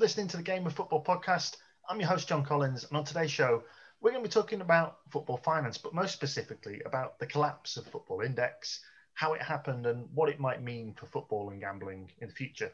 listening 0.00 0.28
to 0.28 0.38
the 0.38 0.42
Game 0.42 0.66
of 0.66 0.72
Football 0.72 1.04
podcast. 1.04 1.58
I'm 1.86 2.00
your 2.00 2.08
host, 2.08 2.26
John 2.26 2.42
Collins, 2.42 2.84
and 2.84 2.96
on 2.96 3.04
today's 3.04 3.30
show, 3.30 3.64
we're 4.00 4.12
going 4.12 4.24
to 4.24 4.28
be 4.30 4.32
talking 4.32 4.62
about 4.62 4.96
football 5.10 5.36
finance, 5.36 5.76
but 5.76 5.92
most 5.92 6.14
specifically 6.14 6.80
about 6.86 7.18
the 7.18 7.26
collapse 7.26 7.76
of 7.76 7.86
Football 7.86 8.22
Index, 8.22 8.80
how 9.12 9.34
it 9.34 9.42
happened, 9.42 9.84
and 9.84 10.08
what 10.14 10.30
it 10.30 10.40
might 10.40 10.62
mean 10.62 10.94
for 10.94 11.04
football 11.04 11.50
and 11.50 11.60
gambling 11.60 12.10
in 12.22 12.28
the 12.28 12.34
future. 12.34 12.72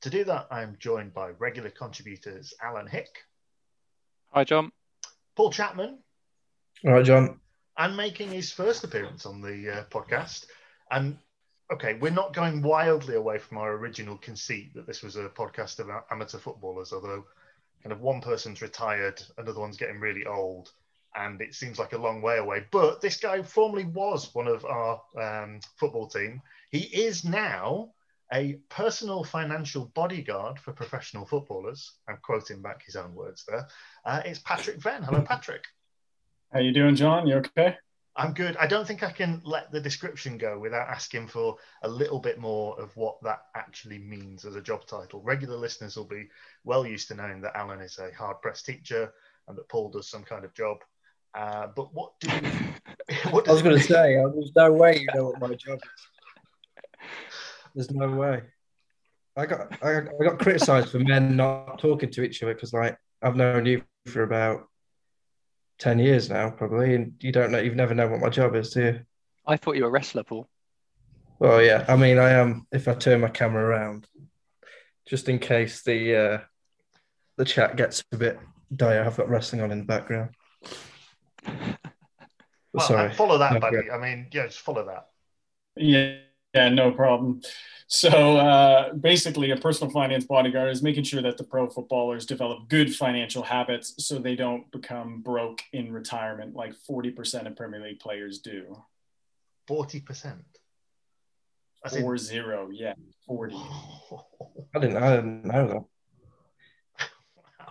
To 0.00 0.10
do 0.10 0.24
that, 0.24 0.48
I'm 0.50 0.76
joined 0.80 1.14
by 1.14 1.28
regular 1.38 1.70
contributors 1.70 2.52
Alan 2.60 2.88
Hick. 2.88 3.18
Hi, 4.30 4.42
John. 4.42 4.72
Paul 5.36 5.52
Chapman. 5.52 5.98
All 6.84 6.92
right, 6.92 7.04
John. 7.04 7.38
And 7.78 7.96
making 7.96 8.30
his 8.30 8.50
first 8.50 8.82
appearance 8.82 9.26
on 9.26 9.42
the 9.42 9.78
uh, 9.78 9.84
podcast. 9.92 10.46
And 10.90 11.18
okay, 11.72 11.94
we're 11.94 12.10
not 12.10 12.34
going 12.34 12.62
wildly 12.62 13.14
away 13.14 13.38
from 13.38 13.58
our 13.58 13.72
original 13.72 14.16
conceit 14.18 14.74
that 14.74 14.86
this 14.86 15.02
was 15.02 15.16
a 15.16 15.28
podcast 15.28 15.80
about 15.80 16.06
amateur 16.10 16.38
footballers, 16.38 16.92
although 16.92 17.24
kind 17.82 17.92
of 17.92 18.00
one 18.00 18.20
person's 18.20 18.62
retired, 18.62 19.22
another 19.38 19.60
one's 19.60 19.76
getting 19.76 20.00
really 20.00 20.26
old, 20.26 20.70
and 21.14 21.40
it 21.40 21.54
seems 21.54 21.78
like 21.78 21.92
a 21.92 21.98
long 21.98 22.22
way 22.22 22.38
away. 22.38 22.64
But 22.70 23.00
this 23.00 23.18
guy 23.18 23.42
formerly 23.42 23.84
was 23.84 24.34
one 24.34 24.48
of 24.48 24.64
our 24.64 25.00
um, 25.20 25.60
football 25.76 26.08
team. 26.08 26.42
He 26.70 26.80
is 26.80 27.24
now 27.24 27.92
a 28.32 28.54
personal 28.68 29.22
financial 29.22 29.86
bodyguard 29.94 30.58
for 30.58 30.72
professional 30.72 31.26
footballers. 31.26 31.92
I'm 32.08 32.18
quoting 32.22 32.62
back 32.62 32.84
his 32.84 32.96
own 32.96 33.14
words 33.14 33.44
there. 33.46 33.68
Uh, 34.04 34.22
it's 34.24 34.40
Patrick 34.40 34.78
Venn. 34.78 35.02
Hello, 35.02 35.22
Patrick. 35.28 35.64
How 36.52 36.58
are 36.58 36.62
you 36.62 36.72
doing, 36.72 36.96
John? 36.96 37.26
You 37.26 37.36
okay? 37.36 37.76
I'm 38.16 38.32
good. 38.32 38.56
I 38.58 38.68
don't 38.68 38.86
think 38.86 39.02
I 39.02 39.10
can 39.10 39.42
let 39.44 39.72
the 39.72 39.80
description 39.80 40.38
go 40.38 40.58
without 40.58 40.88
asking 40.88 41.26
for 41.26 41.56
a 41.82 41.88
little 41.88 42.20
bit 42.20 42.38
more 42.38 42.80
of 42.80 42.96
what 42.96 43.20
that 43.22 43.40
actually 43.56 43.98
means 43.98 44.44
as 44.44 44.54
a 44.54 44.60
job 44.60 44.86
title. 44.86 45.20
Regular 45.22 45.56
listeners 45.56 45.96
will 45.96 46.04
be 46.04 46.28
well 46.62 46.86
used 46.86 47.08
to 47.08 47.14
knowing 47.14 47.40
that 47.40 47.56
Alan 47.56 47.80
is 47.80 47.98
a 47.98 48.14
hard 48.14 48.40
pressed 48.40 48.66
teacher 48.66 49.12
and 49.48 49.58
that 49.58 49.68
Paul 49.68 49.90
does 49.90 50.08
some 50.08 50.22
kind 50.22 50.44
of 50.44 50.54
job. 50.54 50.78
Uh, 51.34 51.66
but 51.74 51.92
what 51.92 52.12
do 52.20 52.28
you, 52.30 52.40
what 53.30 53.48
I 53.48 53.52
was 53.52 53.62
going 53.62 53.76
to 53.76 53.82
say, 53.82 54.14
there's 54.14 54.52
no 54.54 54.72
way 54.72 54.98
you 55.00 55.08
know 55.12 55.24
what 55.24 55.40
my 55.40 55.54
job 55.56 55.80
is. 55.82 57.08
There's 57.74 57.90
no 57.90 58.08
way. 58.08 58.42
I 59.36 59.46
got 59.46 59.76
I, 59.82 59.98
I 59.98 60.24
got 60.24 60.38
criticised 60.38 60.90
for 60.90 61.00
men 61.00 61.36
not 61.36 61.80
talking 61.80 62.10
to 62.10 62.22
each 62.22 62.40
other 62.44 62.54
because 62.54 62.72
like 62.72 62.96
I've 63.20 63.34
known 63.34 63.66
you 63.66 63.82
for 64.06 64.22
about 64.22 64.68
10 65.78 65.98
years 65.98 66.30
now, 66.30 66.50
probably, 66.50 66.94
and 66.94 67.14
you 67.20 67.32
don't 67.32 67.50
know, 67.50 67.58
you've 67.58 67.74
never 67.74 67.94
known 67.94 68.10
what 68.10 68.20
my 68.20 68.28
job 68.28 68.54
is, 68.54 68.70
do 68.70 68.82
you? 68.82 69.00
I 69.46 69.56
thought 69.56 69.76
you 69.76 69.82
were 69.82 69.88
a 69.88 69.92
wrestler, 69.92 70.22
Paul. 70.22 70.48
Well, 71.38 71.62
yeah, 71.62 71.84
I 71.88 71.96
mean, 71.96 72.18
I 72.18 72.30
am, 72.30 72.66
if 72.72 72.88
I 72.88 72.94
turn 72.94 73.20
my 73.20 73.28
camera 73.28 73.64
around, 73.64 74.06
just 75.06 75.28
in 75.28 75.38
case 75.38 75.82
the 75.82 76.16
uh, 76.16 76.38
the 77.36 77.44
chat 77.44 77.76
gets 77.76 78.02
a 78.12 78.16
bit 78.16 78.38
dire, 78.74 79.04
I've 79.04 79.16
got 79.16 79.28
wrestling 79.28 79.60
on 79.60 79.70
in 79.70 79.78
the 79.80 79.84
background. 79.84 80.30
well, 82.72 82.86
Sorry. 82.86 83.12
follow 83.12 83.38
that, 83.38 83.52
no, 83.52 83.60
buddy. 83.60 83.90
I 83.90 83.98
mean, 83.98 84.28
yeah, 84.32 84.46
just 84.46 84.60
follow 84.60 84.86
that. 84.86 85.08
Yeah, 85.76 86.18
yeah, 86.54 86.68
no 86.68 86.92
problem. 86.92 87.40
So 87.86 88.38
uh, 88.38 88.92
basically, 88.94 89.50
a 89.50 89.56
personal 89.56 89.92
finance 89.92 90.24
bodyguard 90.24 90.70
is 90.72 90.82
making 90.82 91.04
sure 91.04 91.22
that 91.22 91.36
the 91.36 91.44
pro 91.44 91.68
footballers 91.68 92.26
develop 92.26 92.68
good 92.68 92.94
financial 92.94 93.42
habits 93.42 93.94
so 93.98 94.18
they 94.18 94.36
don't 94.36 94.70
become 94.70 95.20
broke 95.20 95.62
in 95.72 95.92
retirement 95.92 96.54
like 96.54 96.72
40% 96.88 97.46
of 97.46 97.56
Premier 97.56 97.80
League 97.80 98.00
players 98.00 98.38
do. 98.38 98.82
40%? 99.68 100.38
Four 101.90 102.14
in... 102.14 102.18
zero, 102.18 102.70
yeah, 102.72 102.94
40. 103.26 103.54
I 104.74 104.78
didn't, 104.78 104.96
I 104.96 105.16
didn't 105.16 105.44
know 105.44 105.66
that. 105.68 105.84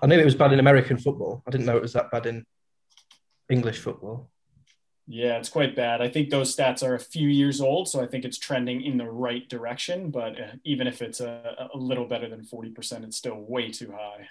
I 0.01 0.05
knew 0.05 0.19
it 0.19 0.25
was 0.25 0.35
bad 0.35 0.53
in 0.53 0.59
American 0.59 0.97
football. 0.97 1.41
I 1.47 1.51
didn't 1.51 1.65
know 1.65 1.77
it 1.77 1.81
was 1.81 1.93
that 1.93 2.11
bad 2.11 2.25
in 2.25 2.45
English 3.49 3.79
football. 3.79 4.29
Yeah, 5.07 5.37
it's 5.37 5.49
quite 5.49 5.75
bad. 5.75 6.01
I 6.01 6.07
think 6.07 6.29
those 6.29 6.55
stats 6.55 6.81
are 6.81 6.95
a 6.95 6.99
few 6.99 7.27
years 7.27 7.59
old, 7.59 7.89
so 7.89 8.01
I 8.01 8.07
think 8.07 8.23
it's 8.23 8.37
trending 8.37 8.83
in 8.83 8.97
the 8.97 9.09
right 9.09 9.47
direction. 9.49 10.11
But 10.11 10.39
uh, 10.39 10.51
even 10.63 10.87
if 10.87 11.01
it's 11.01 11.19
a, 11.19 11.69
a 11.73 11.77
little 11.77 12.05
better 12.05 12.29
than 12.29 12.45
40%, 12.45 13.03
it's 13.03 13.17
still 13.17 13.41
way 13.41 13.69
too 13.69 13.91
high. 13.91 14.27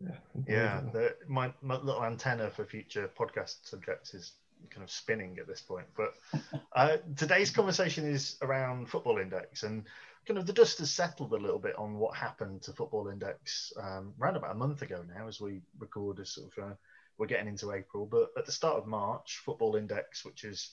Yeah, 0.00 0.10
yeah 0.46 0.80
the, 0.92 1.16
my, 1.26 1.52
my 1.62 1.76
little 1.76 2.04
antenna 2.04 2.50
for 2.50 2.66
future 2.66 3.10
podcast 3.18 3.56
subjects 3.62 4.12
is 4.12 4.32
kind 4.68 4.84
of 4.84 4.90
spinning 4.90 5.38
at 5.40 5.46
this 5.46 5.62
point. 5.62 5.86
But 5.96 6.14
uh, 6.76 6.98
today's 7.16 7.50
conversation 7.50 8.06
is 8.06 8.36
around 8.42 8.90
Football 8.90 9.18
Index, 9.18 9.62
and 9.62 9.84
kind 10.26 10.38
of 10.38 10.46
the 10.46 10.52
dust 10.52 10.80
has 10.80 10.90
settled 10.90 11.32
a 11.32 11.36
little 11.36 11.58
bit 11.58 11.76
on 11.76 11.98
what 11.98 12.14
happened 12.14 12.60
to 12.62 12.72
Football 12.72 13.08
Index 13.08 13.72
um, 13.80 14.12
around 14.20 14.36
about 14.36 14.52
a 14.52 14.58
month 14.58 14.82
ago 14.82 15.02
now, 15.16 15.26
as 15.28 15.40
we 15.40 15.62
record 15.78 16.18
this 16.18 16.32
sort 16.32 16.52
of. 16.58 16.72
Uh, 16.72 16.74
we're 17.20 17.26
getting 17.26 17.48
into 17.48 17.72
April, 17.72 18.06
but 18.06 18.30
at 18.36 18.46
the 18.46 18.52
start 18.52 18.78
of 18.78 18.86
March, 18.86 19.42
Football 19.44 19.76
Index, 19.76 20.24
which 20.24 20.42
is, 20.42 20.70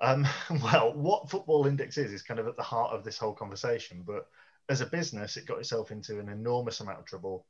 um, 0.00 0.26
well, 0.62 0.94
what 0.94 1.28
Football 1.28 1.66
Index 1.66 1.98
is, 1.98 2.12
is 2.12 2.22
kind 2.22 2.38
of 2.38 2.46
at 2.46 2.56
the 2.56 2.62
heart 2.62 2.94
of 2.94 3.02
this 3.02 3.18
whole 3.18 3.34
conversation. 3.34 4.04
But 4.06 4.28
as 4.68 4.80
a 4.80 4.86
business, 4.86 5.36
it 5.36 5.46
got 5.46 5.58
itself 5.58 5.90
into 5.90 6.20
an 6.20 6.28
enormous 6.28 6.78
amount 6.78 7.00
of 7.00 7.06
trouble. 7.06 7.44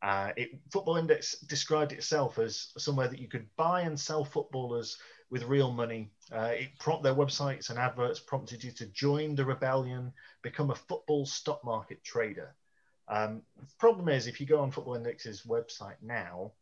Uh, 0.00 0.30
it, 0.36 0.50
Football 0.70 0.98
Index 0.98 1.40
described 1.40 1.92
itself 1.92 2.38
as 2.38 2.72
somewhere 2.78 3.08
that 3.08 3.18
you 3.18 3.28
could 3.28 3.48
buy 3.56 3.80
and 3.80 3.98
sell 3.98 4.24
footballers 4.24 4.96
with 5.30 5.42
real 5.42 5.72
money. 5.72 6.12
Uh, 6.30 6.52
it 6.54 6.78
prompt 6.78 7.02
their 7.02 7.14
websites 7.14 7.70
and 7.70 7.78
adverts 7.78 8.20
prompted 8.20 8.62
you 8.62 8.70
to 8.70 8.86
join 8.86 9.34
the 9.34 9.44
rebellion, 9.44 10.12
become 10.42 10.70
a 10.70 10.76
football 10.76 11.26
stock 11.26 11.64
market 11.64 12.04
trader. 12.04 12.54
Um, 13.08 13.42
problem 13.78 14.08
is, 14.08 14.28
if 14.28 14.40
you 14.40 14.46
go 14.46 14.60
on 14.60 14.70
Football 14.70 14.94
Index's 14.94 15.42
website 15.42 15.96
now, 16.00 16.52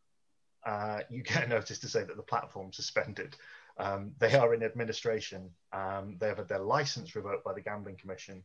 uh, 0.65 0.99
you 1.09 1.23
get 1.23 1.43
a 1.43 1.47
notice 1.49 1.79
to 1.79 1.87
say 1.87 2.03
that 2.03 2.17
the 2.17 2.23
platform's 2.23 2.75
suspended. 2.75 3.35
Um, 3.77 4.11
they 4.19 4.35
are 4.35 4.53
in 4.53 4.63
administration. 4.63 5.49
Um, 5.71 6.17
they 6.19 6.27
have 6.27 6.37
had 6.37 6.47
their 6.47 6.59
license 6.59 7.15
revoked 7.15 7.43
by 7.43 7.53
the 7.53 7.61
Gambling 7.61 7.97
Commission. 7.97 8.43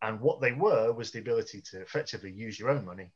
And 0.00 0.20
what 0.20 0.40
they 0.40 0.52
were 0.52 0.92
was 0.92 1.10
the 1.10 1.18
ability 1.18 1.62
to 1.70 1.80
effectively 1.80 2.30
use 2.30 2.58
your 2.58 2.70
own 2.70 2.84
money 2.84 3.10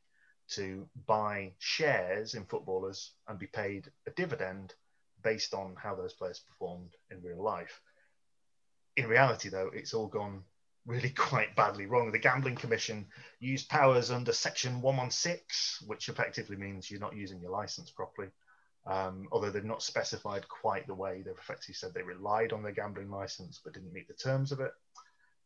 to 0.50 0.88
buy 1.06 1.52
shares 1.58 2.34
in 2.34 2.44
footballers 2.44 3.12
and 3.28 3.38
be 3.38 3.46
paid 3.46 3.90
a 4.06 4.10
dividend 4.10 4.74
based 5.22 5.54
on 5.54 5.76
how 5.76 5.94
those 5.94 6.12
players 6.12 6.40
performed 6.40 6.90
in 7.10 7.22
real 7.22 7.42
life. 7.42 7.80
In 8.96 9.06
reality, 9.06 9.48
though, 9.48 9.70
it's 9.72 9.94
all 9.94 10.08
gone 10.08 10.42
really 10.84 11.10
quite 11.16 11.54
badly 11.54 11.86
wrong. 11.86 12.10
The 12.10 12.18
Gambling 12.18 12.56
Commission 12.56 13.06
used 13.38 13.68
powers 13.68 14.10
under 14.10 14.32
Section 14.32 14.80
116, 14.82 15.86
which 15.86 16.08
effectively 16.08 16.56
means 16.56 16.90
you're 16.90 17.00
not 17.00 17.14
using 17.14 17.40
your 17.40 17.52
license 17.52 17.90
properly 17.90 18.28
um, 18.86 19.28
although 19.30 19.50
they've 19.50 19.64
not 19.64 19.82
specified 19.82 20.48
quite 20.48 20.86
the 20.86 20.94
way. 20.94 21.22
They've 21.22 21.34
effectively 21.38 21.74
said 21.74 21.94
they 21.94 22.02
relied 22.02 22.52
on 22.52 22.62
their 22.62 22.72
gambling 22.72 23.10
license 23.10 23.60
but 23.62 23.74
didn't 23.74 23.92
meet 23.92 24.08
the 24.08 24.14
terms 24.14 24.52
of 24.52 24.60
it. 24.60 24.72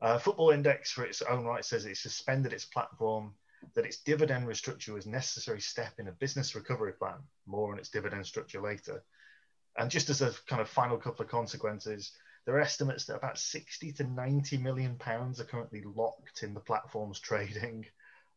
Uh, 0.00 0.18
Football 0.18 0.50
Index, 0.50 0.92
for 0.92 1.04
its 1.04 1.22
own 1.22 1.44
right, 1.44 1.64
says 1.64 1.86
it 1.86 1.96
suspended 1.96 2.52
its 2.52 2.66
platform, 2.66 3.34
that 3.74 3.86
its 3.86 3.98
dividend 3.98 4.46
restructure 4.46 4.92
was 4.94 5.06
necessary 5.06 5.60
step 5.60 5.94
in 5.98 6.08
a 6.08 6.12
business 6.12 6.54
recovery 6.54 6.92
plan. 6.92 7.16
More 7.46 7.72
on 7.72 7.78
its 7.78 7.88
dividend 7.88 8.26
structure 8.26 8.60
later. 8.60 9.02
And 9.78 9.90
just 9.90 10.10
as 10.10 10.22
a 10.22 10.32
kind 10.46 10.62
of 10.62 10.68
final 10.68 10.96
couple 10.96 11.24
of 11.24 11.30
consequences, 11.30 12.12
there 12.44 12.54
are 12.56 12.60
estimates 12.60 13.04
that 13.06 13.16
about 13.16 13.38
60 13.38 13.92
to 13.92 14.04
90 14.04 14.58
million 14.58 14.96
pounds 14.96 15.40
are 15.40 15.44
currently 15.44 15.82
locked 15.94 16.42
in 16.42 16.54
the 16.54 16.60
platform's 16.60 17.20
trading. 17.20 17.86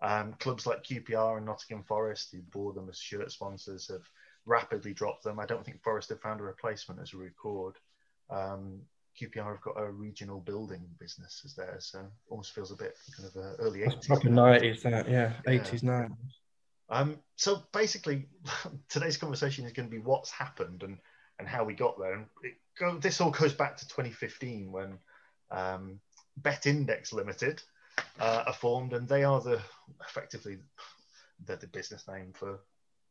Um, 0.02 0.34
clubs 0.40 0.66
like 0.66 0.84
QPR 0.84 1.38
and 1.38 1.46
Nottingham 1.46 1.84
Forest, 1.84 2.32
who 2.32 2.42
bore 2.42 2.74
them 2.74 2.90
as 2.90 2.98
shirt 2.98 3.32
sponsors, 3.32 3.90
have 3.90 4.10
rapidly 4.50 4.94
dropped 4.94 5.24
them. 5.24 5.40
I 5.40 5.46
don't 5.46 5.64
think 5.64 5.82
Forest 5.82 6.10
have 6.10 6.22
found 6.22 6.42
a 6.42 6.44
replacement 6.44 7.00
as 7.00 7.14
a 7.14 7.18
record. 7.18 7.76
Um, 8.30 8.82
QPR 9.20 9.46
have 9.46 9.62
got 9.62 9.80
a 9.80 9.90
regional 9.90 10.40
building 10.40 10.82
business 11.00 11.42
as 11.46 11.54
there, 11.54 11.78
so 11.80 12.06
almost 12.30 12.54
feels 12.54 12.72
a 12.72 12.76
bit 12.76 12.98
kind 13.16 13.30
of 13.30 13.36
uh, 13.38 13.56
early 13.60 13.84
eighties. 13.84 14.08
Proper 14.08 14.30
nineties, 14.30 14.84
that 14.84 15.10
yeah, 15.10 15.34
yeah. 15.46 15.62
nineties. 15.84 15.84
Um, 16.90 17.20
so 17.36 17.64
basically, 17.72 18.26
today's 18.90 19.18
conversation 19.18 19.66
is 19.66 19.74
going 19.74 19.88
to 19.88 19.96
be 19.96 20.02
what's 20.02 20.32
happened 20.32 20.84
and 20.84 20.98
and 21.38 21.48
how 21.48 21.64
we 21.64 21.74
got 21.74 22.00
there. 22.00 22.14
And 22.14 22.26
go, 22.78 22.98
this 22.98 23.22
all 23.22 23.32
goes 23.32 23.54
back 23.54 23.78
to 23.78 23.88
2015 23.88 24.72
when 24.72 24.98
um, 25.52 26.00
Bet 26.38 26.66
Index 26.66 27.14
Limited 27.14 27.62
uh, 28.20 28.44
are 28.48 28.54
formed, 28.54 28.94
and 28.94 29.08
they 29.08 29.24
are 29.24 29.42
the 29.42 29.62
effectively 30.08 30.58
the, 31.46 31.56
the 31.56 31.68
business 31.68 32.08
name 32.08 32.32
for 32.34 32.60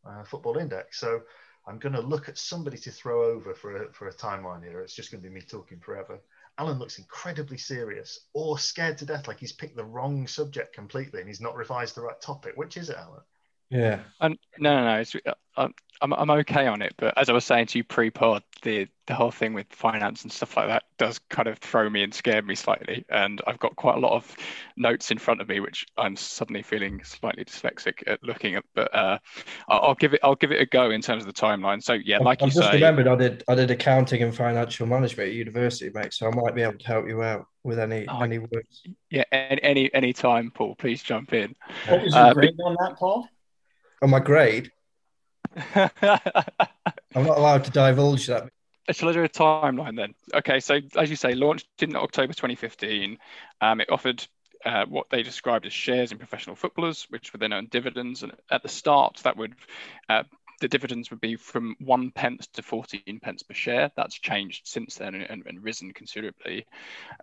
uh, 0.07 0.25
Football 0.25 0.59
Index. 0.59 1.01
So 1.01 1.23
I'm 1.67 1.79
going 1.79 1.95
to 1.95 2.01
look 2.01 2.29
at 2.29 2.39
somebody 2.39 2.79
to 2.79 2.91
throw 2.91 3.25
over 3.31 3.55
for 3.55 3.85
a, 3.85 3.93
for 3.93 4.09
a 4.09 4.15
timeline 4.15 4.65
here. 4.65 4.81
It's 4.81 4.95
just 4.95 5.11
going 5.11 5.23
to 5.23 5.29
be 5.29 5.35
me 5.35 5.43
talking 5.43 5.81
forever. 5.81 6.21
Alan 6.59 6.79
looks 6.79 6.99
incredibly 6.99 7.59
serious 7.59 8.19
or 8.33 8.59
scared 8.59 8.99
to 8.99 9.07
death, 9.07 9.29
like 9.29 9.39
he's 9.39 9.53
picked 9.53 9.77
the 9.77 9.85
wrong 9.85 10.27
subject 10.27 10.75
completely 10.75 11.21
and 11.21 11.29
he's 11.29 11.41
not 11.41 11.57
revised 11.57 11.95
the 11.95 12.01
right 12.01 12.21
topic. 12.21 12.55
Which 12.57 12.77
is 12.77 12.91
it, 12.91 12.97
Alan? 12.97 13.23
Yeah. 13.71 14.01
And 14.21 14.39
no, 14.59 14.77
no, 14.77 14.85
no. 14.85 15.01
It's, 15.01 15.15
uh, 15.57 15.69
I'm 16.01 16.13
I'm 16.13 16.31
okay 16.31 16.67
on 16.69 16.81
it, 16.81 16.95
but 16.97 17.19
as 17.19 17.29
I 17.29 17.33
was 17.33 17.45
saying 17.45 17.67
to 17.67 17.79
you 17.79 17.85
pre-pod, 17.85 18.45
the 18.63 18.87
the 19.09 19.15
whole 19.15 19.33
thing 19.33 19.53
with 19.53 19.67
finance 19.71 20.23
and 20.23 20.31
stuff 20.31 20.57
like 20.57 20.69
that 20.69 20.85
does 20.97 21.19
kind 21.31 21.49
of 21.49 21.59
throw 21.59 21.91
me 21.91 22.05
and 22.05 22.15
scare 22.15 22.41
me 22.41 22.55
slightly. 22.55 23.05
And 23.09 23.41
I've 23.47 23.59
got 23.59 23.75
quite 23.75 23.97
a 23.97 24.01
lot 24.01 24.13
of 24.13 24.37
notes 24.77 25.11
in 25.11 25.19
front 25.19 25.41
of 25.41 25.49
me, 25.49 25.59
which 25.59 25.85
I'm 25.97 26.15
suddenly 26.15 26.63
feeling 26.63 27.03
slightly 27.03 27.45
dyslexic 27.45 28.05
at 28.07 28.23
looking 28.23 28.55
at. 28.55 28.65
But 28.77 28.95
uh, 28.95 29.19
I'll, 29.69 29.81
I'll 29.81 29.95
give 29.97 30.15
it 30.15 30.21
I'll 30.23 30.37
give 30.37 30.53
it 30.53 30.61
a 30.61 30.67
go 30.67 30.91
in 30.91 31.01
terms 31.03 31.25
of 31.25 31.27
the 31.27 31.41
timeline. 31.41 31.83
So 31.83 31.95
yeah, 31.95 32.19
like 32.19 32.43
I've 32.43 32.49
you 32.51 32.55
just 32.55 32.69
say, 32.69 32.75
remembered 32.75 33.09
I 33.09 33.17
did 33.17 33.45
I 33.49 33.57
did 33.57 33.73
accounting 33.73 34.23
and 34.23 34.35
financial 34.35 34.87
management 34.87 35.31
at 35.31 35.35
university, 35.35 35.91
mate. 35.93 36.15
So 36.15 36.29
I 36.29 36.31
might 36.31 36.55
be 36.55 36.63
able 36.63 36.79
to 36.79 36.87
help 36.87 37.09
you 37.09 37.23
out 37.25 37.47
with 37.65 37.81
any 37.81 38.07
Oh, 38.09 38.21
any 38.21 38.39
words. 38.39 38.83
yeah, 39.11 39.25
any 39.33 39.63
any 39.65 39.95
any 39.95 40.13
time, 40.13 40.53
Paul, 40.55 40.77
please 40.77 41.03
jump 41.03 41.33
in. 41.33 41.57
What 41.89 42.05
was 42.05 42.15
your 42.15 42.25
Uh, 42.25 42.35
grade 42.35 42.55
on 42.65 42.77
that, 42.79 42.97
Paul? 42.97 43.29
On 44.01 44.11
my 44.11 44.21
grade, 44.21 44.71
I'm 45.75 45.91
not 47.15 47.39
allowed 47.39 47.65
to 47.65 47.71
divulge 47.71 48.27
that. 48.27 48.49
Shall 48.91 49.09
I 49.11 49.13
do 49.13 49.25
a 49.25 49.29
timeline 49.29 49.97
then? 49.97 50.15
Okay, 50.33 50.61
so 50.61 50.81
as 50.97 51.11
you 51.11 51.17
say, 51.17 51.35
launched 51.35 51.67
in 51.81 51.95
October 51.95 52.33
2015. 52.33 53.19
Um, 53.61 53.81
it 53.81 53.91
offered 53.91 54.27
uh, 54.65 54.87
what 54.87 55.11
they 55.11 55.23
described 55.23 55.67
as 55.67 55.73
shares 55.73 56.13
in 56.13 56.19
professional 56.19 56.57
footballers, 56.57 57.07
which 57.11 57.33
would 57.33 57.41
then 57.41 57.53
earn 57.53 57.67
dividends. 57.67 58.23
And 58.23 58.33
at 58.51 58.63
the 58.63 58.69
start, 58.69 59.21
that 59.25 59.37
would 59.37 59.55
uh, 60.09 60.23
the 60.61 60.69
dividends 60.69 61.11
would 61.11 61.21
be 61.21 61.37
from 61.37 61.77
one 61.79 62.11
pence 62.11 62.47
to 62.49 62.63
14 62.63 63.21
pence 63.23 63.43
per 63.43 63.55
share. 63.55 63.91
That's 63.97 64.19
changed 64.19 64.67
since 64.67 64.97
then 64.97 65.15
and, 65.15 65.25
and, 65.25 65.43
and 65.47 65.63
risen 65.63 65.93
considerably. 65.93 66.67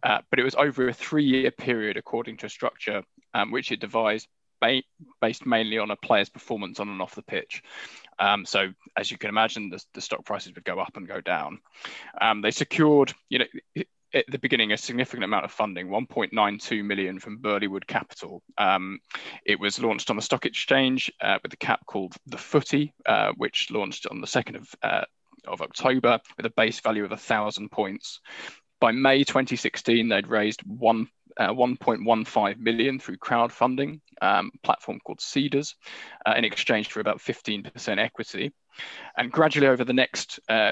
Uh, 0.04 0.20
but 0.30 0.40
it 0.40 0.44
was 0.44 0.56
over 0.56 0.88
a 0.88 0.94
three-year 0.94 1.52
period, 1.52 1.98
according 1.98 2.38
to 2.38 2.46
a 2.46 2.50
structure 2.50 3.04
um, 3.34 3.52
which 3.52 3.72
it 3.72 3.82
devised 3.82 4.28
ba- 4.66 4.84
based 5.22 5.46
mainly 5.46 5.78
on 5.78 5.92
a 5.92 5.96
player's 5.96 6.30
performance 6.30 6.80
on 6.80 6.90
and 6.90 7.02
off 7.02 7.16
the 7.16 7.22
pitch. 7.22 7.62
Um, 8.20 8.46
so 8.46 8.70
as 8.96 9.12
you 9.12 9.18
can 9.18 9.30
imagine, 9.30 9.70
the, 9.70 9.84
the 9.94 10.02
stock 10.02 10.26
prices 10.26 10.54
would 10.56 10.64
go 10.64 10.80
up 10.80 10.96
and 10.96 11.08
go 11.08 11.22
down. 11.22 11.60
Um, 12.20 12.42
they 12.42 12.52
secured, 12.52 13.14
you 13.30 13.40
know, 13.40 13.84
at 14.14 14.26
the 14.30 14.40
beginning 14.40 14.72
a 14.72 14.78
significant 14.78 15.26
amount 15.26 15.44
of 15.44 15.52
funding 15.52 15.90
1.92 15.90 16.86
million 16.86 17.20
from 17.20 17.38
burleywood 17.38 17.86
capital 17.86 18.42
um, 18.58 19.00
it 19.46 19.60
was 19.60 19.82
launched 19.82 20.10
on 20.10 20.16
the 20.16 20.22
stock 20.22 20.46
exchange 20.46 21.12
uh, 21.22 21.38
with 21.44 21.52
a 21.52 21.58
cap 21.58 21.86
called 21.86 22.16
the 22.26 22.38
footy 22.38 22.94
uh, 23.06 23.32
which 23.36 23.70
launched 23.72 24.08
on 24.08 24.22
the 24.22 24.28
2nd 24.28 24.56
of, 24.56 24.70
uh, 24.84 25.04
of 25.46 25.62
october 25.62 26.20
with 26.38 26.46
a 26.46 26.54
base 26.56 26.80
value 26.80 27.04
of 27.04 27.10
1000 27.12 27.70
points 27.70 28.22
by 28.80 28.92
may 28.92 29.20
2016 29.20 30.08
they'd 30.08 30.28
raised 30.28 30.62
one 30.66 31.10
uh, 31.38 31.50
1.15 31.50 32.58
million 32.58 33.00
through 33.00 33.18
crowdfunding 33.18 34.00
um, 34.22 34.52
platform 34.64 35.00
called 35.04 35.20
Seedrs 35.20 35.76
uh, 36.26 36.34
in 36.38 36.46
exchange 36.46 36.90
for 36.90 37.00
about 37.00 37.20
15% 37.20 37.98
equity. 37.98 38.54
And 39.18 39.32
gradually 39.32 39.68
over 39.68 39.84
the 39.84 39.94
next 39.94 40.40
uh, 40.50 40.72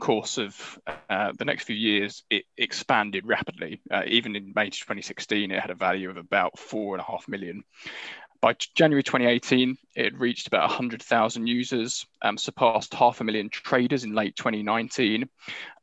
course 0.00 0.38
of 0.38 0.78
uh, 1.08 1.32
the 1.38 1.44
next 1.44 1.64
few 1.64 1.76
years, 1.76 2.24
it 2.30 2.44
expanded 2.56 3.26
rapidly. 3.26 3.80
Uh, 3.90 4.02
even 4.06 4.34
in 4.34 4.52
May 4.54 4.70
2016, 4.70 5.50
it 5.50 5.60
had 5.60 5.70
a 5.70 5.74
value 5.74 6.10
of 6.10 6.16
about 6.16 6.58
four 6.58 6.94
and 6.94 7.00
a 7.00 7.04
half 7.04 7.28
million. 7.28 7.62
By 8.40 8.56
January 8.74 9.02
2018, 9.02 9.76
it 9.96 10.18
reached 10.18 10.46
about 10.46 10.70
100,000 10.70 11.46
users, 11.46 12.06
um, 12.22 12.38
surpassed 12.38 12.94
half 12.94 13.20
a 13.20 13.24
million 13.24 13.50
traders 13.50 14.02
in 14.02 14.14
late 14.14 14.34
2019. 14.34 15.28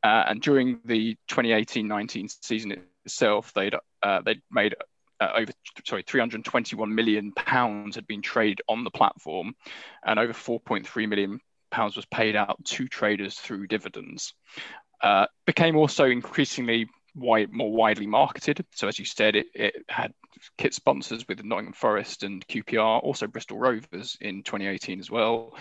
Uh, 0.02 0.24
and 0.28 0.42
during 0.42 0.80
the 0.84 1.16
2018-19 1.30 2.34
season 2.42 2.82
itself, 3.08 3.52
they'd 3.54 3.74
uh, 4.02 4.20
they'd 4.20 4.42
made 4.50 4.74
uh, 5.20 5.32
over 5.34 5.52
sorry 5.84 6.02
321 6.02 6.94
million 6.94 7.32
pounds 7.32 7.96
had 7.96 8.06
been 8.06 8.22
traded 8.22 8.60
on 8.68 8.84
the 8.84 8.90
platform, 8.90 9.54
and 10.04 10.18
over 10.18 10.32
4.3 10.32 11.08
million 11.08 11.40
pounds 11.70 11.96
was 11.96 12.06
paid 12.06 12.36
out 12.36 12.62
to 12.64 12.86
traders 12.86 13.38
through 13.38 13.66
dividends. 13.66 14.34
Uh, 15.02 15.26
became 15.46 15.76
also 15.76 16.04
increasingly 16.04 16.88
wide, 17.14 17.52
more 17.52 17.72
widely 17.72 18.06
marketed. 18.06 18.64
So 18.74 18.88
as 18.88 18.98
you 18.98 19.04
said, 19.04 19.36
it, 19.36 19.46
it 19.54 19.74
had 19.88 20.12
kit 20.56 20.74
sponsors 20.74 21.26
with 21.28 21.42
Nottingham 21.44 21.72
Forest 21.72 22.22
and 22.22 22.46
QPR, 22.46 23.02
also 23.02 23.26
Bristol 23.26 23.58
Rovers 23.58 24.16
in 24.20 24.42
2018 24.42 25.00
as 25.00 25.10
well. 25.10 25.56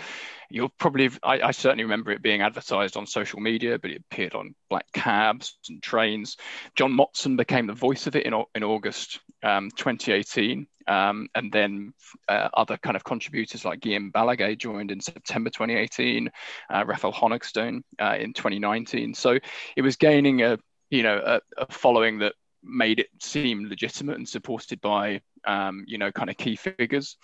You'll 0.49 0.71
probably, 0.77 1.09
I, 1.23 1.41
I, 1.41 1.51
certainly 1.51 1.83
remember 1.83 2.11
it 2.11 2.21
being 2.21 2.41
advertised 2.41 2.95
on 2.95 3.05
social 3.05 3.41
media, 3.41 3.77
but 3.79 3.91
it 3.91 4.03
appeared 4.09 4.33
on 4.33 4.55
black 4.69 4.85
cabs 4.93 5.57
and 5.67 5.83
trains. 5.83 6.37
John 6.75 6.93
Motson 6.93 7.35
became 7.35 7.67
the 7.67 7.73
voice 7.73 8.07
of 8.07 8.15
it 8.15 8.25
in, 8.25 8.33
in 8.55 8.63
August 8.63 9.19
um, 9.43 9.69
2018. 9.71 10.67
Um, 10.87 11.27
and 11.35 11.51
then 11.51 11.93
uh, 12.29 12.47
other 12.53 12.77
kind 12.77 12.95
of 12.95 13.03
contributors 13.03 13.65
like 13.65 13.81
Guillem 13.81 14.09
Balagué 14.11 14.57
joined 14.57 14.89
in 14.89 15.01
September 15.01 15.49
2018, 15.49 16.31
uh, 16.69 16.85
Raphael 16.87 17.11
Honigstein 17.11 17.81
uh, 17.99 18.15
in 18.17 18.31
2019. 18.31 19.13
So 19.13 19.37
it 19.75 19.81
was 19.81 19.97
gaining 19.97 20.43
a, 20.43 20.57
you 20.89 21.03
know, 21.03 21.21
a, 21.23 21.41
a 21.57 21.71
following 21.71 22.19
that 22.19 22.33
made 22.63 22.99
it 22.99 23.09
seem 23.21 23.67
legitimate 23.67 24.17
and 24.17 24.27
supported 24.27 24.81
by, 24.81 25.21
um, 25.45 25.83
you 25.87 25.97
know, 25.97 26.11
kind 26.11 26.29
of 26.29 26.37
key 26.37 26.55
figures. 26.55 27.17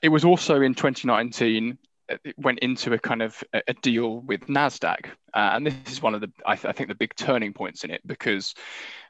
It 0.00 0.08
was 0.08 0.24
also 0.24 0.62
in 0.62 0.74
2019 0.74 1.78
it 2.24 2.38
went 2.38 2.58
into 2.60 2.92
a 2.92 2.98
kind 2.98 3.22
of 3.22 3.42
a, 3.52 3.74
deal 3.74 4.20
with 4.20 4.46
Nasdaq, 4.46 5.06
uh, 5.34 5.50
and 5.54 5.66
this 5.66 5.74
is 5.92 6.02
one 6.02 6.14
of 6.14 6.20
the 6.20 6.30
I, 6.44 6.56
th- 6.56 6.66
I, 6.66 6.72
think 6.72 6.88
the 6.88 6.94
big 6.94 7.14
turning 7.14 7.52
points 7.52 7.84
in 7.84 7.90
it 7.90 8.00
because 8.06 8.54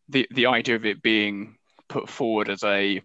the 0.08 0.26
the 0.30 0.46
idea 0.46 0.76
of 0.76 0.84
it 0.84 1.02
being 1.02 1.56
put 1.88 2.08
forward 2.08 2.48
as 2.48 2.62
a 2.62 3.02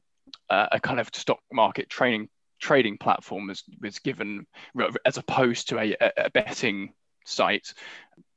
uh, 0.50 0.68
a 0.72 0.80
kind 0.80 1.00
of 1.00 1.10
stock 1.14 1.40
market 1.52 1.90
trading 1.90 2.30
trading 2.60 2.98
platform 2.98 3.48
was 3.48 3.64
was 3.82 4.00
given 4.00 4.46
as 5.06 5.18
opposed 5.18 5.70
to 5.70 5.80
a, 5.80 5.96
a 6.18 6.30
betting 6.30 6.94
site 7.26 7.74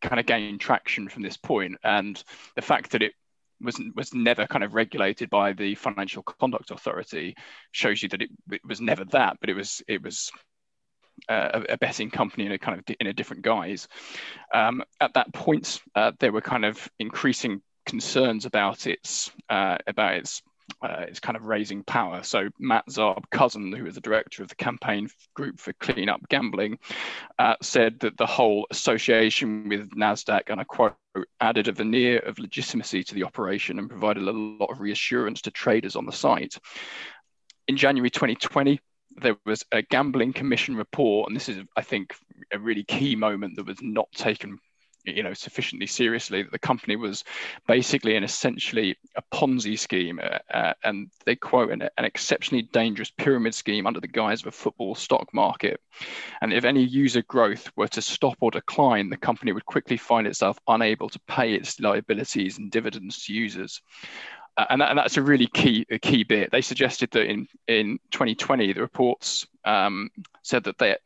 kind 0.01 0.21
of 0.21 0.27
gained 0.27 0.61
traction 0.61 1.09
from 1.09 1.23
this 1.23 1.37
point 1.37 1.77
and 1.85 2.23
the 2.57 2.63
fact 2.63 2.91
that 2.93 3.03
it 3.03 3.13
was 3.61 3.81
was 3.95 4.15
never 4.15 4.47
kind 4.47 4.65
of 4.65 4.75
regulated 4.75 5.29
by 5.29 5.53
the 5.53 5.75
financial 5.75 6.23
conduct 6.23 6.71
authority 6.71 7.37
shows 7.73 8.03
you 8.03 8.09
that 8.09 8.23
it, 8.23 8.31
it 8.51 8.63
was 8.67 8.81
never 8.81 9.05
that 9.05 9.37
but 9.41 9.51
it 9.51 9.55
was 9.55 9.83
it 9.87 10.03
was 10.03 10.31
uh, 11.29 11.61
a 11.69 11.77
betting 11.77 12.11
company 12.11 12.47
in 12.47 12.53
a 12.53 12.59
kind 12.59 12.79
of 12.79 12.97
in 12.99 13.07
a 13.07 13.13
different 13.13 13.43
guise. 13.43 13.89
Um, 14.55 14.83
at 15.01 15.15
that 15.15 15.33
point, 15.33 15.81
uh, 15.95 16.13
there 16.19 16.33
were 16.33 16.41
kind 16.41 16.65
of 16.65 16.89
increasing 16.99 17.61
concerns 17.87 18.47
about 18.47 18.87
its 18.87 19.31
uh, 19.49 19.79
about 19.87 20.15
its 20.15 20.43
uh, 20.83 21.05
it's 21.09 21.21
kind 21.21 21.37
of 21.37 21.45
raising 21.45 21.83
power. 21.83 22.23
So 22.23 22.49
Matt 22.59 22.87
Zarb 22.89 23.25
Cousin, 23.31 23.73
who 23.73 23.87
is 23.87 23.95
the 23.95 24.01
director 24.01 24.43
of 24.43 24.49
the 24.49 24.55
campaign 24.55 25.09
group 25.35 25.61
for 25.61 25.73
Clean 25.75 26.09
Up 26.09 26.21
Gambling, 26.29 26.79
uh, 27.39 27.57
said 27.63 28.01
that 28.01 28.17
the 28.17 28.27
whole 28.27 28.67
association 28.71 29.69
with 29.69 29.91
Nasdaq, 29.91 30.43
and 30.49 30.61
I 30.61 30.65
quote, 30.65 30.95
added 31.41 31.69
a 31.69 31.73
veneer 31.73 32.19
of 32.21 32.39
legitimacy 32.39 33.03
to 33.05 33.15
the 33.15 33.25
operation 33.25 33.79
and 33.79 33.89
provided 33.89 34.23
a 34.23 34.33
lot 34.33 34.71
of 34.71 34.81
reassurance 34.81 35.43
to 35.43 35.51
traders 35.51 35.97
on 35.97 36.07
the 36.07 36.13
site. 36.13 36.57
In 37.69 37.77
January 37.77 38.11
2020, 38.11 38.81
there 39.17 39.37
was 39.45 39.65
a 39.73 39.83
gambling 39.83 40.33
commission 40.33 40.77
report, 40.77 41.29
and 41.29 41.37
this 41.37 41.49
is, 41.49 41.59
I 41.77 41.83
think, 41.83 42.15
a 42.53 42.59
really 42.59 42.85
key 42.85 43.17
moment 43.17 43.57
that 43.57 43.67
was 43.67 43.79
not 43.83 44.11
taken 44.13 44.59
you 45.05 45.23
know 45.23 45.33
sufficiently 45.33 45.87
seriously 45.87 46.43
that 46.43 46.53
the 46.53 46.59
company 46.59 46.97
was 46.97 47.25
basically 47.67 48.17
an 48.17 48.25
essentially 48.25 48.97
a 49.17 49.23
ponzi 49.33 49.79
scheme 49.79 50.21
uh, 50.23 50.39
uh, 50.53 50.75
and 50.85 51.11
they 51.25 51.37
quote 51.37 51.71
an, 51.71 51.83
an, 51.83 52.05
exceptionally 52.05 52.63
dangerous 52.73 53.11
pyramid 53.11 53.55
scheme 53.55 53.87
under 53.87 54.01
the 54.01 54.09
guise 54.09 54.41
of 54.43 54.49
a 54.49 54.53
football 54.53 54.95
stock 54.95 55.33
market 55.33 55.81
and 56.41 56.53
if 56.53 56.65
any 56.65 56.83
user 56.83 57.23
growth 57.23 57.71
were 57.77 57.89
to 57.89 58.03
stop 58.03 58.37
or 58.41 58.51
decline 58.51 59.09
the 59.11 59.17
company 59.17 59.53
would 59.53 59.67
quickly 59.67 59.97
find 59.97 60.27
itself 60.27 60.59
unable 60.69 61.09
to 61.09 61.21
pay 61.21 61.55
its 61.55 61.81
liabilities 61.81 62.59
and 62.59 62.71
dividends 62.71 63.25
to 63.25 63.33
users 63.33 63.81
uh, 64.57 64.67
and, 64.71 64.81
that, 64.81 64.91
and, 64.91 64.99
that's 64.99 65.17
a 65.17 65.23
really 65.23 65.47
key 65.47 65.87
a 65.91 65.99
key 65.99 66.25
bit. 66.25 66.51
They 66.51 66.61
suggested 66.61 67.11
that 67.13 67.31
in 67.31 67.47
in 67.69 67.99
2020, 68.11 68.73
the 68.73 68.81
reports 68.81 69.47
um, 69.65 70.11
said 70.43 70.65
that 70.65 70.77
they, 70.77 70.97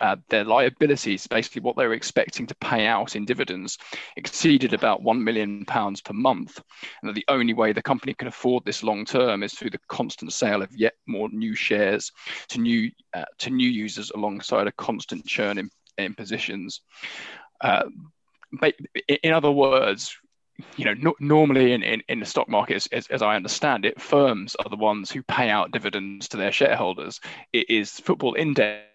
uh, 0.00 0.16
their 0.28 0.44
liabilities, 0.44 1.26
basically 1.26 1.62
what 1.62 1.76
they 1.76 1.86
were 1.86 1.94
expecting 1.94 2.46
to 2.46 2.54
pay 2.56 2.86
out 2.86 3.16
in 3.16 3.24
dividends, 3.24 3.78
exceeded 4.16 4.72
about 4.72 5.02
one 5.02 5.22
million 5.22 5.64
pounds 5.64 6.00
per 6.00 6.12
month, 6.12 6.60
and 7.00 7.08
that 7.08 7.14
the 7.14 7.24
only 7.28 7.54
way 7.54 7.72
the 7.72 7.82
company 7.82 8.14
can 8.14 8.28
afford 8.28 8.64
this 8.64 8.82
long 8.82 9.04
term 9.04 9.42
is 9.42 9.54
through 9.54 9.70
the 9.70 9.80
constant 9.88 10.32
sale 10.32 10.62
of 10.62 10.70
yet 10.74 10.94
more 11.06 11.28
new 11.30 11.54
shares 11.54 12.12
to 12.48 12.60
new 12.60 12.90
uh, 13.14 13.24
to 13.38 13.50
new 13.50 13.68
users, 13.68 14.10
alongside 14.10 14.66
a 14.66 14.72
constant 14.72 15.26
churn 15.26 15.58
in, 15.58 15.70
in 15.98 16.14
positions. 16.14 16.80
Uh, 17.60 17.84
but 18.60 18.74
in 19.22 19.32
other 19.32 19.50
words, 19.50 20.16
you 20.76 20.84
know, 20.84 20.94
no, 20.94 21.14
normally 21.20 21.72
in, 21.72 21.82
in, 21.82 22.02
in 22.08 22.20
the 22.20 22.26
stock 22.26 22.48
market, 22.48 22.86
as, 22.92 23.06
as, 23.08 23.22
I 23.22 23.36
understand 23.36 23.84
it, 23.84 24.00
firms 24.00 24.54
are 24.56 24.68
the 24.68 24.76
ones 24.76 25.10
who 25.10 25.22
pay 25.22 25.48
out 25.48 25.70
dividends 25.70 26.28
to 26.28 26.36
their 26.36 26.52
shareholders. 26.52 27.20
It 27.52 27.70
is 27.70 27.98
football 28.00 28.34
index 28.34 28.91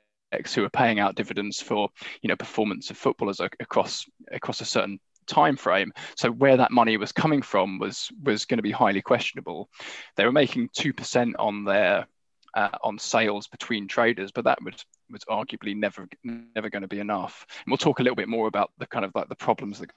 who 0.53 0.63
are 0.63 0.69
paying 0.69 1.00
out 1.00 1.15
dividends 1.15 1.62
for, 1.62 1.89
you 2.22 2.27
know, 2.27 2.36
performance 2.36 2.89
of 2.89 2.98
footballers 2.98 3.39
across 3.39 4.05
across 4.31 4.62
a 4.62 4.65
certain 4.65 5.00
time 5.27 5.57
frame. 5.57 5.91
So 6.15 6.31
where 6.31 6.57
that 6.57 6.72
money 6.72 6.98
was 6.98 7.12
coming 7.12 7.41
from 7.41 7.79
was 7.79 8.10
was 8.24 8.46
going 8.46 8.57
to 8.57 8.63
be 8.63 8.72
highly 8.72 9.01
questionable. 9.01 9.69
They 10.15 10.25
were 10.25 10.31
making 10.31 10.69
two 10.74 10.93
percent 10.93 11.36
on 11.38 11.63
their 11.63 12.07
uh, 12.53 12.69
on 12.84 12.98
sales 12.98 13.48
between 13.48 13.88
traders, 13.88 14.31
but 14.31 14.46
that 14.46 14.62
was 14.63 14.86
was 15.10 15.24
arguably 15.29 15.75
never 15.75 16.07
never 16.24 16.69
going 16.69 16.81
to 16.81 16.88
be 16.88 17.00
enough. 17.00 17.46
And 17.65 17.72
we'll 17.72 17.77
talk 17.77 18.00
a 18.00 18.03
little 18.03 18.15
bit 18.15 18.29
more 18.29 18.48
about 18.48 18.72
the 18.77 18.88
kind 18.88 19.05
of 19.05 19.12
like 19.15 19.29
the 19.29 19.36
problems 19.36 19.79
that 19.79 19.91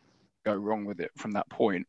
go 0.44 0.54
wrong 0.54 0.84
with 0.84 1.00
it 1.00 1.10
from 1.16 1.32
that 1.32 1.48
point. 1.48 1.86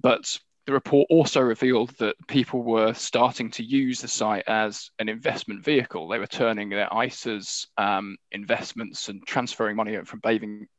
But 0.00 0.38
the 0.66 0.72
report 0.72 1.06
also 1.10 1.40
revealed 1.40 1.90
that 1.98 2.16
people 2.26 2.62
were 2.62 2.92
starting 2.92 3.50
to 3.52 3.62
use 3.62 4.00
the 4.00 4.08
site 4.08 4.42
as 4.48 4.90
an 4.98 5.08
investment 5.08 5.64
vehicle. 5.64 6.08
They 6.08 6.18
were 6.18 6.26
turning 6.26 6.70
their 6.70 6.88
ISAs 6.88 7.68
um, 7.78 8.16
investments 8.32 9.08
and 9.08 9.24
transferring 9.24 9.76
money 9.76 9.96
from 10.04 10.20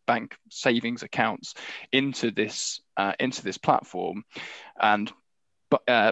bank 0.05 0.35
savings 0.49 1.03
accounts 1.03 1.53
into 1.93 2.31
this 2.31 2.81
uh, 2.97 3.13
into 3.19 3.41
this 3.43 3.57
platform, 3.57 4.25
and 4.79 5.11
but 5.69 5.81
uh, 5.87 6.11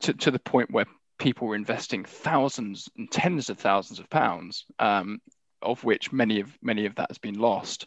to, 0.00 0.12
to 0.14 0.30
the 0.30 0.38
point 0.38 0.70
where 0.70 0.86
people 1.18 1.48
were 1.48 1.56
investing 1.56 2.04
thousands 2.04 2.88
and 2.96 3.10
tens 3.10 3.50
of 3.50 3.58
thousands 3.58 3.98
of 3.98 4.08
pounds, 4.08 4.66
um, 4.78 5.20
of 5.62 5.82
which 5.82 6.12
many 6.12 6.40
of 6.40 6.56
many 6.62 6.86
of 6.86 6.94
that 6.94 7.10
has 7.10 7.18
been 7.18 7.38
lost. 7.38 7.86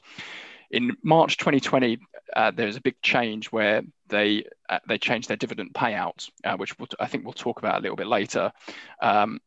In 0.73 0.97
March 1.03 1.37
2020, 1.37 1.99
uh, 2.35 2.49
there 2.49 2.65
was 2.65 2.75
a 2.75 2.81
big 2.81 2.99
change 3.03 3.51
where 3.51 3.83
they 4.09 4.43
uh, 4.69 4.79
they 4.87 4.97
changed 4.97 5.29
their 5.29 5.37
dividend 5.37 5.71
payout, 5.73 6.27
uh, 6.43 6.57
which 6.57 6.77
we'll, 6.79 6.87
I 6.99 7.05
think 7.05 7.23
we'll 7.23 7.33
talk 7.33 7.59
about 7.59 7.77
a 7.77 7.81
little 7.81 7.95
bit 7.95 8.07
later. 8.07 8.51
Um, 8.99 9.39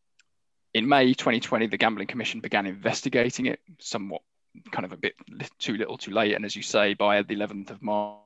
in 0.73 0.88
May 0.88 1.14
2020, 1.14 1.66
the 1.66 1.78
Gambling 1.78 2.06
Commission 2.06 2.40
began 2.40 2.64
investigating 2.64 3.47
it, 3.47 3.59
somewhat 3.80 4.23
kind 4.71 4.85
of 4.85 4.92
a 4.92 4.97
bit 4.97 5.14
too 5.59 5.76
little, 5.76 5.99
too 5.99 6.12
late. 6.12 6.35
And 6.35 6.45
as 6.45 6.54
you 6.54 6.62
say, 6.62 6.95
by 6.95 7.23
the 7.23 7.35
11th 7.35 7.71
of 7.71 7.83
March, 7.83 8.21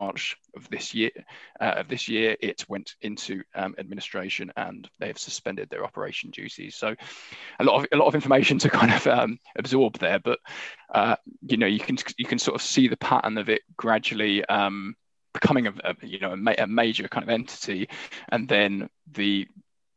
March 0.00 0.36
of 0.56 0.68
this 0.70 0.94
year, 0.94 1.10
uh, 1.60 1.74
of 1.76 1.88
this 1.88 2.08
year, 2.08 2.36
it 2.40 2.64
went 2.68 2.94
into 3.02 3.42
um, 3.54 3.74
administration, 3.78 4.52
and 4.56 4.88
they 4.98 5.06
have 5.06 5.18
suspended 5.18 5.68
their 5.70 5.84
operation 5.84 6.30
duties. 6.30 6.76
So, 6.76 6.94
a 7.60 7.64
lot 7.64 7.80
of 7.80 7.86
a 7.92 7.96
lot 7.96 8.06
of 8.06 8.14
information 8.14 8.58
to 8.58 8.70
kind 8.70 8.92
of 8.92 9.06
um, 9.06 9.38
absorb 9.56 9.98
there, 9.98 10.18
but 10.18 10.38
uh, 10.92 11.16
you 11.42 11.56
know, 11.56 11.66
you 11.66 11.80
can 11.80 11.96
you 12.18 12.26
can 12.26 12.38
sort 12.38 12.54
of 12.54 12.62
see 12.62 12.88
the 12.88 12.96
pattern 12.96 13.38
of 13.38 13.48
it 13.48 13.62
gradually 13.76 14.44
um, 14.46 14.94
becoming 15.32 15.66
a, 15.66 15.74
a, 15.84 15.94
you 16.02 16.18
know 16.20 16.32
a, 16.32 16.36
ma- 16.36 16.54
a, 16.58 16.66
major 16.66 17.08
kind 17.08 17.24
of 17.24 17.30
entity, 17.30 17.88
and 18.30 18.48
then 18.48 18.88
the 19.12 19.46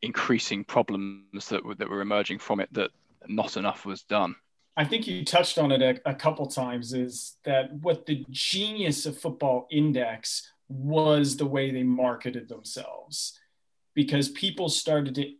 increasing 0.01 0.63
problems 0.63 1.47
that 1.49 1.63
were, 1.63 1.75
that 1.75 1.89
were 1.89 2.01
emerging 2.01 2.39
from 2.39 2.59
it 2.59 2.71
that 2.73 2.91
not 3.27 3.57
enough 3.57 3.85
was 3.85 4.03
done. 4.03 4.35
I 4.77 4.86
think 4.86 5.07
you 5.07 5.25
touched 5.25 5.57
on 5.57 5.72
it 5.72 5.81
a, 5.81 6.10
a 6.10 6.13
couple 6.13 6.46
times 6.46 6.93
is 6.93 7.38
that 7.46 7.74
what 7.74 8.05
the 8.05 8.24
genius 8.29 9.07
of 9.07 9.17
Football 9.17 9.67
Index 9.72 10.51
was 10.69 11.36
the 11.36 11.48
way 11.48 11.72
they 11.72 11.81
marketed 11.81 12.48
themselves 12.48 13.39
because 13.96 14.29
people 14.29 14.69
started 14.69 15.15
to 15.15 15.34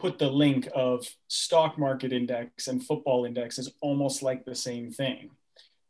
put 0.00 0.18
the 0.18 0.28
link 0.28 0.68
of 0.74 1.06
stock 1.28 1.78
market 1.78 2.12
index 2.12 2.66
and 2.66 2.84
football 2.84 3.24
index 3.24 3.58
as 3.58 3.72
almost 3.80 4.22
like 4.22 4.44
the 4.44 4.54
same 4.54 4.90
thing. 4.90 5.30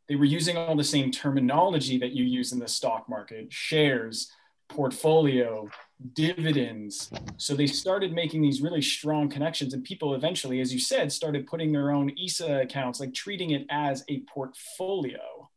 They 0.07 0.15
were 0.15 0.25
using 0.25 0.57
all 0.57 0.75
the 0.75 0.83
same 0.83 1.11
terminology 1.11 1.97
that 1.99 2.11
you 2.11 2.23
use 2.23 2.51
in 2.51 2.59
the 2.59 2.67
stock 2.67 3.09
market 3.09 3.51
shares, 3.51 4.31
portfolio, 4.67 5.69
dividends. 6.13 7.11
So 7.37 7.55
they 7.55 7.67
started 7.67 8.13
making 8.13 8.41
these 8.41 8.61
really 8.61 8.81
strong 8.81 9.29
connections, 9.29 9.73
and 9.73 9.83
people 9.83 10.15
eventually, 10.15 10.61
as 10.61 10.73
you 10.73 10.79
said, 10.79 11.11
started 11.11 11.47
putting 11.47 11.71
their 11.71 11.91
own 11.91 12.11
ISA 12.17 12.61
accounts, 12.61 12.99
like 12.99 13.13
treating 13.13 13.51
it 13.51 13.65
as 13.69 14.03
a 14.07 14.21
portfolio. 14.21 15.49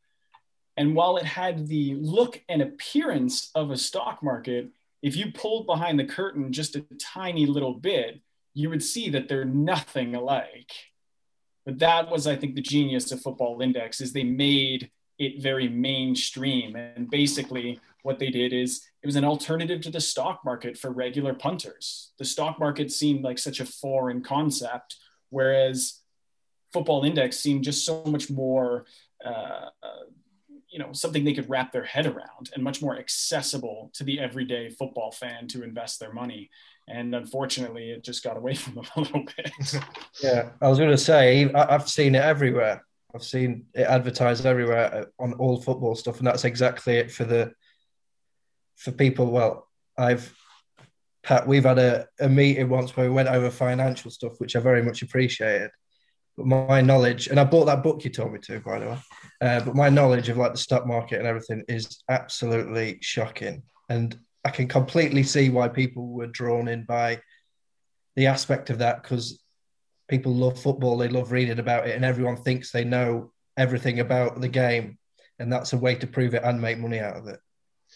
And 0.77 0.95
while 0.95 1.17
it 1.17 1.25
had 1.25 1.69
the 1.69 1.95
look 1.95 2.43
and 2.49 2.63
appearance 2.63 3.51
of 3.55 3.71
a 3.71 3.77
stock 3.77 4.23
market, 4.23 4.71
if 5.03 5.17
you 5.17 5.33
pulled 5.33 5.67
behind 5.67 5.99
the 5.99 6.05
curtain 6.05 6.53
just 6.53 6.77
a 6.77 6.85
tiny 7.01 7.47
little 7.47 7.75
bit, 7.75 8.21
you 8.55 8.71
would 8.71 8.83
see 8.83 9.11
that 9.11 9.29
they're 9.29 9.45
nothing 9.45 10.15
alike. 10.15 10.73
But 11.65 11.79
that 11.79 12.11
was, 12.11 12.27
I 12.27 12.37
think, 12.37 12.55
the 12.55 12.63
genius 12.63 13.13
of 13.13 13.21
Football 13.21 13.61
Index 13.61 14.01
is 14.01 14.13
they 14.13 14.25
made 14.25 14.91
it 15.19 15.43
very 15.43 15.69
mainstream. 15.69 16.77
And 16.77 17.11
basically, 17.11 17.79
what 18.03 18.19
they 18.19 18.31
did 18.31 18.53
is 18.53 18.87
it 19.03 19.07
was 19.07 19.17
an 19.17 19.25
alternative 19.25 19.81
to 19.83 19.91
the 19.91 20.01
stock 20.01 20.45
market 20.45 20.77
for 20.77 20.91
regular 20.91 21.35
punters. 21.35 22.13
The 22.19 22.25
stock 22.25 22.59
market 22.59 22.91
seemed 22.91 23.25
like 23.25 23.39
such 23.39 23.61
a 23.61 23.67
foreign 23.67 24.23
concept, 24.23 24.97
whereas 25.31 26.01
Football 26.73 27.05
Index 27.05 27.39
seemed 27.39 27.65
just 27.65 27.85
so 27.85 28.03
much 28.05 28.31
more, 28.31 28.87
uh, 29.25 29.69
uh, 29.83 30.05
you 30.69 30.79
know, 30.79 30.93
something 30.93 31.23
they 31.23 31.35
could 31.35 31.51
wrap 31.51 31.71
their 31.71 31.85
head 31.85 32.07
around 32.07 32.51
and 32.55 32.65
much 32.65 32.81
more 32.81 32.99
accessible 32.99 33.91
to 33.95 34.05
the 34.05 34.19
everyday 34.19 34.71
football 34.71 35.13
fan 35.13 35.47
to 35.49 35.63
invest 35.63 36.01
their 36.01 36.13
money. 36.13 36.51
And 36.89 37.15
unfortunately, 37.15 37.91
it 37.91 38.03
just 38.03 38.25
got 38.25 38.37
away 38.37 38.55
from 38.55 38.75
them 38.75 38.87
a 38.97 39.01
little 39.01 39.25
bit. 39.37 39.53
yeah, 40.23 40.51
I 40.61 40.69
was 40.69 40.79
going 40.79 40.91
to 40.91 40.99
say, 40.99 41.53
I've 41.53 41.89
seen 41.89 42.15
it 42.15 42.23
everywhere. 42.23 42.85
I've 43.15 43.25
seen 43.25 43.67
it 43.75 43.83
advertised 43.83 44.47
everywhere 44.47 44.95
uh, 44.95 45.23
on 45.23 45.35
all 45.35 45.61
football 45.61 45.95
stuff, 45.95 46.19
and 46.19 46.27
that's 46.27 46.45
exactly 46.45 46.97
it 46.97 47.11
for 47.11 47.25
the 47.25 47.53
for 48.77 48.93
people. 48.93 49.31
Well, 49.31 49.69
I've 49.99 50.35
Pat, 51.23 51.47
we've 51.47 51.65
had 51.65 51.79
a, 51.79 52.09
a 52.21 52.29
meeting 52.29 52.69
once 52.69 52.97
where 52.97 53.09
we 53.09 53.15
went 53.15 53.29
over 53.29 53.49
financial 53.49 54.11
stuff, 54.11 54.33
which 54.39 54.57
I 54.57 54.61
very 54.61 54.83
much 54.83 55.03
appreciated. 55.03 55.71
But 56.37 56.47
my 56.47 56.81
knowledge, 56.81 57.29
and 57.29 57.39
I 57.39 57.45
bought 57.45 57.67
that 57.67 57.83
book 57.83 58.05
you 58.05 58.11
told 58.11 58.33
me 58.33 58.41
to, 58.41 58.59
by 58.61 58.79
the 58.79 58.87
way. 58.87 58.99
Uh, 59.41 59.61
but 59.61 59.77
my 59.77 59.89
knowledge 59.89 60.29
of 60.29 60.39
like 60.39 60.53
the 60.53 60.59
stock 60.59 60.87
market 60.87 61.19
and 61.19 61.27
everything 61.27 61.63
is 61.69 62.03
absolutely 62.09 62.99
shocking, 63.03 63.63
and 63.89 64.19
I 64.45 64.51
can 64.51 64.67
completely 64.67 65.23
see 65.23 65.51
why 65.51 65.69
people 65.69 66.09
were 66.09 66.27
drawn 66.27 66.69
in 66.69 66.85
by 66.85 67.21
the 68.17 68.27
aspect 68.27 68.71
of 68.71 68.79
that 68.79 69.03
because 69.03 69.42
people 70.13 70.35
love 70.35 70.61
football, 70.61 70.99
they 70.99 71.09
love 71.09 71.33
reading 71.33 71.59
about 71.59 71.89
it, 71.89 71.97
and 71.97 72.05
everyone 72.05 72.37
thinks 72.37 72.71
they 72.71 72.85
know 72.85 73.33
everything 73.57 73.99
about 73.99 74.43
the 74.43 74.49
game, 74.49 74.99
and 75.39 75.51
that's 75.51 75.73
a 75.73 75.79
way 75.79 75.95
to 75.95 76.07
prove 76.07 76.35
it 76.35 76.43
and 76.45 76.61
make 76.61 76.79
money 76.79 77.01
out 77.01 77.17
of 77.17 77.29
it. 77.29 77.41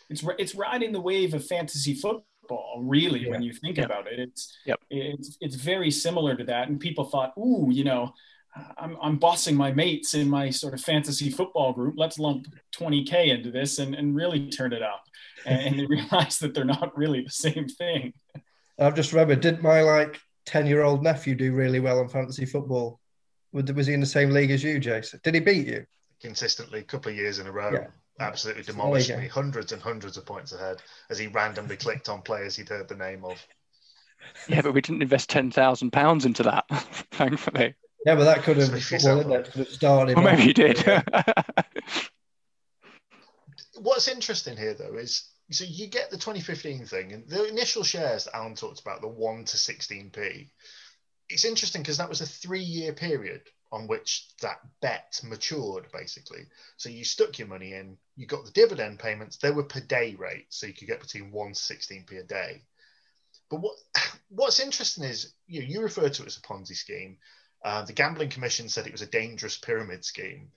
It's 0.08 0.24
it's 0.38 0.54
riding 0.54 0.92
the 0.92 1.00
wave 1.00 1.34
of 1.34 1.46
fantasy 1.46 1.92
football, 1.92 2.80
really. 2.82 3.24
Yeah. 3.24 3.32
When 3.32 3.42
you 3.42 3.52
think 3.52 3.76
about 3.76 4.06
it, 4.06 4.18
it's 4.18 4.56
yep. 4.64 4.80
it's 4.88 5.36
it's 5.42 5.56
very 5.56 5.90
similar 5.90 6.34
to 6.36 6.44
that. 6.44 6.68
And 6.68 6.80
people 6.80 7.04
thought, 7.04 7.34
ooh, 7.36 7.68
you 7.70 7.84
know, 7.84 8.14
I'm, 8.78 8.96
I'm 9.02 9.16
bossing 9.18 9.54
my 9.54 9.72
mates 9.72 10.14
in 10.14 10.30
my 10.30 10.48
sort 10.48 10.72
of 10.72 10.80
fantasy 10.80 11.28
football 11.28 11.74
group. 11.74 11.96
Let's 11.98 12.18
lump 12.18 12.46
20K 12.74 13.26
into 13.26 13.50
this 13.50 13.78
and, 13.78 13.94
and 13.94 14.16
really 14.16 14.48
turn 14.48 14.72
it 14.72 14.82
up. 14.82 15.04
And, 15.44 15.60
and 15.60 15.78
they 15.78 15.84
realize 15.96 16.38
that 16.38 16.54
they're 16.54 16.64
not 16.64 16.96
really 16.96 17.20
the 17.20 17.30
same 17.30 17.68
thing. 17.68 18.14
I've 18.78 18.94
just 18.94 19.12
remembered, 19.12 19.40
did 19.40 19.62
my 19.62 19.82
like 19.82 20.18
10 20.46 20.66
year 20.66 20.82
old 20.82 21.02
nephew 21.02 21.34
do 21.34 21.52
really 21.52 21.80
well 21.80 22.00
in 22.00 22.08
fantasy 22.08 22.46
football? 22.46 23.00
Was 23.52 23.86
he 23.86 23.94
in 23.94 24.00
the 24.00 24.06
same 24.06 24.30
league 24.30 24.50
as 24.50 24.62
you, 24.62 24.78
Jason? 24.78 25.20
Did 25.22 25.34
he 25.34 25.40
beat 25.40 25.66
you? 25.66 25.86
Consistently, 26.20 26.80
a 26.80 26.84
couple 26.84 27.10
of 27.10 27.16
years 27.16 27.38
in 27.38 27.46
a 27.46 27.52
row. 27.52 27.72
Yeah. 27.72 27.86
Absolutely 28.18 28.62
demolished 28.62 29.10
me, 29.10 29.28
hundreds 29.28 29.72
and 29.72 29.82
hundreds 29.82 30.16
of 30.16 30.24
points 30.24 30.52
ahead 30.52 30.80
as 31.10 31.18
he 31.18 31.26
randomly 31.26 31.76
clicked 31.76 32.08
on 32.08 32.22
players 32.22 32.56
he'd 32.56 32.68
heard 32.68 32.88
the 32.88 32.96
name 32.96 33.24
of. 33.24 33.38
Yeah, 34.48 34.62
but 34.62 34.72
we 34.72 34.80
didn't 34.80 35.02
invest 35.02 35.28
ten 35.28 35.50
thousand 35.50 35.90
pounds 35.90 36.24
into 36.24 36.42
that, 36.44 36.64
thankfully. 37.10 37.74
Yeah, 38.06 38.14
but 38.14 38.24
that 38.24 38.42
could 38.42 38.56
have, 38.56 38.70
well, 38.70 39.42
could 39.42 39.54
have 39.54 39.68
started. 39.68 40.16
Well, 40.16 40.24
maybe 40.24 40.44
you 40.44 40.54
did. 40.54 40.78
What's 43.78 44.08
interesting 44.08 44.56
here, 44.56 44.74
though, 44.74 44.94
is 44.94 45.28
so 45.50 45.64
you 45.64 45.86
get 45.86 46.10
the 46.10 46.16
2015 46.16 46.86
thing, 46.86 47.12
and 47.12 47.28
the 47.28 47.48
initial 47.48 47.84
shares 47.84 48.24
that 48.24 48.36
Alan 48.36 48.54
talked 48.54 48.80
about, 48.80 49.00
the 49.00 49.08
1 49.08 49.44
to 49.44 49.56
16p, 49.56 50.48
it's 51.28 51.44
interesting 51.44 51.82
because 51.82 51.98
that 51.98 52.08
was 52.08 52.20
a 52.20 52.26
three 52.26 52.62
year 52.62 52.92
period 52.92 53.42
on 53.72 53.86
which 53.88 54.28
that 54.42 54.60
bet 54.80 55.20
matured, 55.24 55.86
basically. 55.92 56.46
So 56.76 56.88
you 56.88 57.04
stuck 57.04 57.38
your 57.38 57.48
money 57.48 57.72
in, 57.72 57.96
you 58.16 58.26
got 58.26 58.44
the 58.44 58.52
dividend 58.52 58.98
payments, 58.98 59.36
they 59.36 59.50
were 59.50 59.64
per 59.64 59.80
day 59.80 60.14
rate, 60.14 60.46
so 60.50 60.66
you 60.66 60.72
could 60.72 60.88
get 60.88 61.00
between 61.00 61.32
1 61.32 61.52
to 61.52 61.54
16p 61.54 62.20
a 62.20 62.22
day. 62.22 62.62
But 63.50 63.60
what 63.60 63.76
what's 64.28 64.60
interesting 64.60 65.04
is 65.04 65.32
you 65.46 65.60
know, 65.60 65.66
you 65.66 65.82
refer 65.82 66.08
to 66.08 66.22
it 66.22 66.26
as 66.26 66.36
a 66.36 66.40
Ponzi 66.40 66.74
scheme. 66.74 67.18
Uh, 67.64 67.84
the 67.84 67.92
Gambling 67.92 68.30
Commission 68.30 68.68
said 68.68 68.86
it 68.86 68.92
was 68.92 69.02
a 69.02 69.06
dangerous 69.06 69.56
pyramid 69.56 70.04
scheme. 70.04 70.50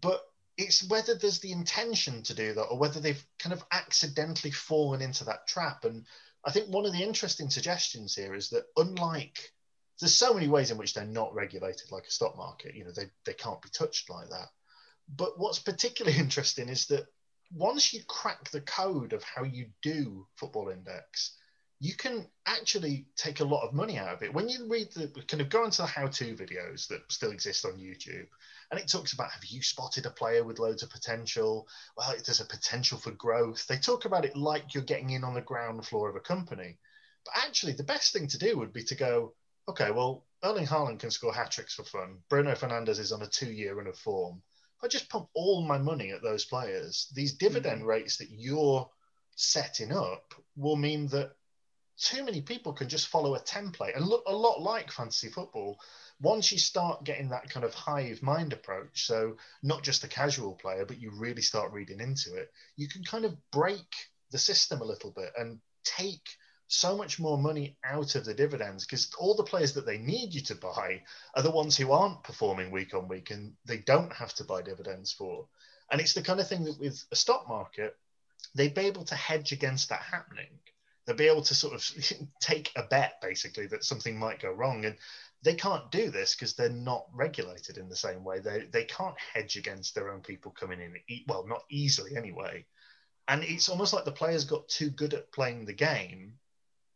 But 0.00 0.24
it's 0.56 0.88
whether 0.88 1.14
there's 1.14 1.40
the 1.40 1.52
intention 1.52 2.22
to 2.22 2.34
do 2.34 2.54
that 2.54 2.64
or 2.64 2.78
whether 2.78 3.00
they've 3.00 3.24
kind 3.38 3.52
of 3.52 3.64
accidentally 3.72 4.50
fallen 4.50 5.02
into 5.02 5.24
that 5.24 5.46
trap. 5.46 5.84
And 5.84 6.06
I 6.44 6.52
think 6.52 6.68
one 6.68 6.86
of 6.86 6.92
the 6.92 7.02
interesting 7.02 7.50
suggestions 7.50 8.14
here 8.14 8.34
is 8.34 8.50
that 8.50 8.64
unlike 8.76 9.52
there's 10.00 10.14
so 10.14 10.34
many 10.34 10.48
ways 10.48 10.70
in 10.70 10.78
which 10.78 10.94
they're 10.94 11.04
not 11.04 11.34
regulated 11.34 11.90
like 11.90 12.04
a 12.06 12.10
stock 12.10 12.36
market, 12.36 12.74
you 12.74 12.84
know, 12.84 12.92
they, 12.92 13.06
they 13.24 13.32
can't 13.32 13.62
be 13.62 13.68
touched 13.70 14.10
like 14.10 14.28
that. 14.30 14.48
But 15.08 15.38
what's 15.38 15.58
particularly 15.58 16.18
interesting 16.20 16.68
is 16.68 16.86
that 16.86 17.06
once 17.52 17.92
you 17.92 18.00
crack 18.08 18.50
the 18.50 18.60
code 18.60 19.12
of 19.12 19.22
how 19.22 19.44
you 19.44 19.66
do 19.82 20.26
football 20.36 20.68
index, 20.68 21.36
you 21.84 21.94
can 21.94 22.26
actually 22.46 23.04
take 23.14 23.40
a 23.40 23.44
lot 23.44 23.62
of 23.62 23.74
money 23.74 23.98
out 23.98 24.14
of 24.14 24.22
it. 24.22 24.32
When 24.32 24.48
you 24.48 24.66
read 24.70 24.90
the 24.94 25.08
kind 25.28 25.42
of 25.42 25.50
go 25.50 25.66
into 25.66 25.82
the 25.82 25.86
how-to 25.86 26.34
videos 26.34 26.88
that 26.88 27.12
still 27.12 27.30
exist 27.30 27.66
on 27.66 27.72
YouTube, 27.72 28.26
and 28.70 28.80
it 28.80 28.88
talks 28.88 29.12
about 29.12 29.30
have 29.30 29.44
you 29.44 29.62
spotted 29.62 30.06
a 30.06 30.10
player 30.10 30.42
with 30.42 30.58
loads 30.58 30.82
of 30.82 30.88
potential? 30.88 31.68
Well, 31.94 32.14
there's 32.24 32.40
a 32.40 32.46
potential 32.46 32.96
for 32.96 33.10
growth. 33.10 33.66
They 33.66 33.76
talk 33.76 34.06
about 34.06 34.24
it 34.24 34.34
like 34.34 34.72
you're 34.72 34.82
getting 34.82 35.10
in 35.10 35.24
on 35.24 35.34
the 35.34 35.42
ground 35.42 35.86
floor 35.86 36.08
of 36.08 36.16
a 36.16 36.20
company. 36.20 36.78
But 37.26 37.44
actually, 37.44 37.74
the 37.74 37.82
best 37.82 38.14
thing 38.14 38.28
to 38.28 38.38
do 38.38 38.56
would 38.56 38.72
be 38.72 38.84
to 38.84 38.94
go, 38.94 39.34
okay, 39.68 39.90
well, 39.90 40.24
Erling 40.42 40.66
Haaland 40.66 41.00
can 41.00 41.10
score 41.10 41.34
hat 41.34 41.50
tricks 41.50 41.74
for 41.74 41.84
fun. 41.84 42.16
Bruno 42.30 42.54
Fernandes 42.54 42.98
is 42.98 43.12
on 43.12 43.20
a 43.20 43.26
two 43.26 43.52
year 43.52 43.74
run 43.74 43.88
of 43.88 43.98
form. 43.98 44.42
If 44.78 44.84
I 44.84 44.88
just 44.88 45.10
pump 45.10 45.28
all 45.34 45.60
my 45.60 45.76
money 45.76 46.12
at 46.12 46.22
those 46.22 46.46
players, 46.46 47.12
these 47.14 47.34
dividend 47.34 47.80
mm-hmm. 47.80 47.90
rates 47.90 48.16
that 48.16 48.30
you're 48.30 48.88
setting 49.36 49.92
up 49.92 50.32
will 50.56 50.76
mean 50.76 51.08
that 51.08 51.32
too 51.98 52.24
many 52.24 52.40
people 52.40 52.72
can 52.72 52.88
just 52.88 53.08
follow 53.08 53.34
a 53.34 53.40
template 53.40 53.96
and 53.96 54.06
look 54.06 54.24
a 54.26 54.34
lot 54.34 54.60
like 54.60 54.90
fantasy 54.90 55.28
football 55.28 55.78
once 56.20 56.52
you 56.52 56.58
start 56.58 57.04
getting 57.04 57.28
that 57.30 57.50
kind 57.50 57.64
of 57.64 57.74
hive 57.74 58.22
mind 58.22 58.52
approach, 58.52 59.06
so 59.06 59.36
not 59.62 59.82
just 59.82 60.04
a 60.04 60.08
casual 60.08 60.54
player, 60.54 60.84
but 60.84 61.00
you 61.00 61.10
really 61.10 61.42
start 61.42 61.72
reading 61.72 62.00
into 62.00 62.34
it, 62.34 62.52
you 62.76 62.88
can 62.88 63.02
kind 63.04 63.24
of 63.24 63.36
break 63.50 63.94
the 64.30 64.38
system 64.38 64.80
a 64.80 64.84
little 64.84 65.10
bit 65.10 65.32
and 65.36 65.58
take 65.84 66.26
so 66.66 66.96
much 66.96 67.20
more 67.20 67.36
money 67.36 67.76
out 67.84 68.14
of 68.14 68.24
the 68.24 68.34
dividends 68.34 68.86
because 68.86 69.12
all 69.18 69.34
the 69.34 69.42
players 69.42 69.74
that 69.74 69.86
they 69.86 69.98
need 69.98 70.32
you 70.32 70.40
to 70.40 70.54
buy 70.54 71.02
are 71.34 71.42
the 71.42 71.50
ones 71.50 71.76
who 71.76 71.92
aren't 71.92 72.24
performing 72.24 72.70
week 72.70 72.94
on 72.94 73.06
week 73.06 73.30
and 73.30 73.52
they 73.66 73.78
don't 73.78 74.12
have 74.12 74.32
to 74.34 74.44
buy 74.44 74.62
dividends 74.62 75.12
for. 75.12 75.46
And 75.90 76.00
it's 76.00 76.14
the 76.14 76.22
kind 76.22 76.40
of 76.40 76.48
thing 76.48 76.64
that 76.64 76.80
with 76.80 77.04
a 77.12 77.16
stock 77.16 77.48
market, 77.48 77.96
they'd 78.54 78.74
be 78.74 78.82
able 78.82 79.04
to 79.04 79.14
hedge 79.14 79.52
against 79.52 79.90
that 79.90 80.00
happening. 80.00 80.58
They'll 81.06 81.16
be 81.16 81.28
able 81.28 81.42
to 81.42 81.54
sort 81.54 81.74
of 81.74 82.28
take 82.40 82.72
a 82.76 82.84
bet 82.84 83.20
basically 83.20 83.66
that 83.68 83.84
something 83.84 84.18
might 84.18 84.40
go 84.40 84.50
wrong. 84.50 84.84
And 84.84 84.96
they 85.42 85.54
can't 85.54 85.90
do 85.90 86.10
this 86.10 86.34
because 86.34 86.54
they're 86.54 86.70
not 86.70 87.06
regulated 87.12 87.76
in 87.76 87.88
the 87.88 87.96
same 87.96 88.24
way. 88.24 88.40
They 88.40 88.66
they 88.72 88.84
can't 88.84 89.16
hedge 89.18 89.56
against 89.56 89.94
their 89.94 90.10
own 90.10 90.20
people 90.20 90.52
coming 90.52 90.80
in. 90.80 90.94
Well, 91.28 91.46
not 91.46 91.64
easily 91.70 92.16
anyway. 92.16 92.64
And 93.28 93.42
it's 93.42 93.68
almost 93.68 93.92
like 93.92 94.04
the 94.04 94.12
players 94.12 94.44
got 94.44 94.68
too 94.68 94.90
good 94.90 95.14
at 95.14 95.32
playing 95.32 95.64
the 95.64 95.72
game 95.72 96.34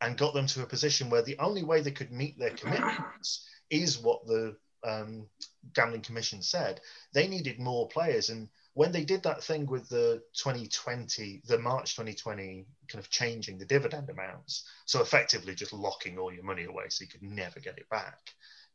and 0.01 0.19
got 0.19 0.35
them 0.35 0.47
to 0.47 0.63
a 0.63 0.67
position 0.67 1.11
where 1.11 1.23
the 1.23 1.39
only 1.39 1.63
way 1.63 1.81
they 1.81 1.91
could 1.91 2.13
meet 2.13 2.39
their 2.39 2.51
commitments 2.51 3.49
is 3.71 3.99
what 3.99 4.27
the 4.27 4.57
um, 4.85 5.27
gambling 5.75 6.03
commission 6.03 6.43
said. 6.43 6.81
They 7.13 7.27
needed 7.27 7.59
more 7.59 7.89
players, 7.89 8.31
and 8.31 8.49
when 8.79 8.93
they 8.93 9.05
did 9.05 9.25
that 9.25 9.43
thing 9.43 9.67
with 9.67 9.89
the 9.89 10.23
2020, 10.35 11.43
the 11.49 11.59
March 11.59 11.97
2020 11.97 12.65
kind 12.87 13.05
of 13.05 13.11
changing 13.11 13.59
the 13.59 13.65
dividend 13.65 14.09
amounts, 14.09 14.63
so 14.85 15.01
effectively 15.01 15.53
just 15.53 15.73
locking 15.73 16.17
all 16.17 16.33
your 16.33 16.45
money 16.45 16.63
away 16.63 16.85
so 16.89 17.03
you 17.03 17.09
could 17.09 17.25
never 17.25 17.59
get 17.59 17.77
it 17.77 17.89
back, 17.89 18.21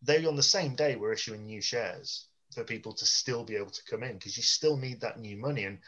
they 0.02 0.26
on 0.26 0.36
the 0.36 0.44
same 0.44 0.76
day 0.76 0.98
were 0.98 1.14
issuing 1.14 1.46
new 1.46 1.62
shares 1.62 2.26
for 2.54 2.66
people 2.66 2.92
to 2.92 3.06
still 3.06 3.46
be 3.46 3.56
able 3.56 3.70
to 3.70 3.84
come 3.90 4.04
in 4.04 4.16
because 4.16 4.36
you 4.36 4.44
still 4.44 4.76
need 4.76 5.00
that 5.00 5.22
new 5.22 5.38
money. 5.38 5.64
And 5.64 5.80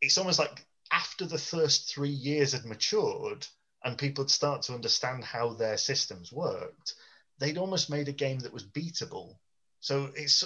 it's 0.00 0.16
almost 0.16 0.38
like 0.38 0.64
after 0.92 1.26
the 1.26 1.36
first 1.36 1.92
three 1.92 2.08
years 2.08 2.52
had 2.52 2.64
matured 2.64 3.48
and 3.82 3.98
people 3.98 4.22
had 4.22 4.30
started 4.30 4.62
to 4.68 4.74
understand 4.74 5.24
how 5.24 5.54
their 5.54 5.76
systems 5.76 6.32
worked, 6.32 6.94
they'd 7.40 7.58
almost 7.58 7.90
made 7.90 8.06
a 8.06 8.12
game 8.12 8.38
that 8.38 8.52
was 8.52 8.62
beatable. 8.62 9.38
So 9.80 10.08
it's 10.14 10.44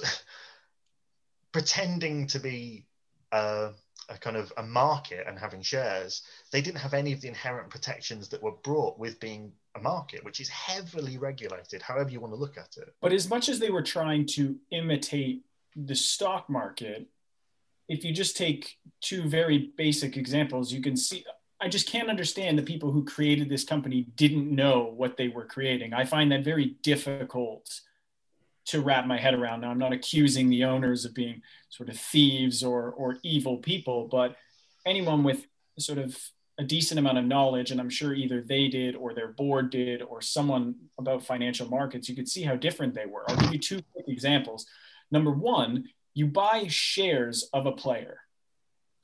pretending 1.53 2.29
to 2.29 2.39
be 2.39 2.87
a, 3.35 3.73
a 4.09 4.19
kind 4.19 4.37
of 4.37 4.53
a 4.57 4.63
market 4.63 5.27
and 5.27 5.39
having 5.39 5.61
shares, 5.61 6.23
they 6.53 6.61
didn't 6.61 6.79
have 6.79 6.95
any 6.95 7.13
of 7.13 7.21
the 7.21 7.29
inherent 7.29 7.69
protections 7.69 8.29
that 8.29 8.43
were 8.43 8.53
brought 8.63 8.99
with 8.99 9.19
being 9.21 9.53
a 9.75 9.81
market, 9.81 10.25
which 10.25 10.41
is 10.41 10.49
heavily 10.49 11.19
regulated, 11.19 11.83
however 11.83 12.11
you 12.11 12.21
want 12.21 12.33
to 12.33 12.39
look 12.39 12.57
at 12.57 12.77
it. 12.77 12.95
But 13.03 13.13
as 13.13 13.29
much 13.29 13.49
as 13.49 13.59
they 13.59 13.71
were 13.71 13.83
trying 13.83 14.27
to 14.37 14.57
imitate 14.71 15.43
the 15.75 15.97
stock 15.97 16.49
market, 16.49 17.09
if 17.89 18.05
you 18.05 18.13
just 18.13 18.37
take 18.37 18.77
two 19.01 19.29
very 19.29 19.73
basic 19.77 20.17
examples, 20.17 20.73
you 20.73 20.81
can 20.81 20.97
see. 20.97 21.25
I 21.61 21.69
just 21.69 21.89
can't 21.89 22.11
understand 22.11 22.59
the 22.59 22.63
people 22.63 22.91
who 22.91 23.05
created 23.05 23.49
this 23.49 23.65
company 23.65 24.07
didn't 24.17 24.55
know 24.55 24.93
what 24.97 25.17
they 25.17 25.29
were 25.29 25.47
creating. 25.47 25.95
I 25.95 26.05
find 26.05 26.31
that 26.31 26.45
very 26.45 26.77
difficult 26.83 27.81
to 28.67 28.81
wrap 28.81 29.07
my 29.07 29.19
head 29.19 29.35
around. 29.35 29.61
Now, 29.61 29.71
I'm 29.71 29.79
not 29.79 29.93
accusing 29.93 30.49
the 30.49 30.65
owners 30.65 31.05
of 31.05 31.15
being 31.15 31.43
sort 31.69 31.89
of 31.89 31.99
thieves 31.99 32.63
or, 32.63 32.93
or 32.93 33.19
evil 33.23 33.59
people, 33.59 34.09
but 34.11 34.37
anyone 34.87 35.23
with 35.23 35.47
sort 35.79 35.99
of 35.99 36.17
a 36.59 36.65
decent 36.65 36.99
amount 36.99 37.19
of 37.19 37.25
knowledge, 37.25 37.71
and 37.71 37.81
I'm 37.81 37.91
sure 37.91 38.15
either 38.15 38.41
they 38.41 38.69
did 38.69 38.95
or 38.95 39.13
their 39.13 39.29
board 39.29 39.71
did 39.71 40.03
or 40.03 40.21
someone 40.23 40.77
about 40.99 41.25
financial 41.25 41.69
markets, 41.69 42.09
you 42.09 42.15
could 42.15 42.29
see 42.29 42.43
how 42.43 42.55
different 42.55 42.95
they 42.95 43.07
were. 43.07 43.29
I'll 43.29 43.37
give 43.37 43.53
you 43.53 43.59
two 43.59 43.83
quick 43.93 44.07
examples. 44.09 44.67
Number 45.11 45.33
one, 45.33 45.85
you 46.15 46.27
buy 46.27 46.67
shares 46.69 47.49
of 47.53 47.67
a 47.67 47.73
player. 47.73 48.19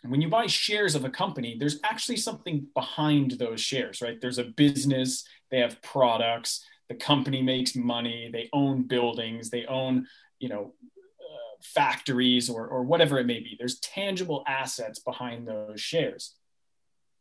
And 0.03 0.11
when 0.11 0.21
you 0.21 0.29
buy 0.29 0.47
shares 0.47 0.95
of 0.95 1.05
a 1.05 1.11
company, 1.11 1.57
there's 1.59 1.81
actually 1.85 2.17
something 2.17 2.67
behind 2.75 3.33
those 3.33 3.61
shares, 3.61 4.01
right? 4.01 4.19
There's 4.21 4.39
a 4.39 4.45
business, 4.45 5.25
they 5.51 5.59
have 5.59 5.83
products, 5.83 6.65
the 6.91 6.97
company 6.97 7.41
makes 7.41 7.75
money 7.75 8.29
they 8.31 8.51
own 8.53 8.83
buildings 8.83 9.49
they 9.49 9.65
own 9.65 10.07
you 10.41 10.49
know 10.51 10.75
uh, 11.21 11.55
factories 11.63 12.51
or, 12.51 12.67
or 12.67 12.83
whatever 12.83 13.19
it 13.19 13.27
may 13.27 13.39
be. 13.39 13.57
There's 13.59 13.79
tangible 13.79 14.43
assets 14.47 14.99
behind 14.99 15.49
those 15.49 15.81
shares. 15.81 16.35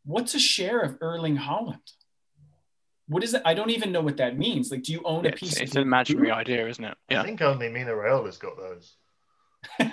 What's 0.04 0.34
a 0.34 0.40
share 0.40 0.80
of 0.80 0.98
Erling 1.00 1.38
Haaland 1.38 1.78
what 3.10 3.24
is 3.24 3.34
it 3.34 3.42
i 3.44 3.54
don't 3.54 3.70
even 3.70 3.90
know 3.90 4.00
what 4.00 4.18
that 4.18 4.38
means. 4.38 4.70
Like 4.70 4.84
do 4.84 4.92
you 4.92 5.02
own 5.04 5.26
a 5.26 5.32
piece 5.32 5.52
it's, 5.52 5.60
it's 5.60 5.74
an 5.76 5.82
imaginary 5.82 6.30
idea 6.30 6.68
isn't 6.68 6.84
it? 6.84 6.96
Yeah. 7.08 7.22
i 7.22 7.24
think 7.24 7.42
only 7.42 7.68
Mino 7.68 8.24
has 8.24 8.38
got 8.38 8.56
those. 8.56 8.96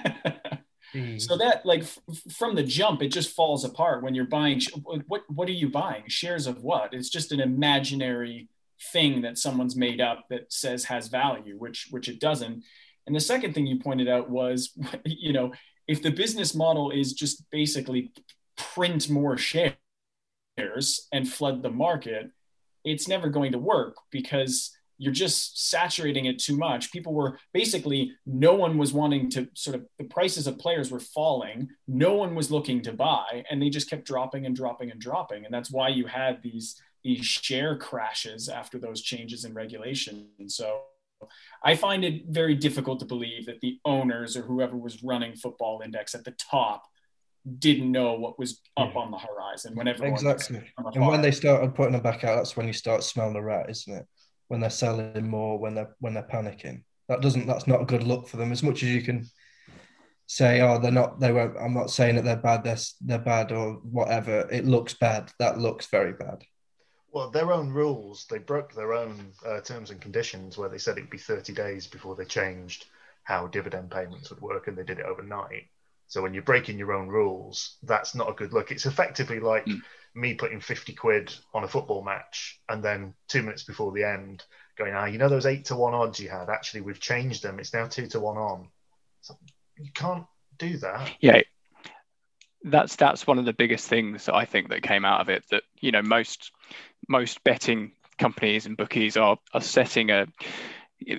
So 1.17 1.37
that 1.37 1.65
like 1.65 1.81
f- 1.81 1.99
from 2.31 2.55
the 2.55 2.63
jump 2.63 3.01
it 3.01 3.09
just 3.09 3.35
falls 3.35 3.65
apart 3.65 4.03
when 4.03 4.15
you're 4.15 4.25
buying 4.25 4.61
what 4.83 5.23
what 5.27 5.49
are 5.49 5.53
you 5.53 5.69
buying? 5.69 6.03
Shares 6.07 6.47
of 6.47 6.63
what? 6.63 6.93
It's 6.93 7.09
just 7.09 7.33
an 7.33 7.41
imaginary 7.41 8.47
thing 8.91 9.21
that 9.21 9.37
someone's 9.37 9.75
made 9.75 10.01
up 10.01 10.25
that 10.29 10.51
says 10.51 10.85
has 10.85 11.07
value, 11.07 11.57
which 11.57 11.87
which 11.91 12.09
it 12.09 12.19
doesn't. 12.19 12.63
And 13.05 13.15
the 13.15 13.21
second 13.21 13.53
thing 13.53 13.65
you 13.65 13.79
pointed 13.79 14.07
out 14.07 14.29
was, 14.29 14.71
you 15.05 15.33
know, 15.33 15.53
if 15.87 16.03
the 16.03 16.11
business 16.11 16.53
model 16.53 16.91
is 16.91 17.13
just 17.13 17.49
basically 17.51 18.11
print 18.57 19.09
more 19.09 19.37
shares 19.37 19.77
and 21.11 21.27
flood 21.27 21.63
the 21.63 21.71
market, 21.71 22.31
it's 22.83 23.07
never 23.07 23.29
going 23.29 23.51
to 23.53 23.59
work 23.59 23.95
because 24.11 24.77
you're 24.97 25.13
just 25.13 25.69
saturating 25.69 26.25
it 26.25 26.39
too 26.39 26.57
much. 26.57 26.91
People 26.91 27.13
were 27.13 27.37
basically, 27.53 28.13
no 28.25 28.55
one 28.55 28.77
was 28.77 28.93
wanting 28.93 29.29
to 29.29 29.47
sort 29.53 29.75
of, 29.75 29.85
the 29.99 30.05
prices 30.05 30.47
of 30.47 30.57
players 30.57 30.89
were 30.89 30.99
falling. 30.99 31.69
No 31.87 32.15
one 32.15 32.33
was 32.33 32.49
looking 32.49 32.81
to 32.81 32.93
buy, 32.93 33.43
and 33.49 33.61
they 33.61 33.69
just 33.69 33.89
kept 33.89 34.05
dropping 34.05 34.45
and 34.45 34.55
dropping 34.55 34.89
and 34.89 34.99
dropping. 34.99 35.45
And 35.45 35.53
that's 35.53 35.71
why 35.71 35.89
you 35.89 36.07
had 36.07 36.41
these 36.41 36.81
these 37.07 37.25
share 37.25 37.77
crashes 37.77 38.49
after 38.49 38.77
those 38.77 39.01
changes 39.01 39.45
in 39.45 39.53
regulation. 39.53 40.27
And 40.39 40.51
so 40.51 40.81
I 41.63 41.73
find 41.73 42.03
it 42.03 42.23
very 42.27 42.53
difficult 42.53 42.99
to 42.99 43.05
believe 43.05 43.45
that 43.45 43.61
the 43.61 43.79
owners 43.85 44.35
or 44.35 44.41
whoever 44.41 44.75
was 44.75 45.01
running 45.03 45.33
Football 45.33 45.81
Index 45.85 46.13
at 46.13 46.25
the 46.25 46.31
top 46.31 46.83
didn't 47.59 47.93
know 47.93 48.15
what 48.15 48.37
was 48.37 48.59
up 48.75 48.91
yeah. 48.93 48.99
on 48.99 49.09
the 49.09 49.17
horizon 49.17 49.73
whenever 49.73 50.05
exactly. 50.05 50.61
and 50.93 51.07
when 51.07 51.21
they 51.21 51.31
started 51.31 51.73
putting 51.73 51.93
them 51.93 52.01
back 52.01 52.25
out 52.25 52.35
that's 52.35 52.57
when 52.57 52.67
you 52.67 52.73
start 52.73 53.05
smelling 53.05 53.35
the 53.35 53.41
rat 53.41 53.69
isn't 53.69 53.95
it? 53.95 54.05
When 54.49 54.59
they're 54.59 54.69
selling 54.69 55.29
more 55.29 55.57
when 55.57 55.73
they're 55.73 55.95
when 55.99 56.13
they're 56.13 56.27
panicking. 56.29 56.83
That 57.07 57.21
doesn't 57.21 57.47
that's 57.47 57.67
not 57.67 57.81
a 57.81 57.85
good 57.85 58.03
look 58.03 58.27
for 58.27 58.35
them. 58.35 58.51
As 58.51 58.63
much 58.63 58.83
as 58.83 58.89
you 58.89 59.01
can 59.01 59.25
say 60.25 60.59
oh 60.59 60.77
they're 60.77 60.91
not 60.91 61.21
they 61.21 61.31
won't 61.31 61.55
i'm 61.57 61.73
not 61.73 61.89
saying 61.89 62.15
that 62.15 62.25
they're 62.25 62.35
bad 62.35 62.61
they're, 62.61 62.83
they're 62.99 63.17
bad 63.17 63.53
or 63.53 63.75
whatever. 63.75 64.45
It 64.51 64.65
looks 64.65 64.93
bad. 64.93 65.31
That 65.39 65.57
looks 65.57 65.87
very 65.87 66.11
bad 66.11 66.43
well, 67.17 67.31
their 67.31 67.51
own 67.51 67.71
rules, 67.71 68.27
they 68.29 68.37
broke 68.37 68.75
their 68.75 68.93
own 68.93 69.31
uh, 69.43 69.59
terms 69.61 69.89
and 69.89 69.99
conditions 69.99 70.55
where 70.55 70.69
they 70.69 70.77
said 70.77 70.99
it'd 70.99 71.09
be 71.09 71.17
30 71.17 71.51
days 71.51 71.87
before 71.87 72.15
they 72.15 72.25
changed 72.25 72.85
how 73.23 73.47
dividend 73.47 73.89
payments 73.89 74.29
would 74.29 74.39
work, 74.39 74.67
and 74.67 74.77
they 74.77 74.83
did 74.83 74.99
it 74.99 75.05
overnight. 75.05 75.65
So 76.09 76.21
when 76.21 76.35
you're 76.35 76.43
breaking 76.43 76.77
your 76.77 76.93
own 76.93 77.07
rules, 77.07 77.77
that's 77.81 78.13
not 78.13 78.29
a 78.29 78.33
good 78.33 78.53
look. 78.53 78.69
It's 78.69 78.85
effectively 78.85 79.39
like 79.39 79.65
mm. 79.65 79.81
me 80.13 80.35
putting 80.35 80.59
50 80.59 80.93
quid 80.93 81.33
on 81.55 81.63
a 81.63 81.67
football 81.67 82.03
match 82.03 82.61
and 82.69 82.83
then 82.83 83.15
two 83.27 83.41
minutes 83.41 83.63
before 83.63 83.91
the 83.91 84.03
end 84.03 84.45
going, 84.77 84.93
ah, 84.93 85.05
you 85.05 85.17
know 85.17 85.27
those 85.27 85.47
eight 85.47 85.65
to 85.65 85.75
one 85.75 85.95
odds 85.95 86.19
you 86.19 86.29
had? 86.29 86.51
Actually, 86.51 86.81
we've 86.81 86.99
changed 86.99 87.41
them. 87.41 87.59
It's 87.59 87.73
now 87.73 87.87
two 87.87 88.05
to 88.09 88.19
one 88.19 88.37
on. 88.37 88.67
So 89.21 89.35
you 89.75 89.91
can't 89.91 90.27
do 90.59 90.77
that. 90.77 91.11
Yeah. 91.19 91.41
That's 92.63 92.95
that's 92.95 93.27
one 93.27 93.39
of 93.39 93.45
the 93.45 93.53
biggest 93.53 93.87
things 93.87 94.29
I 94.29 94.45
think 94.45 94.69
that 94.69 94.83
came 94.83 95.05
out 95.05 95.21
of 95.21 95.29
it. 95.29 95.43
That 95.51 95.63
you 95.79 95.91
know 95.91 96.01
most 96.01 96.51
most 97.07 97.43
betting 97.43 97.91
companies 98.17 98.65
and 98.65 98.77
bookies 98.77 99.17
are 99.17 99.37
are 99.53 99.61
setting 99.61 100.09
a 100.11 100.27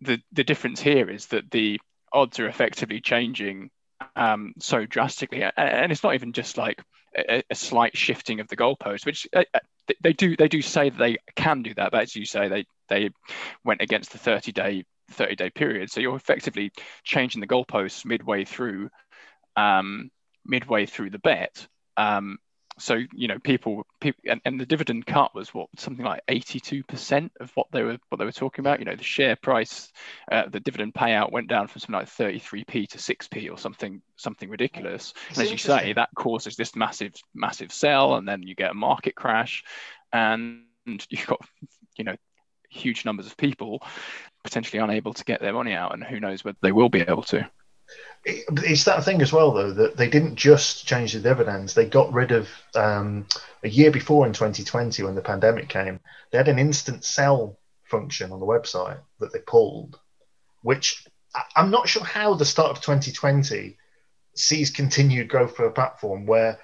the 0.00 0.18
the 0.32 0.44
difference 0.44 0.80
here 0.80 1.08
is 1.10 1.26
that 1.26 1.50
the 1.50 1.80
odds 2.12 2.38
are 2.38 2.48
effectively 2.48 3.00
changing 3.00 3.70
um, 4.16 4.54
so 4.58 4.86
drastically, 4.86 5.42
and 5.42 5.92
it's 5.92 6.02
not 6.02 6.14
even 6.14 6.32
just 6.32 6.56
like 6.56 6.82
a, 7.16 7.42
a 7.50 7.54
slight 7.54 7.96
shifting 7.96 8.40
of 8.40 8.48
the 8.48 8.56
goalpost, 8.56 9.06
which 9.06 9.26
uh, 9.34 9.44
uh 9.54 9.58
they 10.02 10.12
do 10.12 10.36
they 10.36 10.48
do 10.48 10.62
say 10.62 10.90
that 10.90 10.98
they 10.98 11.18
can 11.34 11.62
do 11.62 11.74
that, 11.74 11.90
but 11.92 12.02
as 12.02 12.16
you 12.16 12.24
say, 12.24 12.48
they 12.48 12.64
they 12.88 13.10
went 13.64 13.82
against 13.82 14.12
the 14.12 14.18
30 14.18 14.52
day 14.52 14.84
30 15.10 15.36
day 15.36 15.50
period, 15.50 15.90
so 15.90 16.00
you're 16.00 16.16
effectively 16.16 16.72
changing 17.04 17.40
the 17.40 17.46
goalposts 17.46 18.04
midway 18.04 18.44
through 18.44 18.88
um, 19.56 20.10
midway 20.44 20.86
through 20.86 21.10
the 21.10 21.18
bet. 21.18 21.66
Um, 21.96 22.38
so 22.80 22.98
you 23.12 23.28
know 23.28 23.38
people 23.38 23.86
people 24.00 24.20
and, 24.26 24.40
and, 24.44 24.60
the 24.60 24.66
dividend 24.66 25.06
cut 25.06 25.34
was 25.34 25.52
what 25.54 25.68
something 25.76 26.04
like 26.04 26.22
82% 26.28 27.30
of 27.40 27.50
what 27.54 27.66
they 27.72 27.82
were 27.82 27.98
what 28.08 28.18
they 28.18 28.24
were 28.24 28.32
talking 28.32 28.62
about? 28.62 28.78
You 28.78 28.86
know 28.86 28.96
the 28.96 29.04
share 29.04 29.36
price 29.36 29.92
uh, 30.32 30.48
the 30.48 30.60
dividend 30.60 30.94
payout 30.94 31.30
went 31.30 31.48
down 31.48 31.68
from 31.68 31.80
something 31.80 31.94
like 31.94 32.08
33p 32.08 32.88
to 32.88 32.98
6p 32.98 33.52
or 33.52 33.58
something 33.58 34.02
something 34.16 34.48
ridiculous. 34.48 35.12
And 35.30 35.38
as 35.38 35.50
you 35.50 35.58
say 35.58 35.92
that 35.92 36.10
causes 36.14 36.56
this 36.56 36.74
massive 36.74 37.14
massive 37.34 37.72
sell 37.72 38.16
and 38.16 38.26
then 38.26 38.42
you 38.42 38.54
get 38.54 38.72
a 38.72 38.74
market 38.74 39.14
crash 39.14 39.62
and 40.12 40.64
you've 40.86 41.26
got 41.26 41.40
you 41.96 42.04
know 42.04 42.16
huge 42.70 43.04
numbers 43.04 43.26
of 43.26 43.36
people 43.36 43.82
potentially 44.44 44.80
unable 44.80 45.12
to 45.12 45.24
get 45.24 45.40
their 45.40 45.52
money 45.52 45.72
out 45.72 45.92
and 45.92 46.04
who 46.04 46.20
knows 46.20 46.44
whether 46.44 46.58
they 46.62 46.72
will 46.72 46.88
be 46.88 47.00
able 47.00 47.22
to 47.22 47.48
it's 48.24 48.84
that 48.84 49.04
thing 49.04 49.22
as 49.22 49.32
well, 49.32 49.52
though, 49.52 49.72
that 49.72 49.96
they 49.96 50.08
didn't 50.08 50.36
just 50.36 50.86
change 50.86 51.12
the 51.12 51.20
dividends. 51.20 51.74
They 51.74 51.86
got 51.86 52.12
rid 52.12 52.32
of 52.32 52.48
um, 52.74 53.26
a 53.62 53.68
year 53.68 53.90
before 53.90 54.26
in 54.26 54.32
2020 54.32 55.02
when 55.02 55.14
the 55.14 55.22
pandemic 55.22 55.68
came. 55.68 56.00
They 56.30 56.38
had 56.38 56.48
an 56.48 56.58
instant 56.58 57.04
sell 57.04 57.58
function 57.84 58.32
on 58.32 58.40
the 58.40 58.46
website 58.46 58.98
that 59.18 59.32
they 59.32 59.40
pulled, 59.40 59.98
which 60.62 61.06
I'm 61.56 61.70
not 61.70 61.88
sure 61.88 62.04
how 62.04 62.34
the 62.34 62.44
start 62.44 62.70
of 62.70 62.82
2020 62.82 63.76
sees 64.34 64.70
continued 64.70 65.28
growth 65.28 65.56
for 65.56 65.66
a 65.66 65.72
platform 65.72 66.26
where 66.26 66.58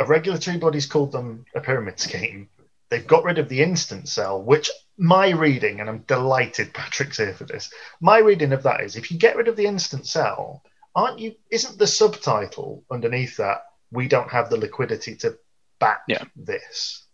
a 0.00 0.04
regulatory 0.04 0.56
body's 0.56 0.86
called 0.86 1.12
them 1.12 1.44
a 1.54 1.60
pyramid 1.60 2.00
scheme. 2.00 2.48
They've 2.94 3.04
got 3.04 3.24
rid 3.24 3.40
of 3.40 3.48
the 3.48 3.60
instant 3.60 4.08
sell, 4.08 4.40
which 4.40 4.70
my 4.96 5.30
reading, 5.30 5.80
and 5.80 5.90
I'm 5.90 6.04
delighted 6.06 6.72
Patrick's 6.74 7.16
here 7.16 7.34
for 7.34 7.42
this. 7.42 7.68
My 8.00 8.18
reading 8.18 8.52
of 8.52 8.62
that 8.62 8.82
is 8.82 8.94
if 8.94 9.10
you 9.10 9.18
get 9.18 9.34
rid 9.34 9.48
of 9.48 9.56
the 9.56 9.66
instant 9.66 10.06
sell, 10.06 10.62
aren't 10.94 11.18
you? 11.18 11.34
Isn't 11.50 11.76
the 11.76 11.88
subtitle 11.88 12.84
underneath 12.92 13.36
that 13.38 13.64
we 13.90 14.06
don't 14.06 14.30
have 14.30 14.48
the 14.48 14.58
liquidity 14.58 15.16
to 15.16 15.36
back 15.80 16.02
yeah. 16.06 16.22
this? 16.36 17.04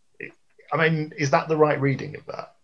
I 0.71 0.77
mean, 0.77 1.15
is 1.17 1.31
that 1.31 1.49
the 1.49 1.57
right 1.57 1.81
reading 1.81 2.15
of 2.15 2.27
that? 2.27 2.57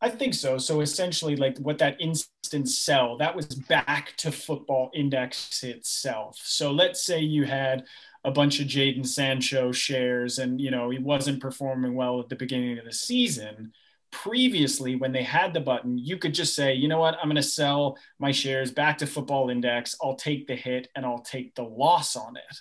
I 0.00 0.08
think 0.08 0.32
so. 0.32 0.58
So 0.58 0.80
essentially, 0.80 1.34
like 1.34 1.58
what 1.58 1.78
that 1.78 2.00
instant 2.00 2.68
sell, 2.68 3.16
that 3.18 3.34
was 3.34 3.46
back 3.46 4.14
to 4.18 4.30
football 4.30 4.92
index 4.94 5.64
itself. 5.64 6.38
So 6.40 6.70
let's 6.70 7.02
say 7.02 7.18
you 7.18 7.46
had 7.46 7.84
a 8.28 8.32
bunch 8.32 8.60
of 8.60 8.68
Jadon 8.68 9.06
Sancho 9.06 9.72
shares 9.72 10.38
and, 10.38 10.60
you 10.60 10.70
know, 10.70 10.90
he 10.90 10.98
wasn't 10.98 11.40
performing 11.40 11.94
well 11.94 12.20
at 12.20 12.28
the 12.28 12.36
beginning 12.36 12.78
of 12.78 12.84
the 12.84 12.92
season 12.92 13.72
previously 14.10 14.96
when 14.96 15.12
they 15.12 15.22
had 15.22 15.52
the 15.52 15.60
button 15.60 15.98
you 15.98 16.16
could 16.16 16.32
just 16.32 16.54
say 16.54 16.72
you 16.72 16.88
know 16.88 16.98
what 16.98 17.14
i'm 17.20 17.28
going 17.28 17.36
to 17.36 17.42
sell 17.42 17.98
my 18.18 18.32
shares 18.32 18.70
back 18.70 18.96
to 18.96 19.06
football 19.06 19.50
index 19.50 19.94
i'll 20.02 20.16
take 20.16 20.46
the 20.46 20.56
hit 20.56 20.88
and 20.96 21.04
i'll 21.04 21.20
take 21.20 21.54
the 21.54 21.62
loss 21.62 22.16
on 22.16 22.34
it 22.36 22.56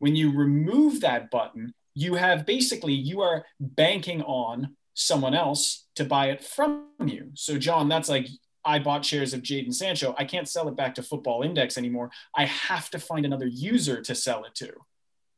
when 0.00 0.16
you 0.16 0.36
remove 0.36 1.00
that 1.00 1.30
button 1.30 1.72
you 1.94 2.14
have 2.14 2.44
basically 2.44 2.92
you 2.92 3.20
are 3.20 3.44
banking 3.60 4.20
on 4.22 4.74
someone 4.94 5.34
else 5.34 5.86
to 5.94 6.04
buy 6.04 6.30
it 6.30 6.42
from 6.42 6.86
you 7.06 7.30
so 7.34 7.56
john 7.56 7.88
that's 7.88 8.08
like 8.08 8.26
I 8.64 8.78
bought 8.78 9.04
shares 9.04 9.32
of 9.32 9.42
Jadon 9.42 9.72
Sancho. 9.72 10.14
I 10.18 10.24
can't 10.24 10.48
sell 10.48 10.68
it 10.68 10.76
back 10.76 10.94
to 10.96 11.02
Football 11.02 11.42
Index 11.42 11.78
anymore. 11.78 12.10
I 12.36 12.44
have 12.44 12.90
to 12.90 12.98
find 12.98 13.24
another 13.24 13.46
user 13.46 14.02
to 14.02 14.14
sell 14.14 14.44
it 14.44 14.54
to. 14.56 14.72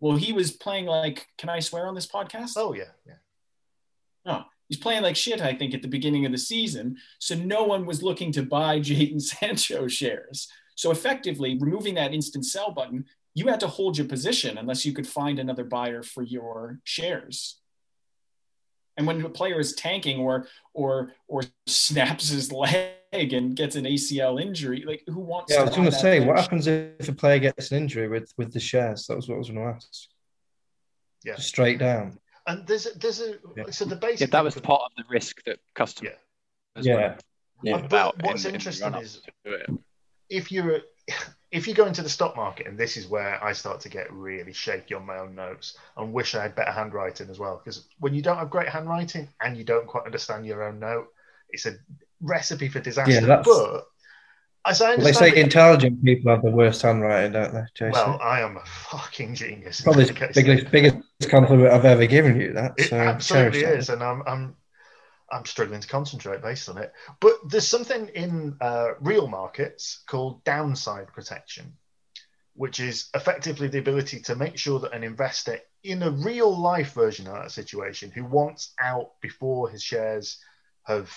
Well, 0.02 0.16
he 0.16 0.32
was 0.32 0.50
playing 0.50 0.86
like, 0.86 1.28
can 1.38 1.48
I 1.48 1.60
swear 1.60 1.86
on 1.86 1.94
this 1.94 2.08
podcast? 2.08 2.54
Oh, 2.56 2.74
yeah. 2.74 2.90
Yeah. 3.06 3.14
Oh, 4.26 4.44
he's 4.68 4.76
playing 4.76 5.02
like 5.02 5.14
shit, 5.14 5.40
I 5.40 5.54
think, 5.54 5.74
at 5.74 5.82
the 5.82 5.86
beginning 5.86 6.26
of 6.26 6.32
the 6.32 6.38
season. 6.38 6.96
So 7.20 7.36
no 7.36 7.62
one 7.62 7.86
was 7.86 8.02
looking 8.02 8.32
to 8.32 8.42
buy 8.42 8.80
Jadon 8.80 9.22
Sancho 9.22 9.86
shares. 9.86 10.48
So 10.74 10.90
effectively, 10.90 11.56
removing 11.56 11.94
that 11.94 12.12
instant 12.12 12.44
sell 12.44 12.72
button, 12.72 13.04
you 13.34 13.46
had 13.46 13.60
to 13.60 13.68
hold 13.68 13.96
your 13.96 14.08
position 14.08 14.58
unless 14.58 14.84
you 14.84 14.92
could 14.92 15.06
find 15.06 15.38
another 15.38 15.62
buyer 15.62 16.02
for 16.02 16.24
your 16.24 16.80
shares. 16.82 17.60
And 18.96 19.06
when 19.06 19.24
a 19.24 19.28
player 19.28 19.60
is 19.60 19.72
tanking 19.72 20.18
or 20.18 20.48
or 20.74 21.12
or 21.28 21.42
snaps 21.68 22.30
his 22.30 22.50
leg 22.50 22.90
and 23.12 23.54
gets 23.54 23.76
an 23.76 23.84
ACL 23.84 24.40
injury, 24.40 24.84
like 24.86 25.02
who 25.06 25.20
wants? 25.20 25.52
Yeah, 25.52 25.60
I 25.60 25.64
was 25.64 25.76
going 25.76 25.90
to 25.90 25.92
say, 25.92 26.20
what 26.20 26.38
happens 26.38 26.66
if 26.66 27.08
a 27.08 27.12
player 27.12 27.38
gets 27.38 27.70
an 27.70 27.78
injury 27.78 28.08
with 28.08 28.32
with 28.36 28.52
the 28.52 28.60
shares? 28.60 29.06
That 29.06 29.16
was 29.16 29.28
what 29.28 29.36
I 29.36 29.38
was 29.38 29.48
going 29.48 29.60
to 29.60 29.74
ask. 29.74 30.08
Yeah, 31.24 31.36
Just 31.36 31.48
straight 31.48 31.78
down. 31.78 32.18
And 32.46 32.66
there's 32.66 32.86
a, 32.86 32.98
there's 32.98 33.20
a 33.20 33.34
yeah. 33.56 33.64
so 33.70 33.84
the 33.84 33.96
basic. 33.96 34.20
Yeah, 34.20 34.26
that 34.32 34.44
was 34.44 34.54
part 34.56 34.82
of 34.82 34.90
the 34.96 35.04
risk 35.08 35.42
that 35.44 35.58
customers. 35.74 36.14
Yeah. 36.76 36.82
Yeah. 36.82 37.16
yeah. 37.62 37.76
About 37.76 38.20
what's 38.22 38.44
in, 38.44 38.54
interesting 38.54 38.94
in 38.94 39.00
is 39.00 39.20
if 40.28 40.50
you're 40.50 40.80
if 41.52 41.68
you 41.68 41.74
go 41.74 41.86
into 41.86 42.02
the 42.02 42.08
stock 42.08 42.34
market, 42.34 42.66
and 42.66 42.78
this 42.78 42.96
is 42.96 43.06
where 43.06 43.42
I 43.44 43.52
start 43.52 43.80
to 43.80 43.88
get 43.88 44.10
really 44.10 44.54
shaky 44.54 44.94
on 44.94 45.04
my 45.04 45.18
own 45.18 45.34
notes 45.34 45.76
and 45.96 46.12
wish 46.12 46.34
I 46.34 46.42
had 46.42 46.54
better 46.54 46.72
handwriting 46.72 47.28
as 47.28 47.38
well. 47.38 47.60
Because 47.62 47.86
when 47.98 48.14
you 48.14 48.22
don't 48.22 48.38
have 48.38 48.50
great 48.50 48.70
handwriting 48.70 49.28
and 49.40 49.56
you 49.56 49.62
don't 49.62 49.86
quite 49.86 50.06
understand 50.06 50.46
your 50.46 50.64
own 50.64 50.80
note, 50.80 51.08
it's 51.50 51.66
a 51.66 51.74
recipe 52.22 52.68
for 52.68 52.80
disaster. 52.80 53.12
Yeah, 53.12 53.42
but 53.44 53.84
as 54.64 54.80
I 54.80 54.94
well, 54.94 55.04
they 55.04 55.12
say 55.12 55.36
intelligent 55.36 56.04
people 56.04 56.30
have 56.32 56.42
the 56.42 56.50
worst 56.50 56.82
handwriting, 56.82 57.32
don't 57.32 57.52
they, 57.52 57.64
Jason? 57.74 57.92
Well, 57.92 58.18
I 58.22 58.40
am 58.40 58.56
a 58.56 58.64
fucking 58.64 59.34
genius. 59.34 59.80
Probably 59.80 60.04
the 60.04 60.32
biggest, 60.34 60.70
biggest 60.70 60.96
compliment 61.28 61.72
I've 61.72 61.84
ever 61.84 62.06
given 62.06 62.40
you. 62.40 62.52
That 62.52 62.74
it 62.76 62.90
so 62.90 62.96
absolutely 62.96 63.60
is, 63.60 63.88
and 63.88 64.02
I'm, 64.02 64.22
I'm 64.26 64.56
I'm 65.32 65.44
struggling 65.46 65.80
to 65.80 65.88
concentrate 65.88 66.42
based 66.42 66.68
on 66.68 66.78
it. 66.78 66.92
But 67.18 67.32
there's 67.48 67.66
something 67.66 68.08
in 68.08 68.56
uh, 68.60 68.90
real 69.00 69.26
markets 69.26 70.04
called 70.06 70.44
downside 70.44 71.08
protection, 71.08 71.72
which 72.54 72.78
is 72.78 73.08
effectively 73.14 73.66
the 73.66 73.78
ability 73.78 74.20
to 74.20 74.36
make 74.36 74.58
sure 74.58 74.78
that 74.80 74.92
an 74.92 75.02
investor 75.02 75.58
in 75.82 76.02
a 76.04 76.10
real 76.10 76.56
life 76.56 76.92
version 76.92 77.26
of 77.26 77.34
that 77.34 77.50
situation 77.50 78.12
who 78.12 78.24
wants 78.24 78.74
out 78.80 79.20
before 79.20 79.68
his 79.70 79.82
shares 79.82 80.38
have 80.84 81.12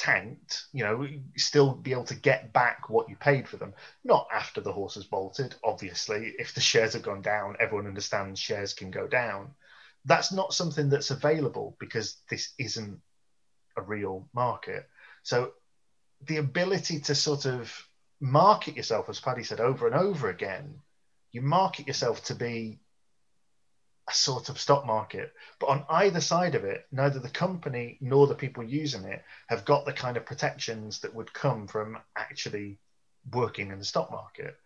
tanked, 0.00 0.64
you 0.72 0.82
know, 0.82 1.06
still 1.36 1.74
be 1.74 1.92
able 1.92 2.04
to 2.04 2.14
get 2.14 2.54
back 2.54 2.88
what 2.88 3.10
you 3.10 3.16
paid 3.16 3.46
for 3.46 3.58
them. 3.58 3.74
Not 4.02 4.26
after 4.32 4.62
the 4.62 4.72
horse 4.72 4.94
has 4.94 5.04
bolted, 5.04 5.54
obviously. 5.62 6.32
If 6.38 6.54
the 6.54 6.62
shares 6.62 6.94
have 6.94 7.02
gone 7.02 7.20
down, 7.20 7.56
everyone 7.60 7.86
understands 7.86 8.40
shares 8.40 8.72
can 8.72 8.90
go 8.90 9.06
down. 9.06 9.50
That's 10.06 10.32
not 10.32 10.54
something 10.54 10.88
that's 10.88 11.10
available 11.10 11.76
because 11.78 12.16
this 12.30 12.54
isn't 12.58 12.98
a 13.76 13.82
real 13.82 14.26
market. 14.32 14.88
So 15.22 15.52
the 16.26 16.38
ability 16.38 17.00
to 17.00 17.14
sort 17.14 17.44
of 17.44 17.70
market 18.20 18.76
yourself, 18.76 19.10
as 19.10 19.20
Paddy 19.20 19.44
said 19.44 19.60
over 19.60 19.86
and 19.86 19.94
over 19.94 20.30
again, 20.30 20.80
you 21.30 21.42
market 21.42 21.86
yourself 21.86 22.24
to 22.24 22.34
be 22.34 22.80
a 24.10 24.14
sort 24.14 24.48
of 24.48 24.60
stock 24.60 24.86
market. 24.86 25.32
But 25.58 25.68
on 25.68 25.84
either 25.88 26.20
side 26.20 26.54
of 26.54 26.64
it, 26.64 26.86
neither 26.90 27.18
the 27.18 27.28
company 27.28 27.98
nor 28.00 28.26
the 28.26 28.34
people 28.34 28.62
using 28.62 29.04
it 29.04 29.22
have 29.48 29.64
got 29.64 29.84
the 29.86 29.92
kind 29.92 30.16
of 30.16 30.26
protections 30.26 31.00
that 31.00 31.14
would 31.14 31.32
come 31.32 31.66
from 31.66 31.98
actually 32.16 32.78
working 33.32 33.70
in 33.70 33.78
the 33.78 33.84
stock 33.84 34.10
market. 34.10 34.56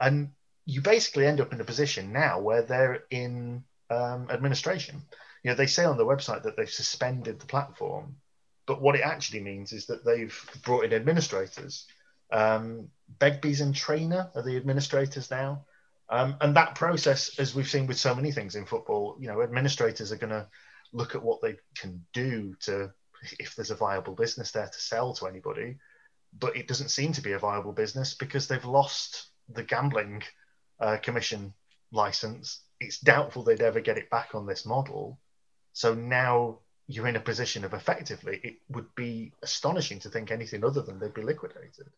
And 0.00 0.30
you 0.64 0.80
basically 0.80 1.26
end 1.26 1.40
up 1.40 1.52
in 1.52 1.60
a 1.60 1.64
position 1.64 2.12
now 2.12 2.40
where 2.40 2.62
they're 2.62 3.04
in 3.10 3.64
um, 3.90 4.28
administration. 4.30 5.02
You 5.42 5.50
know, 5.50 5.56
they 5.56 5.66
say 5.66 5.84
on 5.84 5.96
the 5.96 6.06
website 6.06 6.44
that 6.44 6.56
they've 6.56 6.70
suspended 6.70 7.40
the 7.40 7.46
platform, 7.46 8.16
but 8.66 8.80
what 8.80 8.94
it 8.94 9.02
actually 9.02 9.40
means 9.40 9.72
is 9.72 9.86
that 9.86 10.04
they've 10.04 10.60
brought 10.64 10.84
in 10.84 10.92
administrators. 10.92 11.86
Um, 12.30 12.88
Begbies 13.18 13.60
and 13.60 13.74
Traynor 13.74 14.30
are 14.34 14.42
the 14.42 14.56
administrators 14.56 15.30
now. 15.30 15.64
Um, 16.12 16.36
and 16.42 16.54
that 16.56 16.74
process, 16.74 17.38
as 17.38 17.54
we've 17.54 17.68
seen 17.68 17.86
with 17.86 17.98
so 17.98 18.14
many 18.14 18.32
things 18.32 18.54
in 18.54 18.66
football, 18.66 19.16
you 19.18 19.28
know, 19.28 19.40
administrators 19.40 20.12
are 20.12 20.16
going 20.16 20.28
to 20.28 20.46
look 20.92 21.14
at 21.14 21.22
what 21.22 21.40
they 21.40 21.56
can 21.74 22.04
do 22.12 22.54
to, 22.60 22.92
if 23.40 23.56
there's 23.56 23.70
a 23.70 23.76
viable 23.76 24.14
business 24.14 24.50
there 24.50 24.66
to 24.66 24.78
sell 24.78 25.14
to 25.14 25.26
anybody. 25.26 25.78
But 26.38 26.54
it 26.54 26.68
doesn't 26.68 26.90
seem 26.90 27.12
to 27.14 27.22
be 27.22 27.32
a 27.32 27.38
viable 27.38 27.72
business 27.72 28.12
because 28.12 28.46
they've 28.46 28.62
lost 28.62 29.30
the 29.48 29.62
gambling 29.62 30.22
uh, 30.78 30.98
commission 30.98 31.54
license. 31.92 32.60
It's 32.78 32.98
doubtful 32.98 33.42
they'd 33.42 33.62
ever 33.62 33.80
get 33.80 33.96
it 33.96 34.10
back 34.10 34.34
on 34.34 34.46
this 34.46 34.66
model. 34.66 35.18
So 35.72 35.94
now 35.94 36.58
you're 36.88 37.08
in 37.08 37.16
a 37.16 37.20
position 37.20 37.64
of 37.64 37.72
effectively, 37.72 38.38
it 38.44 38.56
would 38.68 38.94
be 38.94 39.32
astonishing 39.42 40.00
to 40.00 40.10
think 40.10 40.30
anything 40.30 40.62
other 40.62 40.82
than 40.82 40.98
they'd 40.98 41.14
be 41.14 41.22
liquidated. 41.22 41.88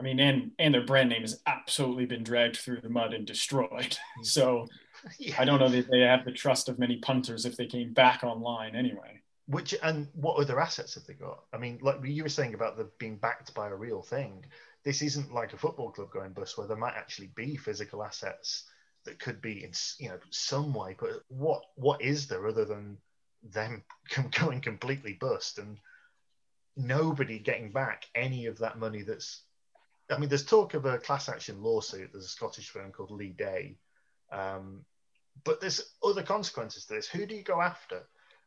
I 0.00 0.04
mean, 0.04 0.20
and 0.20 0.52
and 0.58 0.74
their 0.74 0.84
brand 0.84 1.08
name 1.08 1.22
has 1.22 1.40
absolutely 1.46 2.06
been 2.06 2.22
dragged 2.22 2.56
through 2.56 2.80
the 2.80 2.88
mud 2.88 3.14
and 3.14 3.26
destroyed. 3.26 3.96
So 4.22 4.66
yeah. 5.18 5.34
I 5.38 5.44
don't 5.44 5.60
know 5.60 5.68
that 5.68 5.90
they 5.90 6.00
have 6.00 6.24
the 6.24 6.32
trust 6.32 6.68
of 6.68 6.78
many 6.78 6.96
punters 6.96 7.44
if 7.44 7.56
they 7.56 7.66
came 7.66 7.92
back 7.92 8.24
online 8.24 8.74
anyway. 8.74 9.22
Which 9.46 9.74
and 9.82 10.08
what 10.12 10.36
other 10.36 10.60
assets 10.60 10.94
have 10.94 11.04
they 11.04 11.14
got? 11.14 11.44
I 11.52 11.58
mean, 11.58 11.78
like 11.80 12.00
you 12.04 12.22
were 12.22 12.28
saying 12.28 12.54
about 12.54 12.76
the 12.76 12.90
being 12.98 13.16
backed 13.16 13.54
by 13.54 13.68
a 13.68 13.74
real 13.74 14.02
thing. 14.02 14.44
this 14.84 15.02
isn't 15.02 15.32
like 15.32 15.52
a 15.52 15.58
football 15.58 15.90
club 15.90 16.10
going 16.10 16.32
bust 16.32 16.58
where 16.58 16.66
there 16.66 16.76
might 16.76 16.94
actually 16.94 17.30
be 17.34 17.56
physical 17.56 18.02
assets 18.04 18.64
that 19.04 19.18
could 19.18 19.40
be 19.40 19.64
in 19.64 19.72
you 19.98 20.10
know 20.10 20.18
some 20.30 20.74
way. 20.74 20.96
But 20.98 21.22
what 21.28 21.62
what 21.76 22.02
is 22.02 22.26
there 22.26 22.46
other 22.46 22.64
than 22.64 22.98
them 23.42 23.84
going 24.38 24.60
completely 24.60 25.14
bust 25.14 25.58
and 25.58 25.78
nobody 26.76 27.38
getting 27.38 27.72
back 27.72 28.06
any 28.14 28.46
of 28.46 28.58
that 28.58 28.78
money 28.78 29.02
that's 29.02 29.42
I 30.10 30.18
mean, 30.18 30.28
there's 30.28 30.44
talk 30.44 30.74
of 30.74 30.84
a 30.86 30.98
class 30.98 31.28
action 31.28 31.62
lawsuit. 31.62 32.10
There's 32.12 32.24
a 32.24 32.28
Scottish 32.28 32.70
firm 32.70 32.92
called 32.92 33.10
Leigh 33.10 33.28
Day. 33.28 33.76
Um, 34.32 34.84
but 35.44 35.60
there's 35.60 35.94
other 36.02 36.22
consequences 36.22 36.86
to 36.86 36.94
this. 36.94 37.08
Who 37.08 37.26
do 37.26 37.34
you 37.34 37.42
go 37.42 37.60
after? 37.60 38.02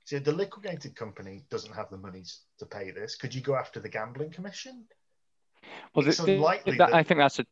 See, 0.05 0.17
the 0.17 0.31
liquidated 0.31 0.95
company 0.95 1.43
doesn't 1.49 1.73
have 1.73 1.89
the 1.89 1.97
monies 1.97 2.41
to 2.59 2.65
pay 2.65 2.91
this. 2.91 3.15
Could 3.15 3.35
you 3.35 3.41
go 3.41 3.55
after 3.55 3.79
the 3.79 3.89
gambling 3.89 4.31
commission? 4.31 4.85
Well, 5.93 6.05
the, 6.05 6.11
the, 6.11 6.37
that, 6.65 6.77
that... 6.77 6.93
I 6.93 7.03
think 7.03 7.19
that's 7.19 7.39
a 7.39 7.45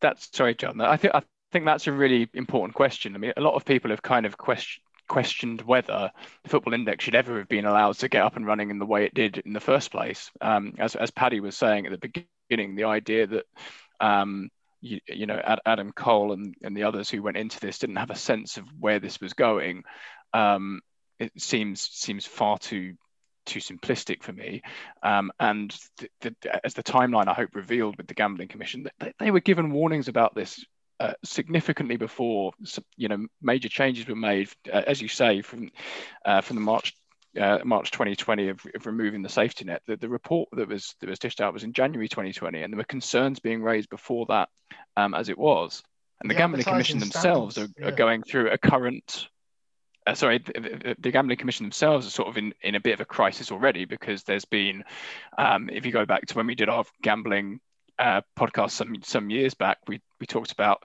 that's 0.00 0.28
sorry, 0.32 0.54
John. 0.54 0.80
I 0.80 0.96
think 0.96 1.14
I 1.14 1.22
think 1.52 1.66
that's 1.66 1.86
a 1.86 1.92
really 1.92 2.28
important 2.34 2.74
question. 2.74 3.14
I 3.14 3.18
mean, 3.18 3.32
a 3.36 3.40
lot 3.40 3.54
of 3.54 3.64
people 3.64 3.90
have 3.90 4.02
kind 4.02 4.26
of 4.26 4.36
question, 4.38 4.82
questioned 5.08 5.62
whether 5.62 6.10
the 6.42 6.48
football 6.48 6.72
index 6.72 7.04
should 7.04 7.14
ever 7.14 7.38
have 7.38 7.48
been 7.48 7.66
allowed 7.66 7.96
to 7.98 8.08
get 8.08 8.22
up 8.22 8.36
and 8.36 8.46
running 8.46 8.70
in 8.70 8.78
the 8.78 8.86
way 8.86 9.04
it 9.04 9.14
did 9.14 9.38
in 9.38 9.52
the 9.52 9.60
first 9.60 9.90
place. 9.90 10.30
Um, 10.40 10.74
as 10.78 10.96
as 10.96 11.10
Paddy 11.10 11.40
was 11.40 11.56
saying 11.56 11.86
at 11.86 11.92
the 11.92 11.98
beginning, 11.98 12.28
the 12.56 12.84
idea 12.84 13.26
that 13.26 13.44
um, 14.00 14.50
you, 14.80 15.00
you, 15.06 15.26
know 15.26 15.40
Adam 15.64 15.92
Cole 15.92 16.32
and, 16.32 16.54
and 16.62 16.76
the 16.76 16.84
others 16.84 17.08
who 17.08 17.22
went 17.22 17.36
into 17.36 17.60
this 17.60 17.78
didn't 17.78 17.96
have 17.96 18.10
a 18.10 18.16
sense 18.16 18.56
of 18.56 18.64
where 18.78 18.98
this 18.98 19.20
was 19.20 19.32
going. 19.32 19.84
Um, 20.34 20.80
it 21.18 21.32
seems 21.40 21.80
seems 21.80 22.26
far 22.26 22.58
too 22.58 22.94
too 23.46 23.60
simplistic 23.60 24.22
for 24.22 24.32
me. 24.32 24.62
Um, 25.02 25.32
and 25.40 25.76
the, 25.98 26.34
the, 26.42 26.66
as 26.66 26.74
the 26.74 26.82
timeline 26.82 27.28
I 27.28 27.34
hope 27.34 27.54
revealed 27.54 27.96
with 27.96 28.06
the 28.06 28.14
Gambling 28.14 28.48
Commission, 28.48 28.88
they, 28.98 29.12
they 29.18 29.30
were 29.30 29.40
given 29.40 29.72
warnings 29.72 30.08
about 30.08 30.34
this 30.34 30.64
uh, 31.00 31.14
significantly 31.24 31.96
before 31.96 32.52
you 32.96 33.08
know 33.08 33.26
major 33.40 33.68
changes 33.68 34.06
were 34.06 34.16
made, 34.16 34.48
uh, 34.72 34.82
as 34.86 35.00
you 35.02 35.08
say, 35.08 35.42
from 35.42 35.70
uh, 36.24 36.40
from 36.40 36.56
the 36.56 36.62
March 36.62 36.94
uh, 37.40 37.58
March 37.64 37.90
2020 37.90 38.48
of, 38.48 38.60
of, 38.74 38.86
removing 38.86 39.22
the 39.22 39.28
safety 39.28 39.64
net. 39.64 39.82
The, 39.86 39.96
the 39.96 40.08
report 40.08 40.48
that 40.52 40.68
was 40.68 40.94
that 41.00 41.08
was 41.08 41.18
dished 41.18 41.40
out 41.40 41.52
was 41.52 41.64
in 41.64 41.72
January 41.72 42.08
2020, 42.08 42.62
and 42.62 42.72
there 42.72 42.78
were 42.78 42.84
concerns 42.84 43.40
being 43.40 43.62
raised 43.62 43.88
before 43.88 44.26
that, 44.26 44.48
um, 44.96 45.14
as 45.14 45.28
it 45.28 45.38
was. 45.38 45.82
And 46.20 46.30
the, 46.30 46.34
the 46.34 46.38
Gambling 46.38 46.64
Commission 46.64 46.98
themselves 46.98 47.58
are, 47.58 47.68
yeah. 47.78 47.88
are, 47.88 47.92
going 47.92 48.22
through 48.22 48.50
a 48.50 48.58
current 48.58 49.28
uh, 50.06 50.14
sorry, 50.14 50.38
the, 50.38 50.96
the, 50.98 51.10
Gambling 51.10 51.38
Commission 51.38 51.64
themselves 51.64 52.06
are 52.06 52.10
sort 52.10 52.28
of 52.28 52.36
in, 52.36 52.52
in 52.60 52.74
a 52.74 52.80
bit 52.80 52.94
of 52.94 53.00
a 53.00 53.04
crisis 53.04 53.52
already 53.52 53.84
because 53.84 54.24
there's 54.24 54.44
been, 54.44 54.82
um, 55.38 55.70
if 55.70 55.86
you 55.86 55.92
go 55.92 56.04
back 56.04 56.26
to 56.26 56.34
when 56.34 56.46
we 56.46 56.54
did 56.56 56.68
our 56.68 56.84
gambling 57.02 57.60
uh, 58.02 58.20
podcast 58.36 58.72
some 58.72 58.96
some 59.02 59.30
years 59.30 59.54
back, 59.54 59.78
we 59.86 60.00
we 60.20 60.26
talked 60.26 60.50
about 60.50 60.82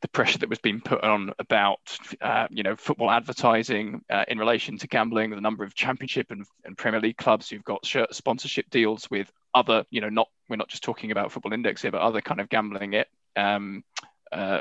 the 0.00 0.08
pressure 0.08 0.38
that 0.38 0.48
was 0.48 0.58
being 0.58 0.80
put 0.80 1.02
on 1.04 1.32
about 1.38 1.78
uh, 2.20 2.48
you 2.50 2.64
know 2.64 2.74
football 2.74 3.10
advertising 3.10 4.02
uh, 4.10 4.24
in 4.26 4.38
relation 4.38 4.76
to 4.78 4.88
gambling, 4.88 5.30
the 5.30 5.40
number 5.40 5.62
of 5.62 5.74
Championship 5.74 6.30
and, 6.30 6.44
and 6.64 6.76
Premier 6.76 7.00
League 7.00 7.16
clubs 7.16 7.48
who've 7.48 7.64
got 7.64 7.86
shirt 7.86 8.12
sponsorship 8.14 8.68
deals 8.70 9.08
with 9.10 9.32
other 9.54 9.84
you 9.90 10.00
know 10.00 10.08
not 10.08 10.28
we're 10.48 10.56
not 10.56 10.68
just 10.68 10.82
talking 10.82 11.12
about 11.12 11.30
Football 11.30 11.52
Index 11.52 11.82
here, 11.82 11.92
but 11.92 12.00
other 12.00 12.20
kind 12.20 12.40
of 12.40 12.48
gambling 12.48 12.94
it 12.94 13.06
um, 13.36 13.84
uh, 14.32 14.60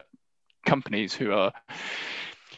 companies 0.64 1.14
who 1.14 1.32
are 1.32 1.52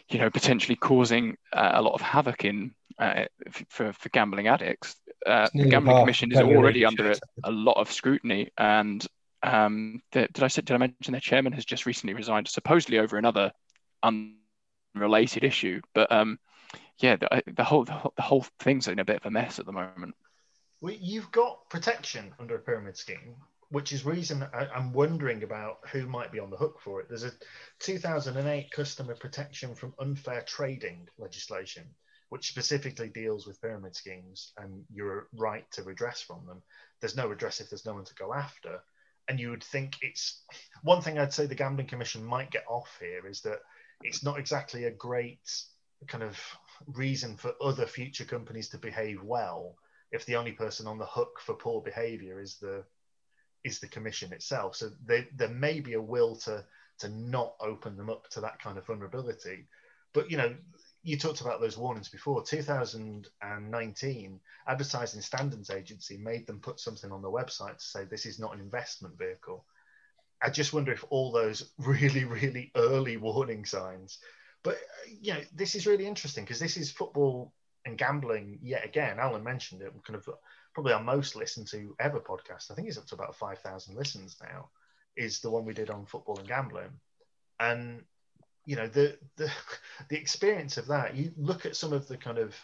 you 0.10 0.20
know, 0.20 0.30
potentially 0.30 0.76
causing 0.76 1.38
uh, 1.52 1.72
a 1.74 1.82
lot 1.82 1.94
of 1.94 2.02
havoc 2.02 2.46
in 2.46 2.74
uh, 3.00 3.26
for, 3.70 3.94
for 3.94 4.10
gambling 4.10 4.48
addicts. 4.48 4.96
Uh, 5.26 5.48
the 5.54 5.66
Gambling 5.66 5.98
Commission 5.98 6.32
is 6.32 6.38
already 6.38 6.86
under 6.86 7.12
a, 7.12 7.16
a, 7.44 7.52
lot 7.52 7.74
of 7.74 7.92
scrutiny, 7.92 8.50
and 8.58 9.06
um, 9.43 10.02
did 10.12 10.41
I 10.41 10.47
did 10.47 10.71
I 10.71 10.78
mention 10.78 11.12
their 11.12 11.21
chairman 11.21 11.54
has 11.54 11.65
just 11.65 11.86
recently 11.86 12.13
resigned, 12.13 12.47
supposedly 12.47 13.00
over 13.00 13.17
another 13.17 13.52
unrelated 14.04 15.43
issue? 15.43 15.82
But 15.93 16.12
um, 16.12 16.39
yeah, 17.00 17.17
the, 17.17 17.43
the, 17.47 17.63
whole, 17.63 17.86
the 17.86 18.12
whole 18.21 18.45
thing's 18.60 18.88
in 18.88 19.00
a 19.00 19.06
bit 19.06 19.17
of 19.17 19.26
a 19.26 19.32
mess 19.32 19.60
at 19.60 19.65
the 19.65 19.71
moment. 19.71 20.15
Well, 20.82 20.95
you've 21.00 21.32
got 21.32 21.69
protection 21.69 22.34
under 22.39 22.56
a 22.56 22.60
pyramid 22.60 22.97
scheme, 22.97 23.36
which 23.69 23.91
is 23.93 24.06
reason 24.06 24.43
I, 24.54 24.67
am 24.76 24.93
wondering 24.93 25.43
about 25.43 25.80
who 25.91 26.08
might 26.08 26.32
be 26.32 26.39
on 26.39 26.50
the 26.50 26.58
hook 26.58 26.80
for 26.82 27.02
it. 27.02 27.08
There's 27.10 27.23
a 27.23 27.32
2008 27.80 28.71
Customer 28.71 29.15
Protection 29.15 29.76
from 29.76 29.93
Unfair 30.00 30.41
Trading 30.41 31.08
legislation, 31.17 31.84
which 32.30 32.50
specifically 32.50 33.10
deals 33.10 33.47
with 33.47 33.62
pyramid 33.62 33.95
schemes 33.95 34.54
and 34.58 34.84
your 34.91 35.28
right 35.34 35.69
to 35.71 35.84
redress 35.84 36.21
from 36.21 36.45
them. 36.45 36.62
There's 37.00 37.15
no 37.17 37.28
redress 37.28 37.62
if 37.62 37.69
there's 37.69 37.86
no 37.86 37.93
one 37.93 38.06
to 38.06 38.15
go 38.15 38.34
after. 38.34 38.82
And 39.30 39.40
you 39.40 39.50
would 39.50 39.63
think 39.63 39.98
it's 40.02 40.42
one 40.84 41.02
thing 41.02 41.20
I'd 41.20 41.34
say 41.34 41.46
the 41.46 41.56
Gambling 41.56 41.88
Commission 41.88 42.24
might 42.24 42.52
get 42.52 42.63
off 42.68 42.98
here 43.00 43.28
is 43.28 43.42
that 43.42 43.60
it's 44.02 44.24
not 44.24 44.40
exactly 44.40 44.86
a 44.86 44.92
great 44.92 45.50
kind 46.08 46.24
of 46.24 46.40
reason 46.88 47.36
for 47.36 47.54
other 47.62 47.86
future 47.86 48.26
companies 48.26 48.70
to 48.70 48.78
behave 48.78 49.22
well 49.24 49.76
if 50.12 50.26
the 50.26 50.36
only 50.36 50.52
person 50.52 50.88
on 50.88 50.98
the 50.98 51.06
hook 51.06 51.40
for 51.42 51.56
poor 51.56 51.82
behavior 51.82 52.40
is 52.40 52.58
the 52.58 52.84
is 53.63 53.80
the 53.80 53.88
commission 53.88 54.32
itself. 54.32 54.76
So 54.76 54.92
they, 55.06 55.28
there 55.36 55.50
may 55.50 55.80
be 55.80 55.94
a 55.94 56.02
will 56.02 56.36
to 56.38 56.63
to 57.00 57.10
not 57.10 57.54
open 57.60 57.96
them 57.96 58.10
up 58.10 58.28
to 58.30 58.42
that 58.42 58.60
kind 58.60 58.78
of 58.78 58.86
vulnerability. 58.86 59.68
But 60.13 60.32
you 60.32 60.38
know, 60.38 60.56
you 61.08 61.17
talked 61.17 61.39
about 61.39 61.62
those 61.62 61.78
warnings 61.78 62.10
before. 62.10 62.43
2019, 62.43 64.39
Advertising 64.67 65.22
Standards 65.22 65.70
Agency 65.70 66.17
made 66.17 66.46
them 66.46 66.60
put 66.60 66.82
something 66.82 67.13
on 67.13 67.22
the 67.22 67.32
website 67.32 67.78
to 67.78 67.84
say 67.84 68.04
this 68.04 68.26
is 68.26 68.39
not 68.39 68.54
an 68.54 68.60
investment 68.60 69.17
vehicle. 69.17 69.63
I 70.43 70.50
just 70.50 70.74
wonder 70.74 70.91
if 70.91 71.06
all 71.10 71.32
those 71.32 71.72
really, 71.78 72.26
really 72.26 72.74
early 72.76 73.15
warning 73.15 73.63
signs. 73.63 74.17
But 74.63 74.80
you 75.08 75.36
know, 75.36 75.39
this 75.56 75.76
is 75.76 75.88
really 75.88 76.06
interesting 76.06 76.43
because 76.43 76.60
this 76.60 76.76
is 76.76 76.91
football 76.91 77.54
and 77.86 77.98
gambling 77.98 78.60
yet 78.62 78.84
again. 78.84 79.17
Alan 79.17 79.46
mentioned 79.46 79.84
it. 79.84 79.93
Kind 80.06 80.17
of 80.17 80.28
probably 80.74 80.91
our 80.91 81.02
most 81.02 81.38
listened 81.38 81.67
to 81.67 81.96
ever 82.02 82.20
podcast. 82.20 82.70
I 82.70 82.74
think 82.74 82.89
it's 82.89 82.98
up 82.98 83.08
to 83.08 83.15
about 83.15 83.38
5,000 83.38 83.96
listens 83.96 84.36
now, 84.43 84.72
is 85.15 85.39
the 85.39 85.50
one 85.50 85.63
we 85.63 85.74
did 85.74 85.89
on 85.89 86.06
football 86.06 86.38
and 86.38 86.48
gambling. 86.50 87.00
And, 87.62 88.04
you 88.68 88.76
know, 88.76 88.88
the, 88.88 89.18
the, 89.38 89.50
the 90.10 90.18
experience 90.18 90.78
of 90.78 90.88
that, 90.88 91.16
you 91.16 91.32
look 91.38 91.66
at 91.66 91.76
some 91.76 91.94
of 91.94 92.08
the 92.08 92.18
kind 92.18 92.38
of 92.38 92.56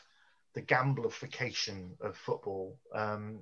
the 0.53 0.61
gamblification 0.61 1.99
of 2.01 2.15
football, 2.15 2.77
um, 2.93 3.39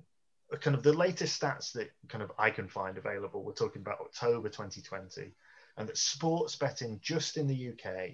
kind 0.62 0.76
of 0.76 0.84
the 0.84 0.94
latest 0.94 1.42
stats 1.42 1.74
that 1.74 1.92
kind 2.08 2.24
of 2.24 2.32
I 2.38 2.52
can 2.52 2.68
find 2.68 2.98
available. 2.98 3.44
We're 3.44 3.54
talking 3.54 3.82
about 3.82 4.00
October 4.00 4.48
2020, 4.48 5.34
and 5.78 5.90
that 5.90 5.98
sports 5.98 6.56
betting 6.56 7.00
just 7.02 7.36
in 7.36 7.48
the 7.48 7.70
UK, 7.70 8.12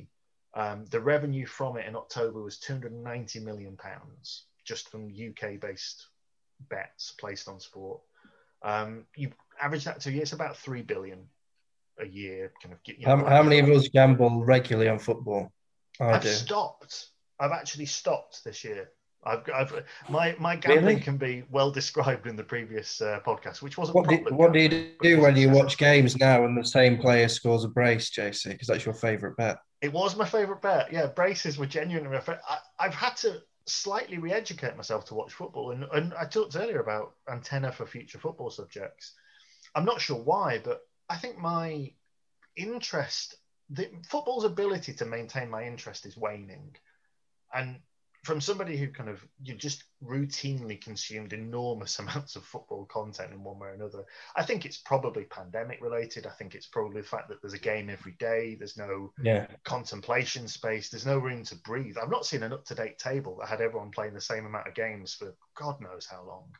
um, 0.53 0.85
the 0.85 1.01
revenue 1.01 1.45
from 1.45 1.77
it 1.77 1.85
in 1.85 1.95
October 1.95 2.41
was 2.41 2.57
290 2.57 3.39
million 3.41 3.75
pounds 3.75 4.45
just 4.63 4.89
from 4.89 5.11
UK 5.11 5.59
based 5.59 6.07
bets 6.69 7.13
placed 7.19 7.49
on 7.49 7.59
sport. 7.59 7.99
Um, 8.63 9.05
you 9.15 9.31
average 9.61 9.83
that 9.83 9.99
to 10.01 10.13
it's 10.13 10.33
about 10.33 10.57
three 10.57 10.81
billion 10.81 11.27
a 11.99 12.05
year. 12.05 12.51
Kind 12.61 12.73
of 12.73 12.83
get, 12.83 12.99
you 12.99 13.05
know, 13.05 13.17
how, 13.17 13.25
how 13.25 13.43
many 13.43 13.59
of 13.59 13.69
us 13.69 13.87
gamble 13.87 14.43
regularly 14.43 14.89
on 14.89 14.99
football? 14.99 15.51
I 15.99 16.13
have 16.13 16.27
stopped. 16.27 17.07
I've 17.39 17.51
actually 17.51 17.85
stopped 17.85 18.43
this 18.43 18.63
year. 18.63 18.91
I've, 19.23 19.43
I've 19.53 19.83
my 20.09 20.35
my 20.39 20.55
gambling 20.55 20.85
really? 20.85 21.01
can 21.01 21.17
be 21.17 21.43
well 21.49 21.71
described 21.71 22.27
in 22.27 22.35
the 22.35 22.43
previous 22.43 23.01
uh, 23.01 23.19
podcast, 23.25 23.61
which 23.61 23.77
wasn't. 23.77 23.95
What 23.95 24.09
do, 24.09 24.15
what 24.29 24.53
do 24.53 24.59
you 24.59 24.91
do 25.01 25.21
when 25.21 25.35
you 25.35 25.49
watch 25.49 25.77
games 25.89 26.15
now 26.17 26.45
and 26.45 26.57
the 26.57 26.65
same 26.65 26.97
player 26.97 27.27
scores 27.27 27.63
a 27.63 27.67
brace, 27.67 28.09
JC? 28.11 28.49
Because 28.49 28.67
that's 28.67 28.85
your 28.85 28.93
favourite 28.93 29.35
bet. 29.35 29.57
It 29.81 29.91
was 29.91 30.15
my 30.15 30.25
favourite 30.25 30.61
bet. 30.61 30.91
Yeah, 30.91 31.07
braces 31.07 31.57
were 31.57 31.65
genuinely 31.65 32.09
my 32.09 32.19
favorite. 32.19 32.41
I, 32.79 32.83
have 32.85 32.93
had 32.93 33.15
to 33.17 33.41
slightly 33.65 34.17
re-educate 34.17 34.75
myself 34.75 35.05
to 35.05 35.13
watch 35.13 35.33
football. 35.33 35.71
And, 35.71 35.85
and 35.93 36.13
I 36.13 36.25
talked 36.25 36.55
earlier 36.55 36.79
about 36.79 37.13
antenna 37.29 37.71
for 37.71 37.85
future 37.85 38.17
football 38.17 38.49
subjects. 38.49 39.13
I'm 39.75 39.85
not 39.85 40.01
sure 40.01 40.17
why, 40.17 40.59
but 40.63 40.81
I 41.09 41.17
think 41.17 41.37
my 41.37 41.93
interest, 42.55 43.35
the 43.69 43.89
football's 44.07 44.43
ability 44.43 44.93
to 44.95 45.05
maintain 45.05 45.49
my 45.49 45.63
interest 45.63 46.05
is 46.05 46.17
waning. 46.17 46.75
And 47.53 47.79
from 48.23 48.41
somebody 48.41 48.75
who 48.75 48.89
kind 48.89 49.09
of 49.09 49.25
you 49.41 49.55
just 49.55 49.85
routinely 50.03 50.81
consumed 50.81 51.31
enormous 51.31 51.97
amounts 51.99 52.35
of 52.35 52.43
football 52.43 52.85
content 52.85 53.31
in 53.31 53.41
one 53.41 53.57
way 53.57 53.69
or 53.69 53.73
another, 53.73 54.03
I 54.35 54.43
think 54.43 54.65
it's 54.65 54.79
probably 54.79 55.23
pandemic 55.23 55.79
related. 55.81 56.27
I 56.27 56.31
think 56.31 56.53
it's 56.53 56.67
probably 56.67 57.01
the 57.01 57.07
fact 57.07 57.29
that 57.29 57.41
there's 57.41 57.53
a 57.53 57.59
game 57.59 57.89
every 57.89 58.17
day. 58.19 58.55
There's 58.55 58.75
no 58.75 59.13
yeah. 59.23 59.47
contemplation 59.63 60.47
space. 60.49 60.89
There's 60.89 61.05
no 61.05 61.19
room 61.19 61.43
to 61.45 61.55
breathe. 61.55 61.97
I've 61.97 62.09
not 62.09 62.25
seen 62.25 62.43
an 62.43 62.51
up 62.51 62.65
to 62.65 62.75
date 62.75 62.99
table 62.99 63.37
that 63.39 63.47
had 63.47 63.61
everyone 63.61 63.91
playing 63.91 64.13
the 64.13 64.21
same 64.21 64.45
amount 64.45 64.67
of 64.67 64.75
games 64.75 65.13
for 65.13 65.33
God 65.55 65.79
knows 65.79 66.05
how 66.05 66.23
long. 66.27 66.51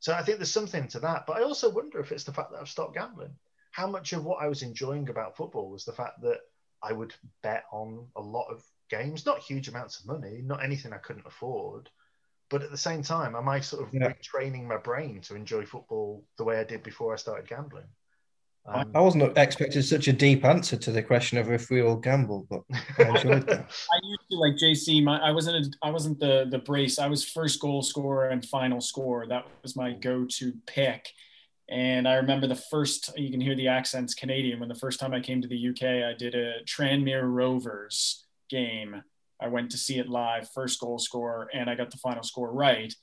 So 0.00 0.12
I 0.12 0.24
think 0.24 0.38
there's 0.38 0.50
something 0.50 0.88
to 0.88 1.00
that. 1.00 1.26
But 1.26 1.36
I 1.36 1.44
also 1.44 1.70
wonder 1.70 2.00
if 2.00 2.10
it's 2.10 2.24
the 2.24 2.32
fact 2.32 2.50
that 2.50 2.60
I've 2.60 2.68
stopped 2.68 2.94
gambling. 2.94 3.36
How 3.72 3.86
much 3.86 4.12
of 4.12 4.24
what 4.24 4.42
I 4.42 4.48
was 4.48 4.62
enjoying 4.62 5.08
about 5.08 5.36
football 5.36 5.70
was 5.70 5.84
the 5.84 5.92
fact 5.92 6.22
that 6.22 6.40
I 6.82 6.92
would 6.92 7.14
bet 7.42 7.64
on 7.72 8.06
a 8.16 8.20
lot 8.20 8.48
of 8.50 8.62
games, 8.90 9.26
not 9.26 9.40
huge 9.40 9.68
amounts 9.68 10.00
of 10.00 10.06
money, 10.06 10.40
not 10.42 10.62
anything 10.62 10.92
I 10.92 10.98
couldn't 10.98 11.26
afford, 11.26 11.88
but 12.50 12.62
at 12.62 12.70
the 12.70 12.76
same 12.76 13.02
time, 13.02 13.34
am 13.34 13.48
I 13.48 13.60
sort 13.60 13.82
of 13.82 13.94
yeah. 13.94 14.12
retraining 14.12 14.64
my 14.64 14.76
brain 14.76 15.20
to 15.22 15.34
enjoy 15.34 15.64
football 15.64 16.22
the 16.36 16.44
way 16.44 16.58
I 16.58 16.64
did 16.64 16.82
before 16.82 17.14
I 17.14 17.16
started 17.16 17.48
gambling? 17.48 17.86
Um, 18.64 18.92
I 18.94 19.00
wasn't 19.00 19.36
expecting 19.36 19.82
such 19.82 20.06
a 20.06 20.12
deep 20.12 20.44
answer 20.44 20.76
to 20.76 20.92
the 20.92 21.02
question 21.02 21.38
of 21.38 21.50
if 21.50 21.68
we 21.68 21.82
all 21.82 21.96
gamble, 21.96 22.46
but 22.48 22.62
I 22.98 23.08
enjoyed 23.08 23.46
that. 23.48 23.70
I 23.92 23.98
used 24.04 24.30
to 24.30 24.36
like 24.36 24.52
JC. 24.54 25.02
My, 25.02 25.18
I 25.18 25.32
wasn't. 25.32 25.66
A, 25.66 25.86
I 25.86 25.90
wasn't 25.90 26.20
the 26.20 26.46
the 26.48 26.58
brace. 26.58 27.00
I 27.00 27.08
was 27.08 27.24
first 27.24 27.58
goal 27.58 27.82
scorer 27.82 28.28
and 28.28 28.44
final 28.44 28.80
score. 28.80 29.26
That 29.26 29.46
was 29.62 29.74
my 29.74 29.94
go 29.94 30.26
to 30.38 30.52
pick. 30.66 31.08
And 31.70 32.06
I 32.06 32.14
remember 32.14 32.46
the 32.46 32.54
first. 32.54 33.16
You 33.16 33.30
can 33.30 33.40
hear 33.40 33.54
the 33.54 33.68
accents 33.68 34.14
Canadian. 34.14 34.60
When 34.60 34.68
the 34.68 34.74
first 34.74 35.00
time 35.00 35.14
I 35.14 35.20
came 35.20 35.40
to 35.40 35.48
the 35.48 35.68
UK, 35.68 36.04
I 36.04 36.14
did 36.16 36.34
a 36.34 36.62
Tranmere 36.64 37.22
Rovers 37.24 38.26
game. 38.50 39.02
I 39.40 39.48
went 39.48 39.70
to 39.70 39.78
see 39.78 39.98
it 39.98 40.08
live, 40.08 40.50
first 40.50 40.80
goal 40.80 40.98
scorer, 40.98 41.48
and 41.52 41.68
I 41.70 41.74
got 41.74 41.90
the 41.90 41.96
final 41.96 42.22
score 42.22 42.52
right 42.52 42.94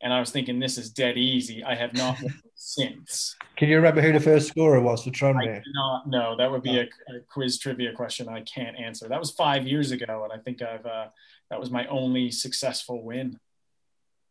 and 0.00 0.12
I 0.12 0.20
was 0.20 0.30
thinking 0.30 0.58
this 0.58 0.78
is 0.78 0.90
dead 0.90 1.18
easy. 1.18 1.64
I 1.64 1.74
have 1.74 1.92
not 1.94 2.18
since. 2.54 3.36
Can 3.56 3.68
you 3.68 3.76
remember 3.76 4.00
who 4.00 4.12
the 4.12 4.20
first 4.20 4.48
scorer 4.48 4.80
was 4.80 5.02
for 5.02 5.10
Tranmere? 5.10 5.58
I 5.58 5.62
cannot. 5.62 6.08
No, 6.08 6.36
that 6.36 6.50
would 6.50 6.62
be 6.62 6.78
a, 6.78 6.82
a, 6.82 7.20
quiz 7.28 7.58
trivia 7.58 7.92
question 7.92 8.28
I 8.28 8.42
can't 8.42 8.76
answer. 8.78 9.08
That 9.08 9.18
was 9.18 9.32
five 9.32 9.66
years 9.66 9.90
ago, 9.90 10.24
and 10.24 10.32
I 10.32 10.42
think 10.42 10.62
I've 10.62 10.86
uh, 10.86 11.06
that 11.50 11.58
was 11.58 11.70
my 11.70 11.86
only 11.86 12.30
successful 12.30 13.02
win. 13.02 13.38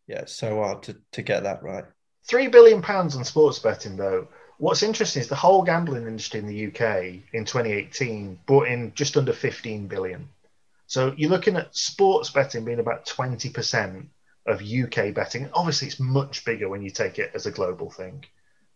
Yeah, 0.08 0.26
so 0.26 0.58
hard 0.58 0.84
to 0.84 0.98
to 1.14 1.22
get 1.22 1.44
that 1.44 1.64
right. 1.64 1.86
Three 2.28 2.48
billion 2.48 2.82
pounds 2.82 3.16
on 3.16 3.24
sports 3.24 3.60
betting, 3.60 3.96
though. 3.96 4.28
What's 4.58 4.84
interesting 4.84 5.22
is 5.22 5.30
the 5.30 5.36
whole 5.36 5.64
gambling 5.64 6.08
industry 6.08 6.40
in 6.40 6.48
the 6.48 6.68
UK 6.68 7.22
in 7.32 7.46
2018 7.46 8.40
brought 8.46 8.68
in 8.68 8.94
just 8.96 9.16
under 9.16 9.32
15 9.32 9.88
billion. 9.88 10.30
So 10.88 11.14
you're 11.16 11.30
looking 11.30 11.56
at 11.56 11.76
sports 11.76 12.30
betting 12.32 12.66
being 12.66 12.80
about 12.80 13.06
20 13.06 13.50
percent 13.50 14.10
of 14.46 14.62
UK 14.62 15.14
betting. 15.14 15.50
Obviously, 15.54 15.88
it's 15.88 16.00
much 16.00 16.44
bigger 16.44 16.70
when 16.70 16.82
you 16.82 16.90
take 16.90 17.20
it 17.20 17.32
as 17.36 17.46
a 17.46 17.52
global 17.52 17.92
thing. 17.92 18.26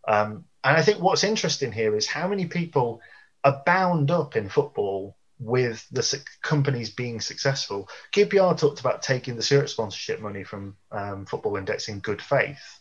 Um, 0.07 0.45
and 0.63 0.77
I 0.77 0.81
think 0.81 0.99
what's 0.99 1.23
interesting 1.23 1.71
here 1.71 1.95
is 1.95 2.07
how 2.07 2.27
many 2.27 2.45
people 2.45 3.01
are 3.43 3.63
bound 3.65 4.11
up 4.11 4.35
in 4.35 4.49
football 4.49 5.17
with 5.39 5.87
the 5.91 6.23
companies 6.41 6.91
being 6.91 7.19
successful. 7.19 7.89
QPR 8.13 8.57
talked 8.57 8.79
about 8.79 9.01
taking 9.01 9.35
the 9.35 9.41
Zurich 9.41 9.69
sponsorship 9.69 10.21
money 10.21 10.43
from 10.43 10.77
um, 10.91 11.25
Football 11.25 11.57
Index 11.57 11.87
in 11.87 11.99
good 11.99 12.21
faith. 12.21 12.79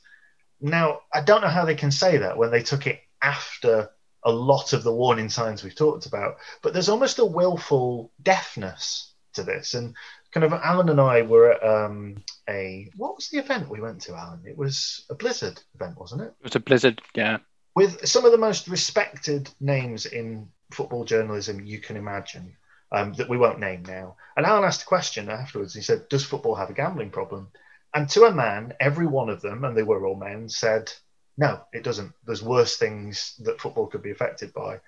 Now, 0.61 1.01
I 1.12 1.20
don't 1.23 1.40
know 1.40 1.49
how 1.49 1.64
they 1.64 1.75
can 1.75 1.90
say 1.90 2.18
that 2.18 2.37
when 2.37 2.51
they 2.51 2.62
took 2.62 2.87
it 2.87 3.01
after 3.23 3.90
a 4.23 4.31
lot 4.31 4.73
of 4.73 4.83
the 4.83 4.92
warning 4.92 5.31
signs 5.31 5.62
we've 5.62 5.75
talked 5.75 6.07
about, 6.07 6.37
but 6.62 6.73
there's 6.73 6.88
almost 6.88 7.18
a 7.18 7.25
willful 7.25 8.12
deafness 8.23 9.14
to 9.35 9.42
this. 9.42 9.75
And 9.75 9.94
kind 10.33 10.44
of 10.44 10.53
Alan 10.53 10.88
and 10.88 11.01
I 11.01 11.23
were 11.23 11.53
at 11.53 11.64
um, 11.64 12.23
a 12.49 12.90
what 12.96 13.16
was 13.16 13.29
the 13.29 13.38
event 13.38 13.70
we 13.70 13.81
went 13.81 14.03
to, 14.03 14.14
Alan? 14.14 14.42
It 14.44 14.57
was 14.57 15.07
a 15.11 15.14
Blizzard 15.14 15.61
event, 15.75 15.99
wasn't 15.99 16.23
it? 16.23 16.35
It 16.40 16.44
was 16.44 16.57
a 16.57 16.61
Blizzard, 16.61 17.01
yeah. 17.14 17.38
With 17.75 18.07
some 18.07 18.25
of 18.25 18.33
the 18.33 18.38
most 18.38 18.68
respected 18.68 19.51
names 19.61 20.07
in 20.07 20.49
football 20.73 21.05
journalism 21.05 21.64
you 21.64 21.79
can 21.79 21.96
imagine, 21.96 22.57
um, 22.92 23.12
that 23.14 23.29
we 23.29 23.38
won't 23.38 23.61
name 23.61 23.85
now. 23.87 24.16
And 24.37 24.44
Alan 24.44 24.64
asked 24.64 24.83
a 24.83 24.87
question 24.87 25.29
afterwards. 25.29 25.75
He 25.75 25.83
said, 25.83 26.09
"Does 26.09 26.25
football 26.25 26.57
have 26.57 26.70
a 26.70 26.75
gambling 26.75 27.11
problem?" 27.11 27.49
And 27.94 28.09
to 28.11 28.24
a 28.24 28.33
man, 28.33 28.74
every 28.81 29.07
one 29.07 29.29
of 29.29 29.42
them, 29.42 29.64
and 29.64 29.76
they 29.76 29.83
were 29.83 30.07
all 30.07 30.16
men, 30.16 30.48
said, 30.48 30.92
"No, 31.37 31.64
it 31.72 31.83
doesn't. 31.83 32.12
There's 32.24 32.42
worse 32.42 32.76
things 32.76 33.35
that 33.44 33.61
football 33.61 33.88
could 33.88 34.03
be 34.03 34.12
affected 34.12 34.53
by." 34.53 34.81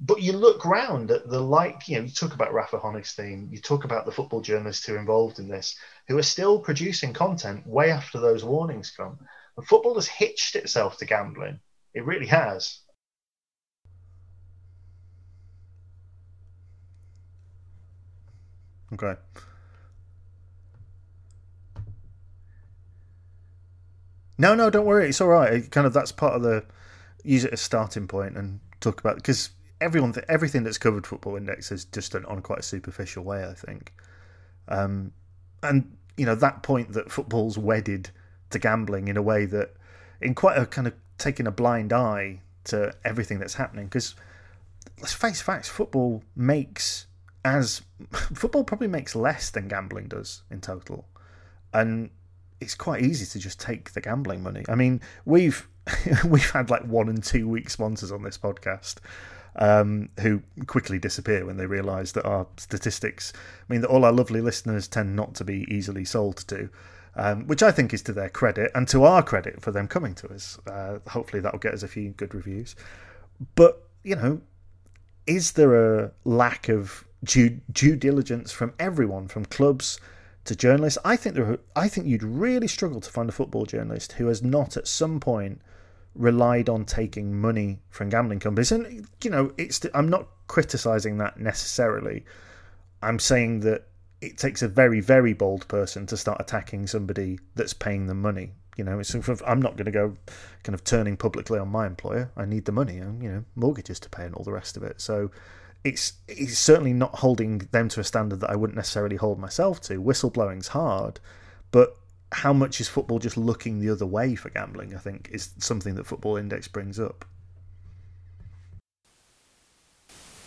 but 0.00 0.22
you 0.22 0.32
look 0.32 0.64
round 0.64 1.10
at 1.10 1.28
the 1.28 1.40
like, 1.40 1.86
you 1.86 1.98
know, 1.98 2.04
you 2.04 2.10
talk 2.10 2.32
about 2.32 2.54
Rafa 2.54 2.78
Honigstein, 2.78 3.52
you 3.52 3.60
talk 3.60 3.84
about 3.84 4.06
the 4.06 4.12
football 4.12 4.40
journalists 4.40 4.86
who 4.86 4.94
are 4.94 4.98
involved 4.98 5.38
in 5.38 5.48
this, 5.48 5.76
who 6.08 6.16
are 6.16 6.22
still 6.22 6.58
producing 6.58 7.12
content 7.12 7.66
way 7.66 7.90
after 7.90 8.18
those 8.18 8.42
warnings 8.42 8.90
come. 8.90 9.18
And 9.56 9.66
football 9.66 9.96
has 9.96 10.08
hitched 10.08 10.56
itself 10.56 10.96
to 10.98 11.04
gambling. 11.04 11.60
It 11.92 12.06
really 12.06 12.26
has. 12.26 12.78
Okay. 18.94 19.14
No, 24.40 24.54
no, 24.54 24.70
don't 24.70 24.86
worry. 24.86 25.10
It's 25.10 25.20
all 25.20 25.28
right. 25.28 25.52
It 25.52 25.70
kind 25.70 25.86
of 25.86 25.92
that's 25.92 26.12
part 26.12 26.32
of 26.32 26.40
the 26.40 26.64
use 27.22 27.44
it 27.44 27.52
as 27.52 27.60
starting 27.60 28.08
point 28.08 28.38
and 28.38 28.58
talk 28.80 28.98
about 28.98 29.16
because 29.16 29.50
everyone, 29.82 30.14
everything 30.30 30.62
that's 30.62 30.78
covered 30.78 31.06
Football 31.06 31.36
Index 31.36 31.70
is 31.70 31.84
just 31.84 32.12
done 32.12 32.24
on 32.24 32.40
quite 32.40 32.60
a 32.60 32.62
superficial 32.62 33.22
way, 33.22 33.44
I 33.44 33.52
think. 33.52 33.92
Um, 34.66 35.12
and 35.62 35.94
you 36.16 36.24
know 36.24 36.34
that 36.36 36.62
point 36.62 36.94
that 36.94 37.12
football's 37.12 37.58
wedded 37.58 38.12
to 38.48 38.58
gambling 38.58 39.08
in 39.08 39.18
a 39.18 39.22
way 39.22 39.44
that, 39.44 39.74
in 40.22 40.34
quite 40.34 40.56
a 40.56 40.64
kind 40.64 40.86
of 40.86 40.94
taking 41.18 41.46
a 41.46 41.50
blind 41.50 41.92
eye 41.92 42.40
to 42.64 42.94
everything 43.04 43.40
that's 43.40 43.54
happening, 43.54 43.88
because 43.88 44.14
let's 45.00 45.12
face 45.12 45.42
facts, 45.42 45.68
football 45.68 46.24
makes 46.34 47.06
as 47.44 47.82
football 48.10 48.64
probably 48.64 48.88
makes 48.88 49.14
less 49.14 49.50
than 49.50 49.68
gambling 49.68 50.08
does 50.08 50.44
in 50.50 50.62
total, 50.62 51.04
and 51.74 52.08
it's 52.60 52.74
quite 52.74 53.02
easy 53.02 53.26
to 53.26 53.38
just 53.38 53.58
take 53.58 53.92
the 53.92 54.00
gambling 54.00 54.42
money. 54.42 54.64
I 54.68 54.74
mean, 54.74 55.00
we've 55.24 55.66
we've 56.24 56.50
had 56.50 56.70
like 56.70 56.84
one 56.84 57.08
and 57.08 57.22
two 57.22 57.48
week 57.48 57.70
sponsors 57.70 58.12
on 58.12 58.22
this 58.22 58.38
podcast 58.38 58.96
um, 59.56 60.10
who 60.20 60.42
quickly 60.66 60.98
disappear 60.98 61.44
when 61.44 61.56
they 61.56 61.66
realise 61.66 62.12
that 62.12 62.24
our 62.24 62.46
statistics 62.56 63.32
I 63.36 63.72
mean 63.72 63.80
that 63.80 63.88
all 63.88 64.04
our 64.04 64.12
lovely 64.12 64.40
listeners 64.40 64.86
tend 64.86 65.16
not 65.16 65.34
to 65.36 65.44
be 65.44 65.66
easily 65.68 66.04
sold 66.04 66.36
to. 66.48 66.68
Um, 67.16 67.48
which 67.48 67.60
I 67.60 67.72
think 67.72 67.92
is 67.92 68.02
to 68.02 68.12
their 68.12 68.28
credit 68.28 68.70
and 68.72 68.86
to 68.88 69.02
our 69.02 69.20
credit 69.20 69.60
for 69.60 69.72
them 69.72 69.88
coming 69.88 70.14
to 70.14 70.32
us. 70.32 70.60
Uh, 70.64 71.00
hopefully, 71.08 71.42
that'll 71.42 71.58
get 71.58 71.74
us 71.74 71.82
a 71.82 71.88
few 71.88 72.10
good 72.10 72.36
reviews. 72.36 72.76
But, 73.56 73.82
you 74.04 74.14
know, 74.14 74.40
is 75.26 75.52
there 75.52 76.02
a 76.04 76.12
lack 76.24 76.68
of 76.68 77.04
due, 77.24 77.60
due 77.72 77.96
diligence 77.96 78.52
from 78.52 78.74
everyone, 78.78 79.26
from 79.26 79.44
clubs 79.44 79.98
to 80.44 80.56
journalists? 80.56 80.98
I 81.04 81.16
think 81.16 81.34
there. 81.34 81.52
Are, 81.52 81.58
I 81.76 81.88
think 81.88 82.06
you'd 82.06 82.22
really 82.22 82.68
struggle 82.68 83.00
to 83.00 83.10
find 83.10 83.28
a 83.28 83.32
football 83.32 83.66
journalist 83.66 84.12
who 84.12 84.26
has 84.26 84.42
not, 84.42 84.76
at 84.76 84.88
some 84.88 85.20
point, 85.20 85.60
relied 86.14 86.68
on 86.68 86.84
taking 86.84 87.40
money 87.40 87.78
from 87.90 88.08
gambling 88.08 88.40
companies. 88.40 88.72
And 88.72 89.06
you 89.22 89.30
know, 89.30 89.52
it's 89.56 89.84
I'm 89.94 90.08
not 90.08 90.28
criticizing 90.46 91.18
that 91.18 91.38
necessarily. 91.38 92.24
I'm 93.02 93.18
saying 93.18 93.60
that 93.60 93.86
it 94.20 94.36
takes 94.36 94.62
a 94.62 94.68
very 94.68 95.00
very 95.00 95.32
bold 95.32 95.66
person 95.68 96.06
to 96.06 96.16
start 96.16 96.40
attacking 96.40 96.86
somebody 96.86 97.38
that's 97.54 97.72
paying 97.72 98.06
them 98.06 98.20
money. 98.20 98.52
You 98.76 98.84
know, 98.84 98.98
it's 98.98 99.14
I'm 99.46 99.60
not 99.60 99.76
going 99.76 99.86
to 99.86 99.90
go 99.90 100.14
kind 100.62 100.74
of 100.74 100.84
turning 100.84 101.16
publicly 101.16 101.58
on 101.58 101.68
my 101.68 101.86
employer. 101.86 102.30
I 102.36 102.44
need 102.44 102.64
the 102.64 102.72
money, 102.72 102.98
and 102.98 103.22
you 103.22 103.30
know, 103.30 103.44
mortgages 103.54 104.00
to 104.00 104.08
pay 104.08 104.24
and 104.24 104.34
all 104.34 104.44
the 104.44 104.52
rest 104.52 104.76
of 104.76 104.82
it. 104.82 105.00
So 105.00 105.30
it's 105.84 106.14
it's 106.28 106.58
certainly 106.58 106.92
not 106.92 107.16
holding 107.16 107.58
them 107.70 107.88
to 107.90 108.00
a 108.00 108.04
standard 108.04 108.40
that 108.40 108.50
I 108.50 108.56
wouldn't 108.56 108.76
necessarily 108.76 109.16
hold 109.16 109.38
myself 109.38 109.80
to. 109.82 110.00
Whistleblowing's 110.00 110.68
hard, 110.68 111.20
but 111.70 111.96
how 112.32 112.52
much 112.52 112.80
is 112.80 112.88
football 112.88 113.18
just 113.18 113.36
looking 113.36 113.80
the 113.80 113.90
other 113.90 114.06
way 114.06 114.34
for 114.34 114.50
gambling? 114.50 114.94
I 114.94 114.98
think 114.98 115.28
is 115.32 115.50
something 115.58 115.94
that 115.96 116.06
Football 116.06 116.36
Index 116.36 116.68
brings 116.68 117.00
up. 117.00 117.24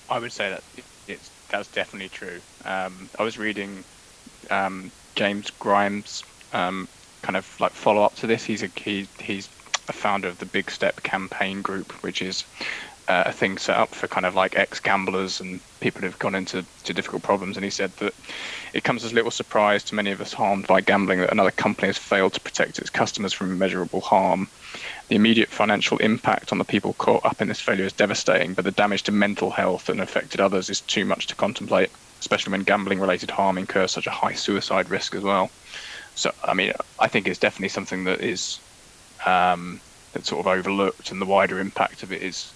I 0.09 0.19
would 0.19 0.31
say 0.31 0.49
that 0.49 0.63
it's 1.07 1.29
that's 1.49 1.71
definitely 1.71 2.09
true. 2.09 2.39
Um, 2.65 3.09
I 3.17 3.23
was 3.23 3.37
reading 3.37 3.83
um, 4.49 4.91
James 5.15 5.49
Grimes' 5.51 6.23
um, 6.53 6.87
kind 7.21 7.35
of 7.35 7.59
like 7.59 7.71
follow 7.71 8.03
up 8.03 8.15
to 8.15 8.27
this. 8.27 8.43
He's 8.43 8.63
a 8.63 8.67
he, 8.67 9.07
he's 9.19 9.47
a 9.89 9.93
founder 9.93 10.27
of 10.27 10.39
the 10.39 10.45
Big 10.45 10.69
Step 10.71 11.03
Campaign 11.03 11.61
Group, 11.61 11.91
which 12.03 12.21
is 12.21 12.45
uh, 13.07 13.23
a 13.25 13.31
thing 13.31 13.57
set 13.57 13.77
up 13.77 13.93
for 13.93 14.07
kind 14.07 14.25
of 14.25 14.35
like 14.35 14.55
ex 14.57 14.79
gamblers 14.79 15.41
and 15.41 15.59
people 15.81 16.01
who've 16.01 16.19
gone 16.19 16.35
into 16.35 16.65
to 16.83 16.93
difficult 16.93 17.21
problems. 17.21 17.57
And 17.57 17.63
he 17.63 17.69
said 17.69 17.91
that 17.97 18.13
it 18.73 18.83
comes 18.83 19.03
as 19.03 19.13
little 19.13 19.31
surprise 19.31 19.83
to 19.85 19.95
many 19.95 20.11
of 20.11 20.21
us 20.21 20.31
harmed 20.31 20.67
by 20.67 20.81
gambling 20.81 21.19
that 21.19 21.31
another 21.31 21.51
company 21.51 21.87
has 21.87 21.97
failed 21.97 22.33
to 22.33 22.41
protect 22.41 22.79
its 22.79 22.89
customers 22.89 23.33
from 23.33 23.51
immeasurable 23.51 24.01
harm. 24.01 24.47
The 25.09 25.15
immediate 25.15 25.51
financial 25.51 25.97
impact 25.97 26.51
on 26.51 26.57
the 26.57 26.65
people 26.65 26.93
caught 26.93 27.25
up 27.25 27.41
in 27.41 27.49
this 27.49 27.59
failure 27.59 27.85
is 27.85 27.93
devastating, 27.93 28.53
but 28.53 28.63
the 28.63 28.71
damage 28.71 29.03
to 29.03 29.11
mental 29.11 29.51
health 29.51 29.89
and 29.89 29.99
affected 29.99 30.39
others 30.39 30.69
is 30.69 30.81
too 30.81 31.03
much 31.05 31.27
to 31.27 31.35
contemplate, 31.35 31.89
especially 32.21 32.51
when 32.51 32.61
gambling 32.61 32.99
related 32.99 33.29
harm 33.29 33.57
incurs 33.57 33.91
such 33.91 34.07
a 34.07 34.11
high 34.11 34.33
suicide 34.33 34.89
risk 34.89 35.13
as 35.15 35.23
well. 35.23 35.49
So, 36.15 36.31
I 36.43 36.53
mean, 36.53 36.71
I 36.99 37.07
think 37.09 37.27
it's 37.27 37.39
definitely 37.39 37.69
something 37.69 38.05
that 38.05 38.21
is 38.21 38.61
um, 39.25 39.81
that's 40.13 40.29
sort 40.29 40.45
of 40.45 40.47
overlooked, 40.47 41.11
and 41.11 41.21
the 41.21 41.25
wider 41.25 41.59
impact 41.59 42.03
of 42.03 42.11
it 42.11 42.21
is 42.21 42.55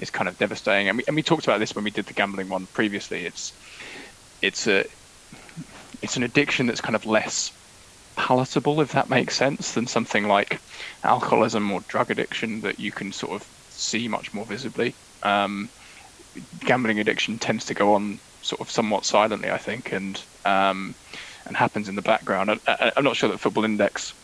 is 0.00 0.10
kind 0.10 0.28
of 0.28 0.38
devastating. 0.38 0.88
And 0.88 0.98
we, 0.98 1.04
and 1.06 1.16
we 1.16 1.22
talked 1.22 1.44
about 1.44 1.60
this 1.60 1.74
when 1.74 1.84
we 1.84 1.90
did 1.90 2.06
the 2.06 2.14
gambling 2.14 2.48
one 2.48 2.66
previously. 2.66 3.26
It's 3.26 3.52
it's 4.42 4.66
a 4.66 4.84
it's 6.02 6.16
an 6.16 6.22
addiction 6.22 6.66
that's 6.66 6.80
kind 6.80 6.94
of 6.94 7.06
less 7.06 7.52
palatable, 8.16 8.80
if 8.80 8.92
that 8.92 9.08
makes 9.08 9.36
sense, 9.36 9.72
than 9.72 9.86
something 9.86 10.26
like 10.26 10.60
alcoholism 11.04 11.70
or 11.70 11.80
drug 11.82 12.10
addiction 12.10 12.60
that 12.62 12.78
you 12.78 12.92
can 12.92 13.12
sort 13.12 13.32
of 13.32 13.48
see 13.70 14.08
much 14.08 14.34
more 14.34 14.44
visibly. 14.44 14.94
Um, 15.22 15.68
gambling 16.60 17.00
addiction 17.00 17.38
tends 17.38 17.64
to 17.66 17.74
go 17.74 17.94
on 17.94 18.18
sort 18.42 18.60
of 18.60 18.70
somewhat 18.70 19.04
silently, 19.04 19.50
I 19.50 19.58
think, 19.58 19.92
and 19.92 20.20
um, 20.44 20.94
and 21.46 21.56
happens 21.56 21.88
in 21.88 21.96
the 21.96 22.02
background. 22.02 22.60
I, 22.66 22.92
am 22.96 23.04
not 23.04 23.16
sure 23.16 23.28
that 23.30 23.38
Football 23.38 23.64
Index 23.64 24.14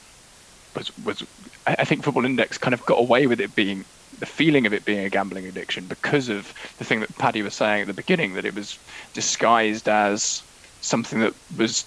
was 0.77 0.97
was. 1.05 1.25
I 1.67 1.85
think 1.85 2.05
Football 2.05 2.27
Index 2.27 2.59
kind 2.59 2.75
of 2.75 2.85
got 2.85 2.99
away 2.99 3.27
with 3.27 3.41
it 3.41 3.55
being 3.55 3.85
the 4.19 4.27
feeling 4.27 4.67
of 4.67 4.73
it 4.73 4.85
being 4.85 5.05
a 5.05 5.11
gambling 5.11 5.47
addiction 5.47 5.87
because 5.87 6.29
of 6.29 6.53
the 6.79 6.85
thing 6.85 7.01
that 7.01 7.17
Paddy 7.19 7.43
was 7.43 7.55
saying 7.55 7.83
at 7.83 7.87
the 7.89 7.95
beginning 7.95 8.35
that 8.35 8.47
it 8.47 8.55
was 8.55 8.79
disguised 9.15 9.89
as 9.89 10.45
something 10.81 11.21
that 11.21 11.35
was, 11.55 11.87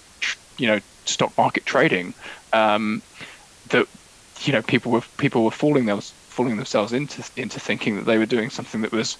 you 0.58 0.66
know, 0.66 0.80
stock 1.06 1.32
market 1.38 1.66
trading. 1.66 2.14
Um, 2.52 3.02
that 3.70 3.86
you 4.40 4.52
know 4.52 4.62
people 4.62 4.92
were 4.92 5.02
people 5.18 5.44
were 5.44 5.50
fooling 5.50 5.86
them 5.86 6.00
fooling 6.30 6.56
themselves 6.56 6.92
into 6.92 7.28
into 7.36 7.60
thinking 7.60 7.96
that 7.96 8.06
they 8.06 8.18
were 8.18 8.26
doing 8.26 8.50
something 8.50 8.82
that 8.82 8.92
was 8.92 9.18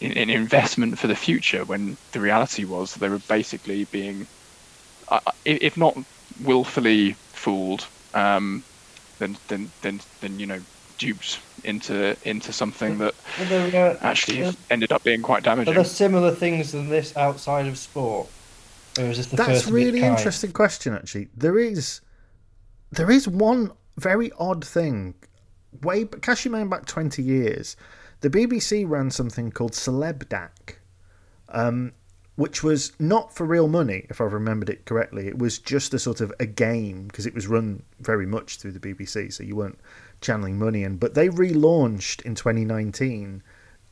an 0.00 0.30
investment 0.30 0.98
for 0.98 1.06
the 1.06 1.14
future 1.16 1.64
when 1.64 1.96
the 2.12 2.20
reality 2.20 2.64
was 2.64 2.94
they 2.94 3.08
were 3.08 3.20
basically 3.28 3.84
being, 3.84 4.28
uh, 5.08 5.20
if 5.44 5.76
not 5.76 5.96
willfully 6.38 7.16
fooled, 7.32 7.88
um, 8.14 8.64
then 9.20 9.38
then 9.48 9.72
then 9.82 10.00
then 10.20 10.38
you 10.38 10.46
know 10.46 10.64
duped 10.98 11.40
into 11.64 12.16
into 12.28 12.52
something 12.52 12.98
that 12.98 13.14
uh, 13.40 13.96
actually 14.00 14.54
ended 14.70 14.92
up 14.92 15.02
being 15.02 15.22
quite 15.22 15.42
damaging. 15.42 15.72
Are 15.72 15.76
there 15.76 15.84
similar 15.84 16.30
things 16.32 16.72
than 16.72 16.88
this 16.88 17.16
outside 17.16 17.66
of 17.66 17.78
sport? 17.78 18.28
Or 18.98 19.04
is 19.04 19.16
this 19.16 19.26
the 19.26 19.36
That's 19.36 19.66
really 19.68 20.02
interesting 20.02 20.52
question. 20.52 20.94
Actually, 20.94 21.28
there 21.36 21.58
is 21.58 22.00
there 22.92 23.10
is 23.10 23.26
one 23.26 23.72
very 23.96 24.30
odd 24.38 24.64
thing. 24.64 25.14
Way 25.82 26.04
cast 26.04 26.44
your 26.44 26.52
mind 26.52 26.70
back 26.70 26.86
twenty 26.86 27.22
years 27.22 27.76
the 28.24 28.30
BBC 28.30 28.88
ran 28.88 29.10
something 29.10 29.50
called 29.50 29.72
Celebdaq, 29.72 30.76
um, 31.50 31.92
which 32.36 32.62
was 32.62 32.92
not 32.98 33.34
for 33.36 33.44
real 33.44 33.68
money, 33.68 34.06
if 34.08 34.18
I 34.18 34.24
remembered 34.24 34.70
it 34.70 34.86
correctly. 34.86 35.28
It 35.28 35.38
was 35.38 35.58
just 35.58 35.92
a 35.92 35.98
sort 35.98 36.22
of 36.22 36.32
a 36.40 36.46
game 36.46 37.06
because 37.06 37.26
it 37.26 37.34
was 37.34 37.46
run 37.46 37.82
very 38.00 38.24
much 38.24 38.56
through 38.56 38.72
the 38.72 38.80
BBC, 38.80 39.30
so 39.30 39.42
you 39.42 39.56
weren't 39.56 39.78
channeling 40.20 40.58
money 40.58 40.82
in. 40.82 40.96
But 40.96 41.14
they 41.14 41.28
relaunched 41.28 42.22
in 42.22 42.34
2019 42.34 43.42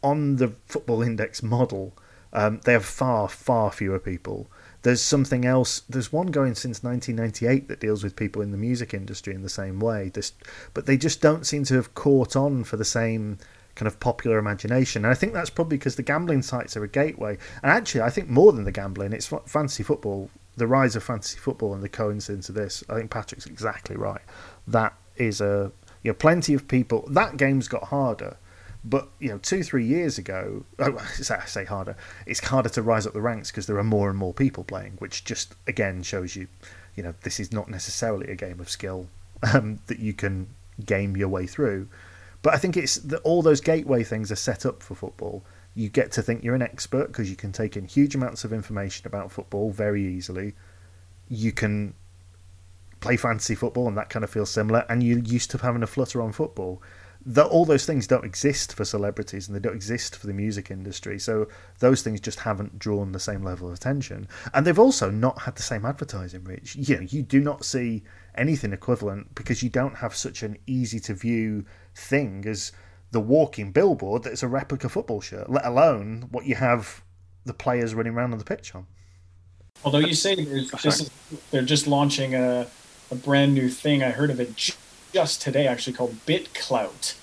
on 0.02 0.36
the 0.36 0.54
Football 0.66 1.02
Index 1.10 1.42
model. 1.42 1.92
Um, 2.32 2.60
they 2.64 2.72
have 2.72 2.84
far, 2.84 3.28
far 3.28 3.70
fewer 3.70 3.98
people. 3.98 4.50
There's 4.82 5.02
something 5.02 5.44
else. 5.44 5.82
There's 5.88 6.12
one 6.12 6.28
going 6.28 6.54
since 6.54 6.82
1998 6.82 7.68
that 7.68 7.80
deals 7.80 8.02
with 8.02 8.16
people 8.16 8.42
in 8.42 8.50
the 8.50 8.58
music 8.58 8.94
industry 8.94 9.34
in 9.34 9.42
the 9.42 9.48
same 9.48 9.78
way. 9.78 10.08
This, 10.08 10.32
but 10.74 10.86
they 10.86 10.96
just 10.96 11.20
don't 11.20 11.46
seem 11.46 11.64
to 11.64 11.74
have 11.74 11.94
caught 11.94 12.34
on 12.34 12.64
for 12.64 12.76
the 12.76 12.84
same 12.84 13.38
kind 13.74 13.86
of 13.86 14.00
popular 14.00 14.38
imagination. 14.38 15.04
And 15.04 15.12
I 15.12 15.14
think 15.14 15.32
that's 15.32 15.50
probably 15.50 15.78
because 15.78 15.96
the 15.96 16.02
gambling 16.02 16.42
sites 16.42 16.76
are 16.76 16.84
a 16.84 16.88
gateway. 16.88 17.38
And 17.62 17.70
actually, 17.70 18.02
I 18.02 18.10
think 18.10 18.28
more 18.28 18.52
than 18.52 18.64
the 18.64 18.72
gambling, 18.72 19.12
it's 19.12 19.32
fantasy 19.46 19.82
football, 19.82 20.30
the 20.56 20.66
rise 20.66 20.96
of 20.96 21.02
fantasy 21.02 21.38
football 21.38 21.74
and 21.74 21.82
the 21.82 21.88
coincidence 21.88 22.48
of 22.48 22.54
this. 22.54 22.82
I 22.88 22.96
think 22.96 23.10
Patrick's 23.10 23.46
exactly 23.46 23.96
right. 23.96 24.22
That 24.66 24.94
is 25.16 25.40
a 25.40 25.70
you 26.02 26.10
know 26.10 26.14
plenty 26.14 26.54
of 26.54 26.68
people. 26.68 27.06
That 27.08 27.36
game's 27.36 27.68
got 27.68 27.84
harder. 27.84 28.36
But 28.84 29.08
you 29.20 29.28
know, 29.28 29.38
two 29.38 29.62
three 29.62 29.84
years 29.84 30.18
ago, 30.18 30.64
oh, 30.78 30.98
I 31.30 31.44
say 31.46 31.64
harder. 31.64 31.96
It's 32.26 32.40
harder 32.40 32.68
to 32.70 32.82
rise 32.82 33.06
up 33.06 33.12
the 33.12 33.20
ranks 33.20 33.50
because 33.50 33.66
there 33.66 33.78
are 33.78 33.84
more 33.84 34.10
and 34.10 34.18
more 34.18 34.34
people 34.34 34.64
playing, 34.64 34.94
which 34.98 35.24
just 35.24 35.54
again 35.66 36.02
shows 36.02 36.34
you, 36.34 36.48
you 36.96 37.02
know, 37.02 37.14
this 37.22 37.38
is 37.38 37.52
not 37.52 37.68
necessarily 37.68 38.30
a 38.30 38.36
game 38.36 38.60
of 38.60 38.68
skill 38.68 39.06
um, 39.54 39.78
that 39.86 39.98
you 39.98 40.12
can 40.12 40.48
game 40.84 41.16
your 41.16 41.28
way 41.28 41.46
through. 41.46 41.88
But 42.42 42.54
I 42.54 42.58
think 42.58 42.76
it's 42.76 42.96
that 42.96 43.20
all 43.20 43.42
those 43.42 43.60
gateway 43.60 44.02
things 44.02 44.32
are 44.32 44.36
set 44.36 44.66
up 44.66 44.82
for 44.82 44.96
football. 44.96 45.44
You 45.74 45.88
get 45.88 46.10
to 46.12 46.22
think 46.22 46.42
you're 46.42 46.56
an 46.56 46.62
expert 46.62 47.06
because 47.06 47.30
you 47.30 47.36
can 47.36 47.52
take 47.52 47.76
in 47.76 47.84
huge 47.84 48.16
amounts 48.16 48.44
of 48.44 48.52
information 48.52 49.06
about 49.06 49.30
football 49.30 49.70
very 49.70 50.04
easily. 50.04 50.54
You 51.28 51.52
can 51.52 51.94
play 53.02 53.18
fantasy 53.18 53.54
football, 53.54 53.86
and 53.88 53.98
that 53.98 54.08
kind 54.08 54.24
of 54.24 54.30
feels 54.30 54.50
similar. 54.50 54.86
And 54.88 55.02
you're 55.02 55.18
used 55.18 55.50
to 55.50 55.58
having 55.58 55.82
a 55.82 55.86
flutter 55.86 56.22
on 56.22 56.32
football. 56.32 56.82
That 57.24 57.46
all 57.46 57.64
those 57.64 57.86
things 57.86 58.08
don't 58.08 58.24
exist 58.24 58.74
for 58.74 58.84
celebrities, 58.84 59.46
and 59.46 59.54
they 59.54 59.60
don't 59.60 59.76
exist 59.76 60.16
for 60.16 60.26
the 60.26 60.32
music 60.32 60.72
industry. 60.72 61.20
So 61.20 61.46
those 61.78 62.02
things 62.02 62.20
just 62.20 62.40
haven't 62.40 62.80
drawn 62.80 63.12
the 63.12 63.20
same 63.20 63.44
level 63.44 63.68
of 63.68 63.74
attention, 63.74 64.26
and 64.54 64.66
they've 64.66 64.78
also 64.78 65.08
not 65.08 65.42
had 65.42 65.54
the 65.54 65.62
same 65.62 65.84
advertising 65.86 66.42
reach. 66.42 66.74
You 66.74 66.96
know, 66.96 67.02
you 67.02 67.22
do 67.22 67.40
not 67.40 67.64
see 67.64 68.02
anything 68.34 68.72
equivalent 68.72 69.36
because 69.36 69.62
you 69.62 69.68
don't 69.68 69.96
have 69.98 70.16
such 70.16 70.42
an 70.42 70.56
easy 70.66 70.98
to 71.00 71.14
view 71.14 71.64
thing 71.94 72.44
as 72.46 72.72
the 73.12 73.20
walking 73.20 73.70
billboard 73.70 74.24
that's 74.24 74.42
a 74.42 74.48
replica 74.48 74.88
football 74.88 75.20
shirt, 75.20 75.48
let 75.48 75.64
alone 75.64 76.26
what 76.32 76.46
you 76.46 76.56
have 76.56 77.04
the 77.44 77.54
players 77.54 77.94
running 77.94 78.14
around 78.14 78.32
on 78.32 78.38
the 78.38 78.44
pitch 78.44 78.74
on. 78.74 78.86
Although 79.84 79.98
you 79.98 80.14
say 80.14 80.34
just, 80.78 81.10
they're 81.50 81.62
just 81.62 81.86
launching 81.86 82.34
a, 82.34 82.66
a 83.12 83.14
brand 83.14 83.54
new 83.54 83.68
thing, 83.68 84.02
I 84.02 84.10
heard 84.10 84.30
of 84.30 84.40
it 84.40 84.72
just 85.12 85.42
today 85.42 85.66
actually 85.66 85.92
called 85.92 86.16
BitClout, 86.26 87.14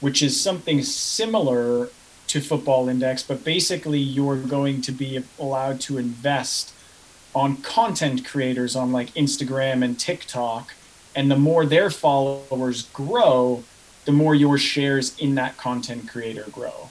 which 0.00 0.22
is 0.22 0.38
something 0.38 0.82
similar 0.82 1.88
to 2.26 2.40
Football 2.40 2.88
Index, 2.88 3.22
but 3.22 3.44
basically 3.44 4.00
you're 4.00 4.36
going 4.36 4.82
to 4.82 4.92
be 4.92 5.22
allowed 5.38 5.80
to 5.82 5.98
invest 5.98 6.74
on 7.32 7.58
content 7.58 8.24
creators 8.24 8.74
on 8.74 8.90
like 8.90 9.14
Instagram 9.14 9.84
and 9.84 9.98
TikTok. 9.98 10.74
And 11.14 11.30
the 11.30 11.36
more 11.36 11.64
their 11.64 11.90
followers 11.90 12.82
grow, 12.92 13.62
the 14.04 14.12
more 14.12 14.34
your 14.34 14.58
shares 14.58 15.16
in 15.18 15.36
that 15.36 15.56
content 15.56 16.08
creator 16.08 16.46
grow. 16.50 16.90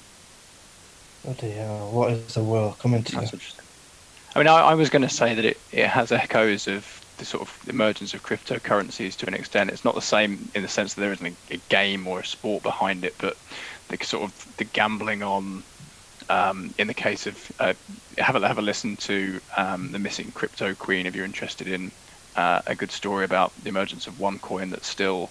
Oh 1.28 1.34
dear, 1.34 1.68
what 1.68 2.12
is 2.14 2.34
the 2.34 2.44
world 2.44 2.80
coming 2.80 3.04
to? 3.04 3.40
I 4.36 4.40
mean, 4.40 4.48
I, 4.48 4.60
I 4.60 4.74
was 4.76 4.90
going 4.90 5.02
to 5.02 5.10
say 5.10 5.34
that 5.34 5.44
it, 5.44 5.58
it 5.74 5.88
has 5.88 6.12
echoes 6.14 6.68
of 6.68 6.99
the 7.20 7.26
sort 7.26 7.44
of 7.44 7.70
emergence 7.70 8.14
of 8.14 8.24
cryptocurrencies 8.24 9.16
to 9.18 9.28
an 9.28 9.34
extent. 9.34 9.70
It's 9.70 9.86
not 9.86 9.96
the 9.96 10.02
same 10.02 10.50
in 10.56 10.64
the 10.64 10.68
sense 10.68 10.94
that 10.94 11.02
there 11.02 11.12
isn't 11.12 11.38
a, 11.52 11.58
game 11.70 12.08
or 12.08 12.20
a 12.20 12.26
sport 12.26 12.64
behind 12.64 13.06
it, 13.06 13.14
but 13.20 13.38
the 13.90 14.04
sort 14.04 14.24
of 14.24 14.58
the 14.58 14.64
gambling 14.64 15.22
on 15.22 15.64
um, 16.30 16.74
in 16.78 16.88
the 16.88 16.94
case 16.94 17.28
of 17.28 17.52
uh, 17.60 17.74
have 18.18 18.36
a 18.36 18.48
have 18.48 18.58
a 18.58 18.62
listen 18.62 18.98
to 18.98 19.40
um, 19.58 19.92
the 19.92 20.00
missing 20.00 20.32
crypto 20.32 20.74
queen 20.74 21.06
if 21.06 21.16
you're 21.16 21.26
interested 21.26 21.68
in 21.68 21.92
uh, 22.36 22.62
a 22.68 22.76
good 22.76 22.92
story 22.92 23.26
about 23.26 23.52
the 23.64 23.70
emergence 23.70 24.08
of 24.08 24.14
OneCoin 24.16 24.72
that's 24.72 24.88
still 24.88 25.30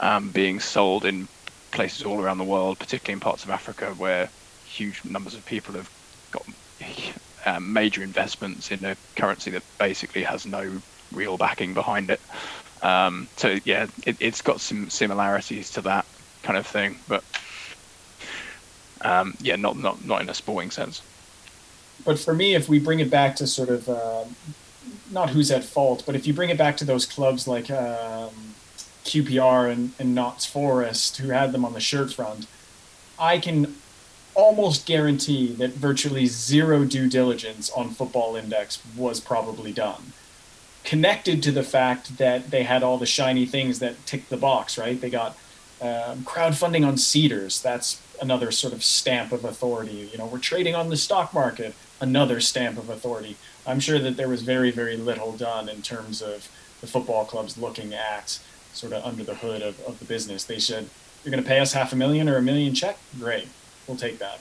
um, 0.00 0.30
being 0.30 0.60
sold 0.60 1.04
in 1.04 1.28
places 1.72 2.04
all 2.04 2.20
around 2.20 2.38
the 2.38 2.44
world, 2.44 2.78
particularly 2.78 3.14
in 3.14 3.20
parts 3.20 3.44
of 3.44 3.50
Africa 3.50 3.94
where 3.96 4.30
huge 4.64 5.04
numbers 5.04 5.34
of 5.34 5.44
people 5.44 5.74
have 5.74 5.90
got 6.30 6.46
um, 7.46 7.72
major 7.72 8.02
investments 8.02 8.70
in 8.70 8.84
a 8.84 8.96
currency 9.16 9.50
that 9.50 9.62
basically 9.78 10.22
has 10.22 10.46
no 10.46 10.82
real 11.16 11.36
backing 11.36 11.74
behind 11.74 12.10
it. 12.10 12.20
Um, 12.82 13.28
so 13.36 13.58
yeah, 13.64 13.86
it, 14.06 14.20
has 14.20 14.42
got 14.42 14.60
some 14.60 14.90
similarities 14.90 15.70
to 15.72 15.80
that 15.82 16.06
kind 16.42 16.58
of 16.58 16.66
thing, 16.66 16.98
but 17.08 17.24
um, 19.00 19.34
yeah, 19.40 19.56
not 19.56 19.76
not 19.76 20.04
not 20.04 20.20
in 20.20 20.28
a 20.28 20.34
sporting 20.34 20.70
sense. 20.70 21.02
But 22.04 22.18
for 22.18 22.34
me, 22.34 22.54
if 22.54 22.68
we 22.68 22.78
bring 22.78 23.00
it 23.00 23.10
back 23.10 23.36
to 23.36 23.46
sort 23.46 23.70
of 23.70 23.88
uh, 23.88 24.24
not 25.10 25.30
who's 25.30 25.50
at 25.50 25.64
fault, 25.64 26.04
but 26.06 26.14
if 26.14 26.26
you 26.26 26.34
bring 26.34 26.50
it 26.50 26.58
back 26.58 26.76
to 26.78 26.84
those 26.84 27.06
clubs 27.06 27.48
like 27.48 27.70
um, 27.70 28.30
QPR 29.04 29.72
and, 29.72 29.92
and 29.98 30.14
Notts 30.14 30.46
Forest 30.46 31.16
who 31.18 31.30
had 31.30 31.52
them 31.52 31.64
on 31.64 31.72
the 31.72 31.80
shirt 31.80 32.12
front, 32.12 32.46
I 33.18 33.38
can 33.38 33.74
almost 34.34 34.86
guarantee 34.86 35.52
that 35.54 35.70
virtually 35.70 36.26
zero 36.26 36.84
due 36.84 37.08
diligence 37.08 37.70
on 37.70 37.90
Football 37.90 38.36
Index 38.36 38.82
was 38.96 39.18
probably 39.18 39.72
done. 39.72 40.12
Connected 40.86 41.42
to 41.42 41.50
the 41.50 41.64
fact 41.64 42.16
that 42.16 42.50
they 42.52 42.62
had 42.62 42.84
all 42.84 42.96
the 42.96 43.06
shiny 43.06 43.44
things 43.44 43.80
that 43.80 44.06
tick 44.06 44.28
the 44.28 44.36
box, 44.36 44.78
right? 44.78 44.98
They 44.98 45.10
got 45.10 45.36
um, 45.82 46.22
crowdfunding 46.22 46.86
on 46.86 46.94
Seedrs. 46.94 47.60
That's 47.60 48.00
another 48.22 48.52
sort 48.52 48.72
of 48.72 48.84
stamp 48.84 49.32
of 49.32 49.44
authority. 49.44 50.08
You 50.12 50.16
know, 50.16 50.26
we're 50.26 50.38
trading 50.38 50.76
on 50.76 50.88
the 50.88 50.96
stock 50.96 51.34
market, 51.34 51.74
another 52.00 52.38
stamp 52.40 52.78
of 52.78 52.88
authority. 52.88 53.36
I'm 53.66 53.80
sure 53.80 53.98
that 53.98 54.16
there 54.16 54.28
was 54.28 54.42
very, 54.42 54.70
very 54.70 54.96
little 54.96 55.32
done 55.32 55.68
in 55.68 55.82
terms 55.82 56.22
of 56.22 56.48
the 56.80 56.86
football 56.86 57.24
clubs 57.24 57.58
looking 57.58 57.92
at 57.92 58.38
sort 58.72 58.92
of 58.92 59.04
under 59.04 59.24
the 59.24 59.34
hood 59.34 59.62
of, 59.62 59.80
of 59.80 59.98
the 59.98 60.04
business. 60.04 60.44
They 60.44 60.60
said, 60.60 60.88
you're 61.24 61.32
going 61.32 61.42
to 61.42 61.48
pay 61.48 61.58
us 61.58 61.72
half 61.72 61.92
a 61.92 61.96
million 61.96 62.28
or 62.28 62.36
a 62.36 62.42
million 62.42 62.74
check? 62.74 62.96
Great. 63.18 63.48
We'll 63.88 63.96
take 63.96 64.18
that. 64.20 64.38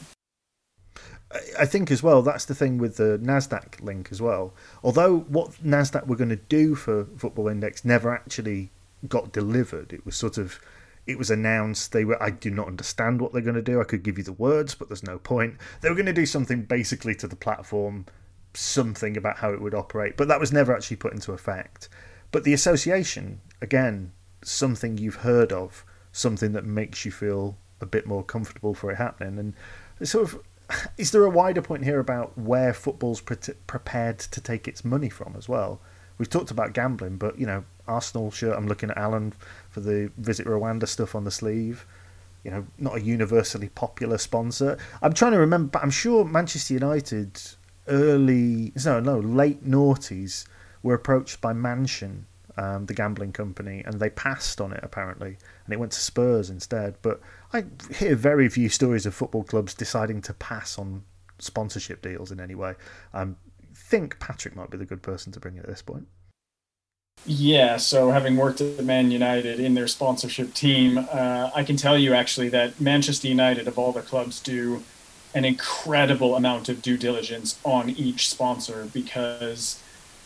I 1.57 1.65
think 1.65 1.91
as 1.91 2.03
well, 2.03 2.21
that's 2.21 2.45
the 2.45 2.55
thing 2.55 2.77
with 2.77 2.97
the 2.97 3.19
NASDAQ 3.21 3.81
link 3.81 4.09
as 4.11 4.21
well. 4.21 4.53
Although 4.83 5.19
what 5.21 5.51
NASDAQ 5.63 6.07
were 6.07 6.15
going 6.15 6.29
to 6.29 6.35
do 6.35 6.75
for 6.75 7.05
Football 7.17 7.47
Index 7.47 7.83
never 7.83 8.13
actually 8.13 8.71
got 9.07 9.31
delivered, 9.31 9.91
it 9.91 10.05
was 10.05 10.15
sort 10.15 10.37
of 10.37 10.59
it 11.07 11.19
was 11.19 11.29
announced 11.29 11.91
they 11.91 12.03
were 12.03 12.21
i 12.21 12.31
do 12.31 12.49
not 12.49 12.65
understand 12.65 13.21
what 13.21 13.31
they're 13.31 13.41
going 13.41 13.55
to 13.55 13.61
do. 13.61 13.79
I 13.79 13.83
could 13.83 14.03
give 14.03 14.17
you 14.17 14.23
the 14.23 14.33
words 14.33 14.75
but 14.75 14.87
there's 14.87 15.03
no 15.03 15.19
point. 15.19 15.55
They 15.81 15.89
were 15.89 15.95
going 15.95 16.05
to 16.07 16.13
do 16.13 16.25
something 16.25 16.63
basically 16.63 17.15
to 17.15 17.27
the 17.27 17.35
platform 17.35 18.05
something 18.53 19.17
about 19.17 19.37
how 19.37 19.51
it 19.51 19.61
would 19.61 19.75
operate 19.75 20.17
but 20.17 20.27
that 20.29 20.39
was 20.39 20.51
never 20.51 20.75
actually 20.75 20.97
put 20.97 21.13
into 21.13 21.31
effect. 21.31 21.89
But 22.31 22.43
the 22.43 22.53
association 22.53 23.41
again 23.61 24.13
something 24.43 24.97
you've 24.97 25.17
heard 25.17 25.51
of 25.51 25.85
something 26.11 26.53
that 26.53 26.65
makes 26.65 27.05
you 27.05 27.11
feel 27.11 27.57
a 27.81 27.85
bit 27.85 28.07
more 28.07 28.23
comfortable 28.23 28.73
for 28.73 28.91
it 28.91 28.95
happening. 28.95 29.37
And 29.99 30.07
sort 30.07 30.33
of 30.33 30.41
is 30.97 31.11
there 31.11 31.23
a 31.23 31.29
wider 31.29 31.61
point 31.61 31.83
here 31.83 31.99
about 31.99 32.37
where 32.37 32.73
football's 32.73 33.21
pre- 33.21 33.37
prepared 33.67 34.19
to 34.19 34.41
take 34.41 34.67
its 34.67 34.83
money 34.85 35.09
from 35.09 35.35
as 35.37 35.47
well 35.49 35.79
we've 36.17 36.29
talked 36.29 36.51
about 36.51 36.73
gambling, 36.73 37.17
but 37.17 37.39
you 37.39 37.45
know, 37.45 37.63
Arsenal 37.87 38.31
shirt. 38.31 38.57
I'm 38.57 38.67
looking 38.67 38.89
at 38.89 38.97
Alan 38.97 39.33
for 39.69 39.79
the 39.79 40.11
Visit 40.17 40.45
Rwanda 40.45 40.87
stuff 40.87 41.15
on 41.15 41.23
the 41.23 41.31
sleeve. 41.31 41.85
You 42.43 42.51
know, 42.51 42.67
not 42.77 42.97
a 42.97 43.01
universally 43.01 43.69
popular 43.69 44.17
sponsor. 44.17 44.77
I'm 45.01 45.13
trying 45.13 45.31
to 45.31 45.39
remember, 45.39 45.71
but 45.71 45.83
I'm 45.83 45.89
sure 45.89 46.23
Manchester 46.23 46.75
United 46.75 47.41
early, 47.87 48.71
no, 48.85 48.99
no, 48.99 49.19
late 49.19 49.65
noughties 49.65 50.45
were 50.83 50.93
approached 50.93 51.41
by 51.41 51.53
Mansion, 51.53 52.27
um, 52.57 52.85
the 52.85 52.93
gambling 52.93 53.31
company, 53.31 53.83
and 53.85 53.99
they 53.99 54.09
passed 54.09 54.61
on 54.61 54.71
it 54.71 54.79
apparently, 54.83 55.37
and 55.65 55.73
it 55.73 55.79
went 55.79 55.91
to 55.93 55.99
Spurs 55.99 56.49
instead. 56.49 56.95
But 57.01 57.21
I 57.53 57.65
hear 57.93 58.15
very 58.15 58.49
few 58.49 58.69
stories 58.69 59.05
of 59.05 59.13
football 59.13 59.43
clubs 59.43 59.73
deciding 59.73 60.21
to 60.23 60.33
pass 60.33 60.77
on 60.77 61.03
sponsorship 61.39 62.01
deals 62.01 62.31
in 62.31 62.39
any 62.39 62.55
way. 62.55 62.75
I 63.13 63.27
think 63.73 64.19
Patrick 64.19 64.55
might 64.55 64.69
be 64.69 64.77
the 64.77 64.85
good 64.85 65.01
person 65.01 65.31
to 65.33 65.39
bring 65.39 65.57
it 65.57 65.63
at 65.63 65.67
this 65.67 65.81
point. 65.81 66.07
Yeah, 67.25 67.77
so 67.77 68.11
having 68.11 68.35
worked 68.35 68.61
at 68.61 68.83
Man 68.83 69.09
United 69.09 69.59
in 69.59 69.73
their 69.73 69.87
sponsorship 69.87 70.53
team, 70.53 70.97
uh, 71.11 71.49
I 71.55 71.63
can 71.63 71.75
tell 71.75 71.97
you 71.97 72.13
actually 72.13 72.49
that 72.49 72.79
Manchester 72.79 73.27
United, 73.27 73.67
of 73.67 73.79
all 73.79 73.91
the 73.91 74.01
clubs, 74.01 74.39
do 74.39 74.83
an 75.33 75.43
incredible 75.43 76.35
amount 76.35 76.69
of 76.69 76.81
due 76.81 76.97
diligence 76.97 77.59
on 77.63 77.89
each 77.89 78.29
sponsor 78.29 78.87
because, 78.93 79.81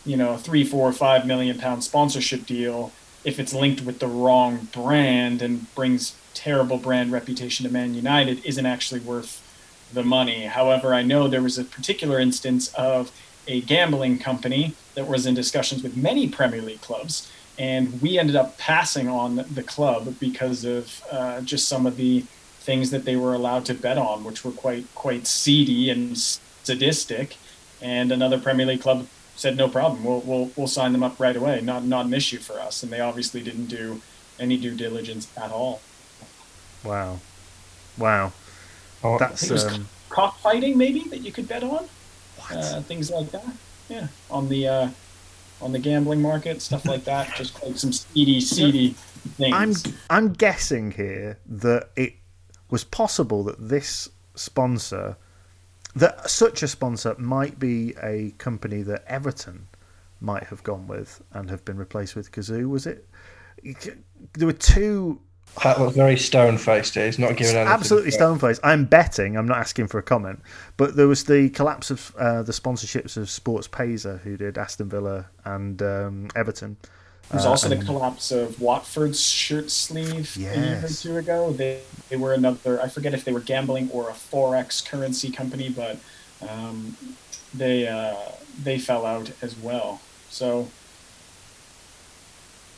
you 0.10 0.18
know, 0.18 0.38
three, 0.38 0.64
four, 0.64 0.91
five 0.91 1.28
million 1.28 1.60
pound 1.60 1.84
sponsorship 1.84 2.47
deal, 2.47 2.91
if 3.24 3.39
it's 3.39 3.53
linked 3.53 3.82
with 3.82 3.99
the 3.99 4.07
wrong 4.07 4.68
brand 4.74 5.43
and 5.43 5.74
brings 5.76 6.16
terrible 6.34 6.80
brand 6.80 7.12
reputation 7.12 7.64
to 7.64 7.72
Man 7.72 7.93
United, 7.93 8.43
isn't 8.43 8.66
actually 8.66 9.01
worth 9.01 9.45
the 9.93 10.03
money. 10.03 10.45
However, 10.45 10.95
I 10.95 11.03
know 11.03 11.28
there 11.28 11.43
was 11.43 11.60
a 11.60 11.64
particular 11.64 12.20
instance 12.20 12.74
of 12.74 13.12
a 13.47 13.62
gambling 13.62 14.18
company 14.18 14.74
that 14.95 15.07
was 15.07 15.28
in 15.28 15.36
discussions 15.36 15.84
with 15.84 15.95
many 15.95 16.28
Premier 16.28 16.62
League 16.64 16.82
clubs. 16.82 17.32
And 17.60 18.01
we 18.01 18.18
ended 18.18 18.36
up 18.36 18.57
passing 18.57 19.07
on 19.07 19.45
the 19.53 19.64
club 19.64 20.16
because 20.20 20.66
of 20.66 21.03
uh, 21.12 21.41
just 21.41 21.68
some 21.68 21.86
of 21.86 21.97
the 21.97 22.22
things 22.62 22.89
that 22.89 23.05
they 23.05 23.16
were 23.16 23.36
allowed 23.36 23.66
to 23.66 23.76
bet 23.76 23.99
on, 23.99 24.24
which 24.24 24.43
were 24.43 24.51
quite 24.51 24.86
quite 24.95 25.28
seedy 25.28 25.91
and 25.91 26.18
sadistic. 26.18 27.38
And 27.80 28.12
another 28.12 28.39
Premier 28.39 28.66
League 28.66 28.82
club 28.82 29.07
said, 29.39 29.57
"No 29.57 29.67
problem, 29.67 30.03
we'll 30.03 30.21
we'll 30.21 30.51
we'll 30.55 30.67
sign 30.67 30.91
them 30.91 31.03
up 31.03 31.19
right 31.19 31.35
away. 31.35 31.61
Not 31.61 31.85
not 31.85 32.05
an 32.05 32.13
issue 32.13 32.39
for 32.39 32.59
us." 32.59 32.83
And 32.83 32.91
they 32.91 32.99
obviously 32.99 33.41
didn't 33.41 33.67
do 33.67 34.01
any 34.39 34.57
due 34.57 34.75
diligence 34.75 35.27
at 35.37 35.51
all. 35.51 35.81
Wow, 36.83 37.19
wow, 37.97 38.33
oh, 39.03 39.17
that's 39.17 39.49
um... 39.51 39.87
cockfighting 40.09 40.77
maybe 40.77 41.01
that 41.09 41.19
you 41.19 41.31
could 41.31 41.47
bet 41.47 41.63
on 41.63 41.87
uh, 42.51 42.81
things 42.81 43.11
like 43.11 43.31
that. 43.31 43.45
Yeah, 43.89 44.07
on 44.29 44.49
the 44.49 44.67
uh, 44.67 44.89
on 45.61 45.71
the 45.71 45.79
gambling 45.79 46.21
market, 46.21 46.61
stuff 46.61 46.85
like 46.85 47.05
that. 47.05 47.33
Just 47.37 47.61
like 47.63 47.77
some 47.77 47.93
seedy, 47.93 48.39
seedy 48.41 48.95
things. 49.37 49.55
I'm 49.55 49.73
I'm 50.09 50.33
guessing 50.33 50.91
here 50.91 51.37
that 51.45 51.89
it 51.95 52.13
was 52.69 52.83
possible 52.83 53.43
that 53.45 53.69
this 53.69 54.09
sponsor, 54.35 55.17
that 55.95 56.29
such 56.29 56.63
a 56.63 56.67
sponsor 56.67 57.15
might 57.17 57.59
be 57.59 57.95
a 58.01 58.31
company 58.37 58.81
that 58.83 59.03
Everton 59.07 59.67
might 60.21 60.43
have 60.45 60.63
gone 60.63 60.87
with 60.87 61.21
and 61.31 61.49
have 61.49 61.63
been 61.65 61.77
replaced 61.77 62.15
with 62.15 62.31
Cazoo. 62.31 62.69
Was 62.69 62.85
it? 62.85 63.07
There 64.33 64.47
were 64.47 64.53
two 64.53 65.21
that 65.63 65.79
was 65.79 65.95
very 65.95 66.17
stone 66.17 66.57
faced. 66.57 66.95
He's 66.95 67.19
not 67.19 67.35
giving 67.35 67.55
anything. 67.55 67.73
Absolutely 67.73 68.11
stone 68.11 68.39
faced. 68.39 68.61
I'm 68.63 68.85
betting. 68.85 69.35
I'm 69.35 69.47
not 69.47 69.57
asking 69.57 69.87
for 69.87 69.97
a 69.97 70.03
comment. 70.03 70.41
But 70.77 70.95
there 70.95 71.07
was 71.07 71.25
the 71.25 71.49
collapse 71.49 71.91
of 71.91 72.15
uh, 72.17 72.43
the 72.43 72.51
sponsorships 72.51 73.17
of 73.17 73.29
Sports 73.29 73.67
SportsPesa, 73.67 74.19
who 74.21 74.37
did 74.37 74.57
Aston 74.57 74.89
Villa 74.89 75.27
and 75.45 75.81
um, 75.81 76.29
Everton. 76.35 76.77
There's 77.32 77.45
uh, 77.45 77.49
also 77.49 77.69
the 77.69 77.77
collapse 77.77 78.32
of 78.32 78.59
Watford's 78.59 79.21
shirt 79.21 79.69
sleeve 79.69 80.36
yes. 80.36 80.55
a 80.55 80.59
year 80.59 80.84
or 80.84 80.89
two 80.89 81.17
ago. 81.17 81.51
They 81.51 81.82
they 82.09 82.17
were 82.17 82.34
another. 82.34 82.82
I 82.82 82.88
forget 82.88 83.13
if 83.13 83.23
they 83.23 83.32
were 83.32 83.39
gambling 83.39 83.89
or 83.91 84.09
a 84.09 84.13
forex 84.13 84.84
currency 84.86 85.32
company, 85.32 85.69
but 85.69 85.99
um, 86.47 86.97
they 87.53 87.88
uh, 87.88 88.15
they 88.63 88.80
fell 88.80 89.05
out 89.05 89.32
as 89.41 89.55
well. 89.55 90.01
So 90.30 90.69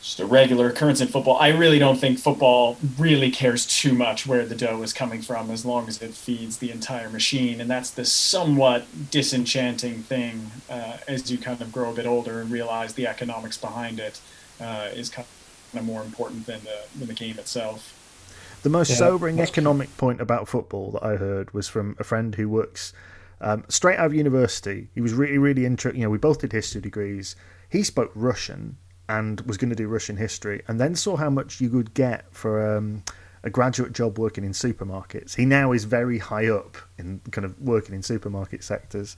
just 0.02 0.18
a 0.18 0.26
regular 0.26 0.68
occurrence 0.68 1.00
in 1.00 1.06
football. 1.06 1.36
I 1.36 1.48
really 1.48 1.78
don't 1.78 1.96
think 1.96 2.18
football 2.18 2.76
really 2.98 3.30
cares 3.30 3.64
too 3.64 3.94
much 3.94 4.26
where 4.26 4.44
the 4.44 4.56
dough 4.56 4.82
is 4.82 4.92
coming 4.92 5.22
from 5.22 5.48
as 5.50 5.64
long 5.64 5.86
as 5.86 6.02
it 6.02 6.12
feeds 6.12 6.58
the 6.58 6.72
entire 6.72 7.08
machine. 7.08 7.60
And 7.60 7.70
that's 7.70 7.90
the 7.90 8.04
somewhat 8.04 8.84
disenchanting 9.12 10.02
thing 10.02 10.50
uh, 10.68 10.96
as 11.06 11.30
you 11.30 11.38
kind 11.38 11.62
of 11.62 11.70
grow 11.70 11.92
a 11.92 11.94
bit 11.94 12.04
older 12.04 12.40
and 12.40 12.50
realize 12.50 12.94
the 12.94 13.06
economics 13.06 13.56
behind 13.56 14.00
it 14.00 14.20
uh, 14.62 14.88
is 14.94 15.10
kind 15.10 15.26
of 15.74 15.84
more 15.84 16.02
important 16.02 16.46
than 16.46 16.60
the, 16.64 16.78
than 16.98 17.08
the 17.08 17.14
game 17.14 17.38
itself. 17.38 17.98
The 18.62 18.68
most 18.68 18.90
yeah. 18.90 18.96
sobering 18.96 19.40
economic 19.40 19.96
point 19.96 20.20
about 20.20 20.46
football 20.48 20.92
that 20.92 21.02
I 21.04 21.16
heard 21.16 21.52
was 21.52 21.68
from 21.68 21.96
a 21.98 22.04
friend 22.04 22.34
who 22.34 22.48
works 22.48 22.92
um, 23.40 23.64
straight 23.68 23.98
out 23.98 24.06
of 24.06 24.14
university. 24.14 24.88
He 24.94 25.00
was 25.00 25.12
really, 25.14 25.38
really 25.38 25.66
interested. 25.66 25.98
You 25.98 26.04
know, 26.04 26.10
we 26.10 26.18
both 26.18 26.40
did 26.40 26.52
history 26.52 26.80
degrees. 26.80 27.34
He 27.68 27.82
spoke 27.82 28.12
Russian 28.14 28.76
and 29.08 29.40
was 29.42 29.56
going 29.56 29.70
to 29.70 29.76
do 29.76 29.88
Russian 29.88 30.16
history, 30.16 30.62
and 30.68 30.80
then 30.80 30.94
saw 30.94 31.16
how 31.16 31.28
much 31.28 31.60
you 31.60 31.68
could 31.68 31.92
get 31.92 32.24
for 32.30 32.76
um, 32.76 33.02
a 33.42 33.50
graduate 33.50 33.92
job 33.92 34.18
working 34.18 34.44
in 34.44 34.52
supermarkets. 34.52 35.34
He 35.34 35.44
now 35.44 35.72
is 35.72 35.84
very 35.84 36.18
high 36.18 36.46
up 36.46 36.76
in 36.98 37.20
kind 37.32 37.44
of 37.44 37.60
working 37.60 37.94
in 37.94 38.02
supermarket 38.02 38.62
sectors. 38.62 39.16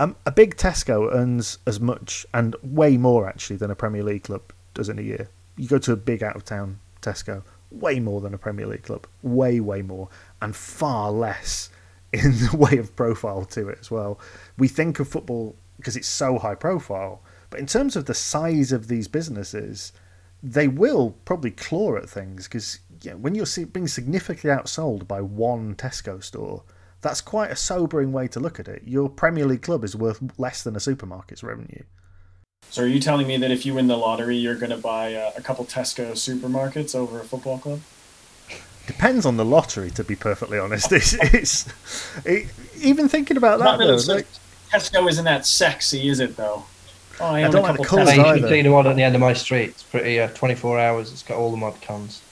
Um, 0.00 0.16
a 0.24 0.32
big 0.32 0.56
Tesco 0.56 1.12
earns 1.14 1.58
as 1.66 1.78
much 1.78 2.24
and 2.32 2.56
way 2.62 2.96
more 2.96 3.28
actually 3.28 3.56
than 3.56 3.70
a 3.70 3.74
Premier 3.74 4.02
League 4.02 4.24
club 4.24 4.52
does 4.80 4.88
in 4.88 4.98
a 4.98 5.02
year. 5.02 5.28
You 5.56 5.68
go 5.68 5.78
to 5.78 5.92
a 5.92 5.96
big 5.96 6.22
out 6.22 6.36
of 6.36 6.44
town 6.44 6.78
Tesco, 7.02 7.42
way 7.70 8.00
more 8.00 8.20
than 8.20 8.34
a 8.34 8.38
Premier 8.38 8.66
League 8.66 8.82
club, 8.82 9.06
way 9.22 9.60
way 9.60 9.82
more, 9.82 10.08
and 10.40 10.56
far 10.56 11.10
less 11.10 11.70
in 12.12 12.32
the 12.32 12.56
way 12.56 12.78
of 12.78 12.96
profile 12.96 13.44
to 13.44 13.68
it 13.68 13.78
as 13.80 13.90
well. 13.90 14.18
We 14.58 14.68
think 14.68 14.98
of 15.00 15.08
football 15.08 15.54
because 15.76 15.96
it's 15.96 16.08
so 16.08 16.38
high 16.38 16.56
profile 16.56 17.22
but 17.50 17.58
in 17.58 17.66
terms 17.66 17.96
of 17.96 18.06
the 18.06 18.14
size 18.14 18.72
of 18.72 18.86
these 18.86 19.08
businesses, 19.08 19.92
they 20.42 20.68
will 20.68 21.16
probably 21.24 21.50
claw 21.50 21.96
at 21.96 22.08
things 22.08 22.44
because 22.44 22.78
you 23.02 23.10
know, 23.10 23.16
when 23.16 23.34
you're 23.34 23.66
being 23.72 23.88
significantly 23.88 24.50
outsold 24.50 25.06
by 25.06 25.20
one 25.20 25.74
Tesco 25.74 26.22
store, 26.22 26.62
that's 27.02 27.20
quite 27.20 27.50
a 27.50 27.56
sobering 27.56 28.12
way 28.12 28.28
to 28.28 28.40
look 28.40 28.60
at 28.60 28.68
it. 28.68 28.82
Your 28.86 29.08
Premier 29.08 29.44
League 29.44 29.62
club 29.62 29.84
is 29.84 29.96
worth 29.96 30.22
less 30.38 30.62
than 30.62 30.76
a 30.76 30.78
supermarket's 30.78 31.42
revenue. 31.42 31.82
So, 32.70 32.84
are 32.84 32.86
you 32.86 33.00
telling 33.00 33.26
me 33.26 33.36
that 33.38 33.50
if 33.50 33.66
you 33.66 33.74
win 33.74 33.88
the 33.88 33.96
lottery, 33.96 34.36
you're 34.36 34.54
going 34.54 34.70
to 34.70 34.76
buy 34.76 35.08
a, 35.08 35.32
a 35.36 35.42
couple 35.42 35.64
Tesco 35.64 36.12
supermarkets 36.12 36.94
over 36.94 37.18
a 37.18 37.24
football 37.24 37.58
club? 37.58 37.80
Depends 38.86 39.26
on 39.26 39.36
the 39.36 39.44
lottery, 39.44 39.90
to 39.92 40.04
be 40.04 40.14
perfectly 40.14 40.58
honest. 40.58 40.92
It's, 40.92 41.14
it's 41.34 41.66
it, 42.24 42.48
even 42.80 43.08
thinking 43.08 43.36
about 43.36 43.58
that 43.58 43.78
though. 43.78 44.14
Like, 44.14 44.26
Tesco 44.72 45.08
isn't 45.10 45.24
that 45.24 45.46
sexy, 45.46 46.08
is 46.08 46.20
it? 46.20 46.36
Though 46.36 46.64
Oh, 47.20 47.26
I, 47.26 47.44
I 47.44 47.50
don't 47.50 47.62
like 47.62 47.76
the 47.76 47.84
colours 47.84 48.08
either. 48.08 48.34
You 48.34 48.40
can 48.40 48.48
see 48.48 48.62
the 48.62 48.70
one 48.70 48.86
at 48.86 48.96
the 48.96 49.02
end 49.02 49.14
of 49.14 49.20
my 49.20 49.34
street. 49.34 49.70
It's 49.70 49.82
pretty. 49.82 50.18
Uh, 50.18 50.28
24 50.28 50.80
hours. 50.80 51.12
It's 51.12 51.22
got 51.22 51.36
all 51.36 51.50
the 51.50 51.56
mod 51.56 51.80
cons. 51.82 52.22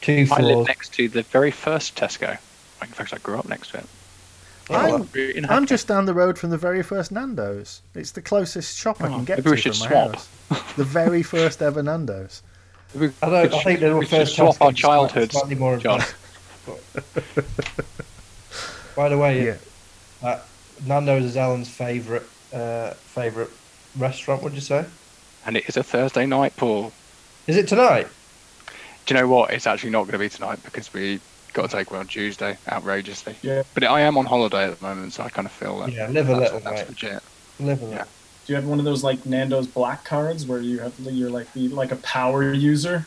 Two 0.00 0.26
floors. 0.26 0.40
I 0.40 0.44
live 0.44 0.66
next 0.66 0.92
to 0.94 1.08
the 1.08 1.22
very 1.22 1.52
first 1.52 1.94
Tesco. 1.94 2.32
In 2.82 2.88
fact, 2.88 3.14
I 3.14 3.18
grew 3.18 3.38
up 3.38 3.48
next 3.48 3.70
to 3.70 3.78
it. 3.78 3.86
I'm, 4.70 5.08
I'm 5.48 5.66
just 5.66 5.88
down 5.88 6.04
the 6.06 6.14
road 6.14 6.38
from 6.38 6.50
the 6.50 6.58
very 6.58 6.82
first 6.82 7.10
Nando's. 7.10 7.82
It's 7.94 8.10
the 8.12 8.22
closest 8.22 8.78
shop 8.78 8.98
oh, 9.00 9.06
I 9.06 9.08
can 9.08 9.24
get 9.24 9.36
to 9.36 9.42
from 9.42 9.50
my 9.52 9.72
swap. 9.72 10.14
house. 10.14 10.28
The 10.76 10.84
very 10.84 11.22
first 11.22 11.62
ever 11.62 11.82
Nando's. 11.82 12.42
I, 12.94 13.10
don't, 13.20 13.54
I 13.54 13.62
think 13.62 13.80
they 13.80 13.92
were 13.92 14.04
first 14.04 14.36
swap 14.36 14.60
our 14.60 14.72
childhoods. 14.72 15.32
Slightly 15.32 15.54
more 15.54 15.76
John. 15.78 16.00
By 18.96 19.08
the 19.08 19.18
way, 19.18 19.46
yeah. 19.46 19.56
uh, 20.22 20.40
Nando's 20.86 21.24
is 21.24 21.36
Alan's 21.36 21.68
favourite 21.68 22.24
uh, 22.52 22.90
favourite 22.90 23.50
restaurant, 23.96 24.42
would 24.42 24.54
you 24.54 24.60
say? 24.60 24.84
And 25.46 25.56
it 25.56 25.68
is 25.68 25.76
a 25.76 25.82
Thursday 25.82 26.26
night, 26.26 26.56
Paul. 26.56 26.92
Is 27.46 27.56
it 27.56 27.68
tonight? 27.68 28.08
Do 29.06 29.14
you 29.14 29.20
know 29.20 29.28
what? 29.28 29.50
It's 29.50 29.66
actually 29.66 29.90
not 29.90 30.02
going 30.02 30.12
to 30.12 30.18
be 30.18 30.28
tonight 30.28 30.58
because 30.64 30.92
we 30.92 31.20
got 31.52 31.68
to 31.70 31.76
take 31.76 31.90
one 31.90 32.00
on 32.00 32.06
Tuesday, 32.06 32.56
outrageously. 32.68 33.34
Yeah. 33.42 33.62
But 33.74 33.84
I 33.84 34.00
am 34.00 34.16
on 34.16 34.26
holiday 34.26 34.64
at 34.64 34.78
the 34.78 34.86
moment, 34.86 35.12
so 35.12 35.24
I 35.24 35.28
kind 35.28 35.46
of 35.46 35.52
feel 35.52 35.78
that. 35.80 35.92
Yeah, 35.92 36.08
live 36.08 36.28
a 36.28 36.36
little, 36.36 36.60
that's 36.60 36.88
legit. 36.88 37.22
Live 37.60 37.82
a 37.82 37.84
little. 37.84 37.90
Yeah. 37.90 38.04
Do 38.46 38.52
you 38.52 38.56
have 38.56 38.66
one 38.66 38.78
of 38.78 38.84
those 38.86 39.04
like 39.04 39.26
Nando's 39.26 39.66
black 39.66 40.04
cards 40.04 40.46
where 40.46 40.60
you 40.60 40.78
have 40.78 40.98
you're 41.00 41.28
like 41.30 41.52
the 41.52 41.68
like 41.68 41.92
a 41.92 41.96
power 41.96 42.52
user? 42.54 43.06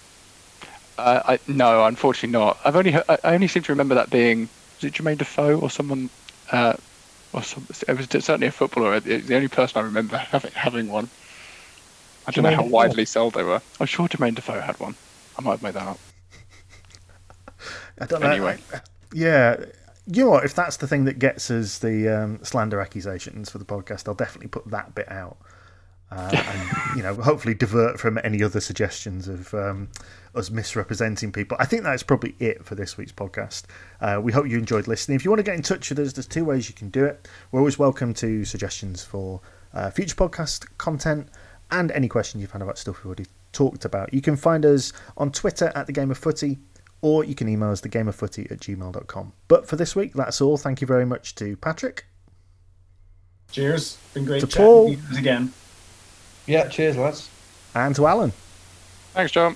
Uh, 1.00 1.22
I 1.26 1.39
no, 1.48 1.86
unfortunately 1.86 2.38
not. 2.38 2.60
I've 2.64 2.76
only 2.76 2.96
I 2.96 3.18
only 3.24 3.48
seem 3.48 3.64
to 3.64 3.72
remember 3.72 3.96
that 3.96 4.12
being 4.12 4.50
was 4.76 4.84
it 4.84 4.94
Jermaine 4.94 5.18
Defoe 5.18 5.60
or 5.60 5.72
someone 5.72 6.12
uh, 6.52 6.74
or 7.34 7.42
some, 7.42 7.66
it 7.88 7.98
was 7.98 8.06
certainly 8.24 8.48
a 8.48 8.52
footballer. 8.52 9.00
The 9.00 9.36
only 9.36 9.48
person 9.48 9.82
I 9.82 9.86
remember 9.86 10.18
having 10.32 10.52
having 10.52 10.89
one. 10.89 11.10
I 12.28 12.32
don't 12.32 12.44
Jermaine 12.44 12.52
know 12.52 12.56
how 12.58 12.64
Defoe. 12.64 12.76
widely 12.76 13.06
sold 13.06 13.34
they 13.34 13.44
were. 13.44 13.62
I'm 13.80 13.88
sure 13.88 14.08
Jermaine 14.08 14.36
Defoe 14.36 14.60
had 14.60 14.80
one. 14.80 14.96
I 15.39 15.42
might 15.42 15.52
have 15.54 15.64
made 15.64 15.74
that 15.74 15.88
up. 15.88 16.00
I 18.02 18.06
don't 18.06 18.22
know. 18.22 18.30
Anyway, 18.30 18.58
yeah. 19.14 19.58
You 20.08 20.26
know 20.26 20.32
what? 20.32 20.45
If 20.45 20.56
that's 20.56 20.78
the 20.78 20.88
thing 20.88 21.06
that 21.06 21.20
gets 21.20 21.52
us 21.52 21.78
the 21.80 22.10
um, 22.10 22.39
slander 22.43 22.82
accusations 22.82 23.49
for 23.49 23.60
the 23.60 23.66
podcast, 23.66 24.08
I'll 24.08 24.16
definitely 24.16 24.49
put 24.49 24.70
that 24.72 24.95
bit 24.95 25.10
out. 25.12 25.38
uh, 26.12 26.30
and 26.34 26.97
you 26.97 27.04
know 27.04 27.16
hopefully 27.16 27.54
divert 27.54 27.99
from 27.99 28.20
any 28.24 28.43
other 28.43 28.60
suggestions 28.60 29.28
of 29.28 29.54
um, 29.54 29.89
us 30.36 30.49
misrepresenting 30.49 31.32
people. 31.32 31.58
I 31.60 31.66
think 31.66 31.84
that's 31.84 32.04
probably 32.04 32.36
it 32.39 32.66
for 32.66 32.76
this 32.76 32.97
week's 32.97 33.12
podcast. 33.12 33.64
Uh, 33.99 34.20
we 34.22 34.32
hope 34.32 34.47
you 34.47 34.58
enjoyed 34.58 34.88
listening. 34.88 35.16
If 35.16 35.26
you 35.26 35.32
want 35.32 35.39
to 35.39 35.43
get 35.43 35.56
in 35.56 35.62
touch 35.62 35.89
with 35.89 35.99
us, 35.99 36.14
there's 36.14 36.28
two 36.28 36.45
ways 36.45 36.68
you 36.70 36.76
can 36.76 36.89
do 36.89 37.06
it. 37.06 37.28
We're 37.52 37.60
always 37.60 37.80
welcome 37.80 38.14
to 38.16 38.43
suggestions 38.45 39.04
for 39.04 39.41
uh, 39.74 39.89
future 39.89 40.16
podcast 40.16 40.66
content 40.78 41.30
and 41.72 41.91
any 41.91 42.10
questions 42.10 42.41
you've 42.41 42.52
had 42.52 42.62
about 42.62 42.78
stuff 42.78 42.97
we've 42.97 43.06
already 43.06 43.28
talked 43.54 43.86
about. 43.86 44.14
You 44.14 44.22
can 44.22 44.36
find 44.36 44.66
us 44.66 44.91
on 45.18 45.32
Twitter 45.32 45.72
at 45.76 45.88
the 45.88 45.93
Game 45.93 46.12
of 46.12 46.18
Footy, 46.18 46.60
or 47.02 47.24
you 47.24 47.36
can 47.36 47.49
email 47.49 47.72
us 47.72 47.82
thegameoffooty 47.82 48.52
at 48.52 48.60
gmail.com. 48.60 49.34
But 49.47 49.68
for 49.68 49.76
this 49.76 49.95
week, 49.95 50.14
that's 50.14 50.39
all. 50.41 50.58
Thank 50.58 50.82
you 50.82 50.88
very 50.88 51.06
much 51.06 51.36
to 51.36 51.56
Patrick. 51.58 52.06
Cheers. 53.52 53.97
Been 54.14 54.26
great 54.26 54.41
To 54.41 54.47
Paul. 54.47 54.95
again. 55.18 55.52
Yeah, 56.45 56.68
cheers, 56.68 56.97
lads. 56.97 57.30
And 57.76 57.95
to 57.95 58.08
Alan. 58.08 58.32
Thanks, 59.14 59.32
John. 59.32 59.56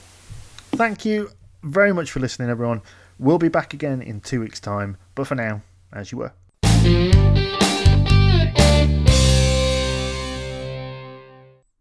Thank 0.72 1.06
you 1.06 1.30
very 1.64 1.94
much 1.94 2.12
for 2.12 2.20
listening, 2.20 2.50
everyone. 2.50 2.82
We'll 3.20 3.38
be 3.38 3.48
back 3.48 3.74
again 3.74 4.02
in 4.02 4.20
two 4.20 4.42
weeks' 4.42 4.60
time. 4.60 4.98
But 5.16 5.28
for 5.28 5.36
now, 5.36 5.62
as 5.94 6.12
you 6.12 6.18
were. 6.18 6.34